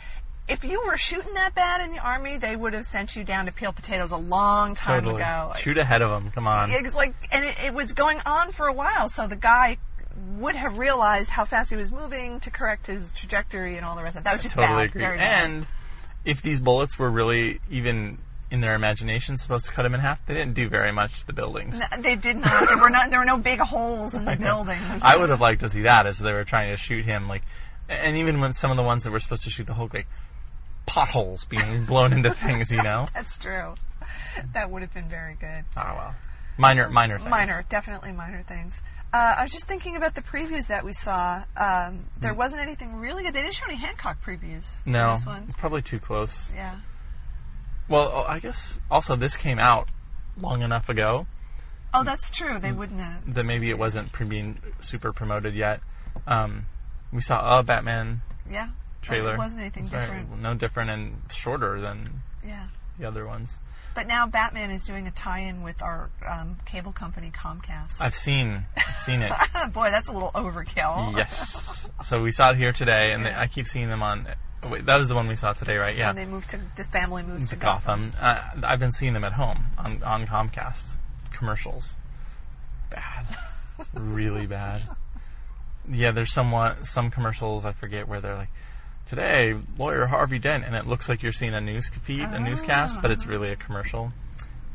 If 0.48 0.64
you 0.66 0.84
were 0.86 0.98
shooting 0.98 1.34
that 1.36 1.56
bad 1.56 1.86
in 1.86 1.94
the 1.94 2.00
army, 2.00 2.38
they 2.38 2.56
would 2.56 2.74
have 2.74 2.86
sent 2.86 3.16
you 3.16 3.24
down 3.24 3.46
to 3.46 3.54
peel 3.54 3.72
potatoes 3.72 4.12
a 4.12 4.18
long 4.18 4.76
time 4.76 5.04
Totally. 5.04 5.22
ago. 5.22 5.54
Shoot 5.58 5.78
ahead 5.78 6.02
of 6.02 6.12
them. 6.12 6.32
Come 6.32 6.48
on. 6.48 6.70
It's 6.72 6.96
like, 6.96 7.14
and 7.32 7.46
it, 7.46 7.56
it 7.66 7.74
was 7.74 7.94
going 7.94 8.20
on 8.26 8.52
for 8.52 8.68
a 8.68 8.74
while, 8.74 9.08
so 9.08 9.26
the 9.28 9.38
guy 9.38 9.78
would 10.38 10.56
have 10.56 10.78
realized 10.78 11.30
how 11.30 11.46
fast 11.46 11.70
he 11.70 11.76
was 11.76 11.92
moving 11.92 12.40
to 12.42 12.52
correct 12.52 12.88
his 12.88 13.14
trajectory 13.14 13.78
and 13.78 13.86
all 13.86 13.96
the 13.96 14.04
rest 14.04 14.16
of 14.16 14.22
it. 14.22 14.24
That 14.26 14.34
was 14.34 14.44
just 14.44 14.56
totally 14.56 14.74
bad, 14.88 14.90
agree. 14.90 15.02
very 15.02 15.18
bad. 15.18 15.46
And 15.46 15.68
if 16.26 16.42
these 16.42 16.60
bullets 16.60 17.00
were 17.00 17.10
really 17.10 17.60
even 17.70 18.18
in 18.52 18.62
their 18.62 18.76
imagination 18.76 19.38
supposed 19.38 19.66
to 19.66 19.72
cut 19.72 19.84
them 19.84 19.96
in 19.96 20.00
half, 20.02 20.24
they 20.26 20.36
didn't 20.36 20.54
do 20.54 20.70
very 20.70 20.92
much 20.92 21.22
to 21.22 21.28
the 21.28 21.34
buildings. 21.34 21.80
No, 21.80 22.02
they 22.02 22.16
did 22.16 22.38
not. 22.38 22.68
There 22.68 22.78
were 22.78 22.90
not. 22.90 23.10
There 23.10 23.20
were 23.20 23.26
no 23.26 23.38
big 23.40 23.60
holes 23.60 24.14
in 24.14 24.26
the 24.26 24.36
buildings. 24.40 25.02
I 25.02 25.18
would 25.18 25.30
have 25.30 25.42
liked 25.42 25.62
to 25.62 25.70
see 25.70 25.82
that 25.84 26.06
as 26.06 26.20
they 26.20 26.32
were 26.32 26.44
trying 26.44 26.70
to 26.70 26.78
shoot 26.78 27.04
him, 27.06 27.28
like, 27.28 27.42
and 27.90 28.16
even 28.18 28.40
when 28.40 28.54
some 28.54 28.70
of 28.70 28.78
the 28.78 28.84
ones 28.84 29.04
that 29.06 29.12
were 29.12 29.20
supposed 29.20 29.44
to 29.44 29.50
shoot 29.50 29.66
the 29.66 29.74
Hulk, 29.74 29.94
like 29.96 30.08
potholes 30.86 31.46
being 31.46 31.86
blown 31.86 32.14
into 32.14 32.30
things, 32.32 32.72
you 32.72 32.82
know. 32.82 33.08
That's 33.14 33.38
true. 33.38 33.76
That 34.54 34.70
would 34.70 34.82
have 34.82 34.94
been 34.94 35.10
very 35.10 35.36
good. 35.36 35.66
Oh 35.78 35.94
well, 35.96 36.16
minor, 36.58 36.90
minor 36.90 37.18
things. 37.18 37.30
Minor, 37.30 37.66
definitely 37.70 38.12
minor 38.12 38.42
things. 38.42 38.82
Uh, 39.14 39.36
I 39.38 39.44
was 39.44 39.52
just 39.52 39.68
thinking 39.68 39.96
about 39.96 40.16
the 40.16 40.22
previews 40.22 40.68
that 40.68 40.84
we 40.84 40.94
saw. 40.94 41.44
Um, 41.56 42.06
there 42.20 42.34
wasn't 42.34 42.64
anything 42.64 42.96
really 42.96 43.24
good. 43.24 43.34
They 43.34 43.42
didn't 43.42 43.54
show 43.54 43.66
any 43.68 43.76
Hancock 43.76 44.24
previews. 44.24 44.82
Mm. 44.84 44.88
No, 44.88 45.12
this 45.12 45.26
one. 45.26 45.44
it's 45.46 45.56
probably 45.56 45.84
too 45.84 46.00
close. 46.00 46.52
Yeah. 46.56 46.78
Well, 47.88 48.12
oh, 48.14 48.24
I 48.28 48.40
guess 48.40 48.80
also 48.90 49.16
this 49.16 49.36
came 49.38 49.60
out 49.60 49.90
long 50.36 50.64
enough 50.64 50.90
ago 50.90 51.28
Oh, 51.94 52.04
that's 52.04 52.32
true. 52.32 52.56
Mm. 52.56 52.62
They 52.62 52.72
wouldn't 52.72 53.00
have. 53.00 53.34
that 53.36 53.44
maybe 53.44 53.70
it 53.70 53.78
wasn't 53.78 54.12
being 54.28 54.60
super 54.80 55.14
promoted 55.14 55.54
yet. 55.54 55.82
Um, 56.26 56.66
we 57.12 57.22
saw 57.22 57.60
a 57.60 57.64
Batman 57.64 58.22
Yeah. 58.50 58.70
Trailer. 59.04 59.34
It 59.36 59.38
wasn't 59.38 59.62
anything 59.62 59.86
very- 59.86 60.02
different. 60.06 60.42
no 60.42 60.54
different 60.56 60.90
and 60.90 61.22
shorter 61.32 61.80
than 61.80 62.22
Yeah. 62.44 62.68
the 62.98 63.06
other 63.08 63.26
ones. 63.28 63.60
But 63.96 64.08
now 64.08 64.26
Batman 64.26 64.72
is 64.72 64.84
doing 64.84 65.06
a 65.06 65.12
tie-in 65.12 65.62
with 65.62 65.84
our 65.84 66.10
um, 66.28 66.58
cable 66.66 66.92
company 66.94 67.30
Comcast. 67.30 68.02
I've 68.02 68.16
seen, 68.16 68.66
I've 68.76 68.96
seen 68.98 69.22
it. 69.22 69.32
Boy, 69.74 69.92
that's 69.92 70.10
a 70.10 70.12
little 70.14 70.32
overkill. 70.32 71.16
yes. 71.16 71.90
So 72.04 72.22
we 72.22 72.32
saw 72.32 72.50
it 72.52 72.58
here 72.58 72.74
today, 72.74 73.14
and 73.14 73.24
they, 73.26 73.34
I 73.34 73.46
keep 73.48 73.68
seeing 73.68 73.88
them 73.90 74.02
on. 74.02 74.28
Wait, 74.68 74.86
that 74.88 74.98
was 74.98 75.10
the 75.10 75.16
one 75.16 75.28
we 75.28 75.36
saw 75.36 75.54
today, 75.54 75.78
right? 75.78 75.96
Yeah. 75.96 76.10
And 76.10 76.18
they 76.18 76.26
moved 76.26 76.50
to 76.50 76.60
the 76.76 76.84
family 76.86 77.22
moves 77.24 77.50
to 77.50 77.56
to 77.56 77.62
Gotham. 77.62 78.14
Uh, 78.20 78.42
I've 78.64 78.80
been 78.80 78.92
seeing 78.92 79.14
them 79.14 79.24
at 79.24 79.34
home 79.34 79.68
on, 79.78 80.02
on 80.04 80.26
Comcast 80.26 80.96
commercials. 81.32 81.96
Bad, 82.90 83.26
really 83.94 84.48
bad. 84.48 84.84
Yeah, 85.90 86.12
there's 86.12 86.32
somewhat 86.34 86.86
some 86.88 87.12
commercials 87.12 87.64
I 87.64 87.74
forget 87.74 88.08
where 88.08 88.20
they're 88.22 88.36
like, 88.36 88.50
today 89.06 89.56
lawyer 89.78 90.08
Harvey 90.08 90.40
Dent, 90.40 90.64
and 90.66 90.76
it 90.76 90.88
looks 90.88 91.08
like 91.10 91.22
you're 91.24 91.34
seeing 91.34 91.54
a 91.54 91.62
news 91.62 91.90
feed, 91.90 92.22
a 92.22 92.40
newscast, 92.40 93.02
but 93.02 93.12
it's 93.12 93.26
really 93.26 93.50
a 93.52 93.56
commercial. 93.56 94.12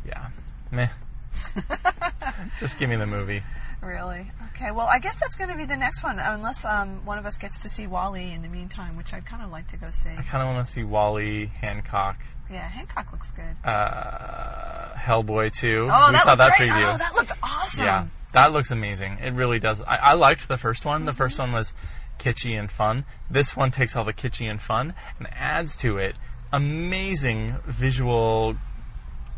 Yeah, 0.07 0.29
meh. 0.71 0.89
Just 2.59 2.79
give 2.79 2.89
me 2.91 2.97
the 2.97 3.07
movie. 3.07 3.43
Really? 3.83 4.27
Okay. 4.55 4.71
Well, 4.73 4.89
I 4.89 4.99
guess 4.99 5.21
that's 5.21 5.37
going 5.37 5.51
to 5.51 5.57
be 5.57 5.65
the 5.65 5.77
next 5.77 6.03
one, 6.03 6.19
unless 6.19 6.65
um, 6.65 7.05
one 7.05 7.19
of 7.19 7.27
us 7.27 7.39
gets 7.39 7.61
to 7.61 7.69
see 7.69 7.87
WALL-E 7.87 8.33
in 8.33 8.43
the 8.43 8.49
meantime, 8.49 8.97
which 8.97 9.15
I'd 9.15 9.25
kind 9.25 9.43
of 9.43 9.51
like 9.51 9.69
to 9.69 9.77
go 9.77 9.91
see. 9.93 10.11
I 10.11 10.23
kind 10.23 10.43
of 10.43 10.53
want 10.55 10.67
to 10.67 10.73
see 10.73 10.83
WALL-E, 10.83 11.47
Hancock, 11.61 12.17
Yeah, 12.51 12.69
Hancock 12.69 13.13
looks 13.13 13.31
good. 13.31 13.57
uh, 13.65 14.95
Hellboy 14.97 15.55
2. 15.57 15.87
oh, 15.91 16.07
we 16.09 16.13
that 16.13 16.23
saw 16.23 16.31
looked 16.31 16.39
that 16.39 16.57
great. 16.59 16.71
preview. 16.71 16.93
Oh, 16.95 16.99
that 16.99 17.13
looked 17.15 17.33
awesome. 17.43 17.85
Yeah, 17.85 18.07
that 18.33 18.53
looks 18.53 18.73
amazing. 18.73 19.19
It 19.23 19.35
really 19.35 19.61
does. 19.61 19.81
I, 19.83 19.97
I 19.97 20.13
liked 20.15 20.49
the 20.49 20.59
first 20.59 20.85
one. 20.85 21.05
The 21.05 21.13
Mm-hmm. 21.13 21.17
first 21.19 21.39
one 21.39 21.53
was 21.53 21.73
kitschy 22.19 22.59
and 22.59 22.71
fun. 22.71 23.05
This 23.31 23.57
one 23.57 23.71
takes 23.71 23.97
all 23.97 24.05
the 24.05 24.13
kitschy 24.13 24.51
and 24.51 24.61
fun 24.61 24.95
and 25.19 25.29
adds 25.33 25.77
to 25.79 25.99
it 25.99 26.17
amazing 26.53 27.57
visual 27.67 28.57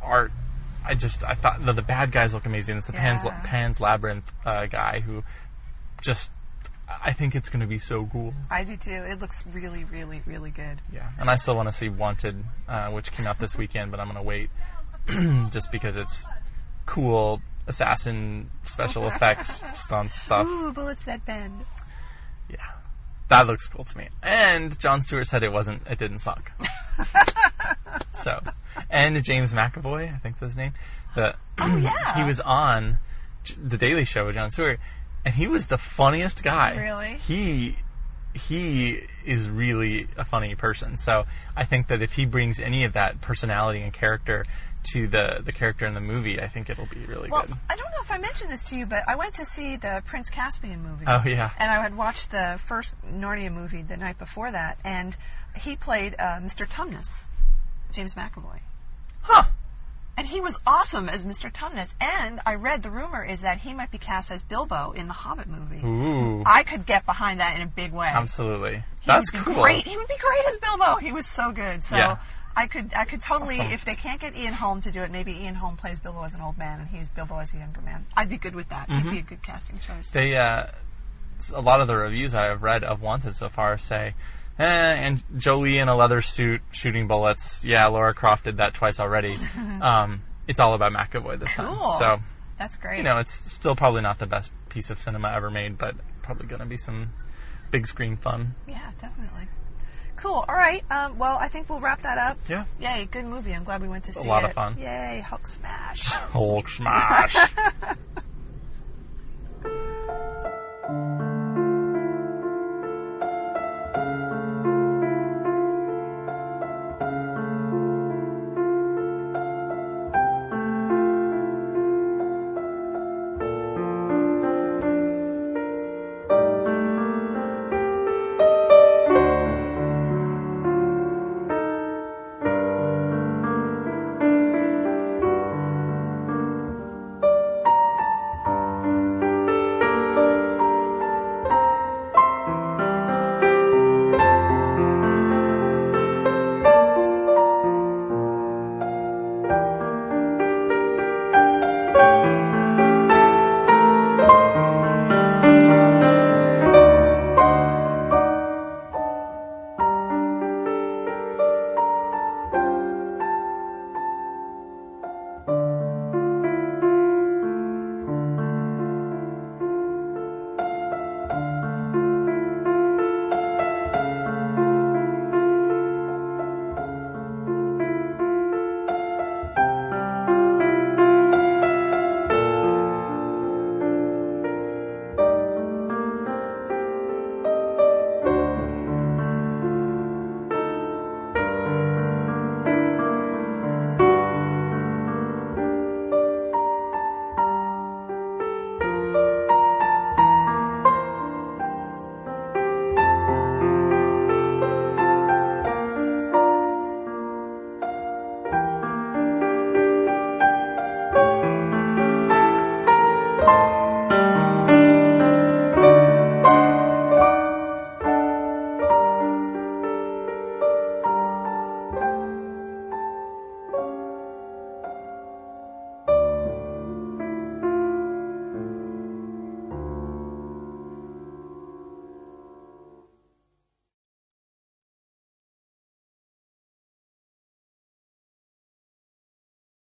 art. 0.02 0.32
I 0.84 0.94
just 0.94 1.24
I 1.24 1.34
thought 1.34 1.64
the, 1.64 1.72
the 1.72 1.82
bad 1.82 2.12
guys 2.12 2.34
look 2.34 2.46
amazing. 2.46 2.78
It's 2.78 2.86
the 2.86 2.92
Pan's 2.92 3.22
Pan's 3.44 3.80
Labyrinth 3.80 4.32
uh, 4.44 4.66
guy 4.66 5.00
who 5.00 5.22
just 6.02 6.32
I 7.02 7.12
think 7.12 7.34
it's 7.34 7.48
going 7.48 7.60
to 7.60 7.66
be 7.66 7.78
so 7.78 8.06
cool. 8.06 8.34
I 8.50 8.64
do 8.64 8.76
too. 8.76 8.90
It 8.90 9.20
looks 9.20 9.44
really, 9.52 9.84
really, 9.84 10.22
really 10.26 10.50
good. 10.50 10.80
Yeah, 10.92 11.10
and 11.18 11.30
I 11.30 11.36
still 11.36 11.54
want 11.54 11.68
to 11.68 11.72
see 11.72 11.88
Wanted, 11.88 12.44
uh, 12.68 12.88
which 12.88 13.12
came 13.12 13.26
out 13.26 13.38
this 13.38 13.56
weekend, 13.56 13.90
but 13.90 14.00
I'm 14.00 14.06
going 14.06 14.16
to 14.16 14.22
wait 14.22 14.50
just 15.52 15.70
because 15.70 15.96
it's 15.96 16.26
cool 16.86 17.40
assassin 17.66 18.50
special 18.64 19.06
effects 19.08 19.62
stunt 19.80 20.12
stuff. 20.12 20.46
Ooh, 20.46 20.72
bullets 20.72 21.04
that 21.04 21.24
bend. 21.24 21.60
Yeah, 22.50 22.66
that 23.28 23.46
looks 23.46 23.66
cool 23.68 23.84
to 23.84 23.98
me. 23.98 24.08
And 24.22 24.78
Jon 24.78 25.02
Stewart 25.02 25.26
said 25.26 25.42
it 25.42 25.52
wasn't, 25.52 25.82
it 25.88 25.98
didn't 25.98 26.18
suck. 26.20 26.52
so, 28.12 28.40
and 28.88 29.22
James 29.22 29.52
McAvoy, 29.52 30.12
I 30.14 30.18
think 30.18 30.38
that's 30.38 30.52
his 30.52 30.56
name. 30.56 30.72
The 31.14 31.34
Oh, 31.58 31.76
yeah. 31.76 32.14
he 32.16 32.24
was 32.24 32.40
on 32.40 32.98
the 33.62 33.76
Daily 33.76 34.04
Show 34.04 34.26
with 34.26 34.34
Jon 34.34 34.50
Stewart, 34.50 34.80
and 35.24 35.34
he 35.34 35.46
was 35.46 35.68
the 35.68 35.78
funniest 35.78 36.42
guy. 36.42 36.76
Really? 36.76 37.18
He 37.18 37.76
he 38.32 39.02
is 39.24 39.50
really 39.50 40.06
a 40.16 40.24
funny 40.24 40.54
person. 40.54 40.96
So 40.96 41.24
I 41.56 41.64
think 41.64 41.88
that 41.88 42.00
if 42.00 42.12
he 42.12 42.24
brings 42.24 42.60
any 42.60 42.84
of 42.84 42.92
that 42.92 43.20
personality 43.20 43.80
and 43.80 43.92
character 43.92 44.44
to 44.92 45.06
the 45.06 45.40
the 45.44 45.52
character 45.52 45.86
in 45.86 45.94
the 45.94 46.00
movie, 46.00 46.40
I 46.40 46.48
think 46.48 46.70
it'll 46.70 46.86
be 46.86 47.04
really 47.06 47.30
Well, 47.30 47.42
good. 47.42 47.56
I 47.68 47.76
don't 47.76 47.90
know 47.90 48.00
if 48.02 48.10
I 48.10 48.18
mentioned 48.18 48.50
this 48.50 48.64
to 48.66 48.76
you, 48.76 48.86
but 48.86 49.02
I 49.06 49.14
went 49.16 49.34
to 49.34 49.44
see 49.44 49.76
the 49.76 50.02
Prince 50.06 50.30
Caspian 50.30 50.82
movie. 50.82 51.04
Oh, 51.06 51.22
yeah. 51.26 51.50
And 51.58 51.70
I 51.70 51.82
had 51.82 51.96
watched 51.96 52.30
the 52.30 52.58
first 52.64 52.94
Narnia 53.06 53.52
movie 53.52 53.82
the 53.82 53.96
night 53.96 54.18
before 54.18 54.50
that, 54.50 54.78
and 54.84 55.16
he 55.56 55.76
played 55.76 56.14
uh, 56.18 56.40
Mr. 56.40 56.68
Tumnus, 56.68 57.26
James 57.92 58.14
McAvoy. 58.14 58.60
Huh. 59.22 59.44
And 60.16 60.28
he 60.28 60.40
was 60.40 60.60
awesome 60.66 61.08
as 61.08 61.24
Mr. 61.24 61.50
Tumnus. 61.50 61.94
And 62.00 62.40
I 62.44 62.54
read 62.54 62.82
the 62.82 62.90
rumor 62.90 63.24
is 63.24 63.40
that 63.40 63.58
he 63.58 63.72
might 63.72 63.90
be 63.90 63.96
cast 63.96 64.30
as 64.30 64.42
Bilbo 64.42 64.92
in 64.92 65.06
the 65.08 65.14
Hobbit 65.14 65.46
movie. 65.46 65.80
Ooh. 65.86 66.42
I 66.44 66.62
could 66.62 66.84
get 66.84 67.06
behind 67.06 67.40
that 67.40 67.56
in 67.56 67.62
a 67.62 67.66
big 67.66 67.92
way. 67.92 68.08
Absolutely. 68.12 68.76
He 69.00 69.06
That's 69.06 69.30
cool. 69.30 69.54
Great. 69.54 69.84
He 69.84 69.96
would 69.96 70.08
be 70.08 70.18
great 70.18 70.44
as 70.46 70.58
Bilbo. 70.58 70.96
He 70.96 71.10
was 71.12 71.26
so 71.26 71.52
good. 71.52 71.82
So 71.84 71.96
Yeah. 71.96 72.16
I 72.56 72.66
could, 72.66 72.90
I 72.96 73.04
could 73.04 73.22
totally. 73.22 73.56
If 73.56 73.84
they 73.84 73.94
can't 73.94 74.20
get 74.20 74.36
Ian 74.36 74.52
Holm 74.54 74.80
to 74.82 74.90
do 74.90 75.02
it, 75.02 75.10
maybe 75.10 75.32
Ian 75.32 75.54
Holm 75.54 75.76
plays 75.76 75.98
Bilbo 76.00 76.22
as 76.24 76.34
an 76.34 76.40
old 76.40 76.58
man 76.58 76.80
and 76.80 76.88
he's 76.88 77.08
Bilbo 77.08 77.38
as 77.38 77.54
a 77.54 77.58
younger 77.58 77.80
man. 77.80 78.06
I'd 78.16 78.28
be 78.28 78.36
good 78.38 78.54
with 78.54 78.68
that. 78.70 78.88
It'd 78.90 79.00
Mm-hmm. 79.02 79.10
be 79.10 79.18
a 79.18 79.22
good 79.22 79.42
casting 79.42 79.78
choice. 79.78 80.10
They 80.10 80.36
uh, 80.36 80.66
a 81.54 81.60
lot 81.60 81.80
of 81.80 81.86
the 81.86 81.96
reviews 81.96 82.34
I 82.34 82.44
have 82.44 82.62
read 82.62 82.84
of 82.84 83.00
Wanted 83.02 83.34
so 83.36 83.48
far 83.48 83.78
say, 83.78 84.14
eh, 84.58 84.64
and 84.64 85.22
Jolie 85.38 85.78
in 85.78 85.88
a 85.88 85.96
leather 85.96 86.20
suit 86.20 86.60
shooting 86.72 87.06
bullets. 87.06 87.64
Yeah, 87.64 87.86
Laura 87.86 88.12
Croft 88.14 88.44
did 88.44 88.56
that 88.58 88.74
twice 88.74 89.00
already. 89.00 89.36
um, 89.80 90.22
it's 90.48 90.60
all 90.60 90.74
about 90.74 90.92
McAvoy 90.92 91.38
this 91.38 91.54
Cool. 91.54 91.64
time. 91.74 91.98
So 91.98 92.22
That's 92.58 92.76
great. 92.76 92.98
you 92.98 93.04
know, 93.04 93.18
it's 93.18 93.32
still 93.32 93.76
probably 93.76 94.02
not 94.02 94.18
the 94.18 94.26
best 94.26 94.52
piece 94.68 94.90
of 94.90 95.00
cinema 95.00 95.30
ever 95.32 95.50
made, 95.50 95.78
but 95.78 95.94
probably 96.22 96.46
going 96.46 96.60
to 96.60 96.66
be 96.66 96.76
some 96.76 97.12
big 97.70 97.86
screen 97.86 98.16
fun. 98.16 98.54
Yeah, 98.68 98.90
definitely. 99.00 99.46
Cool. 100.22 100.44
All 100.46 100.54
right. 100.54 100.82
Um, 100.90 101.18
well, 101.18 101.38
I 101.40 101.48
think 101.48 101.70
we'll 101.70 101.80
wrap 101.80 102.02
that 102.02 102.18
up. 102.18 102.36
Yeah. 102.48 102.64
Yay! 102.78 103.08
Good 103.10 103.24
movie. 103.24 103.54
I'm 103.54 103.64
glad 103.64 103.80
we 103.80 103.88
went 103.88 104.04
to 104.04 104.12
see 104.12 104.20
it. 104.20 104.26
A 104.26 104.28
lot 104.28 104.44
of 104.44 104.52
fun. 104.52 104.76
Yay! 104.78 105.24
Hulk 105.26 105.46
smash. 105.46 106.12
Hulk 106.12 106.68
smash. 106.68 107.34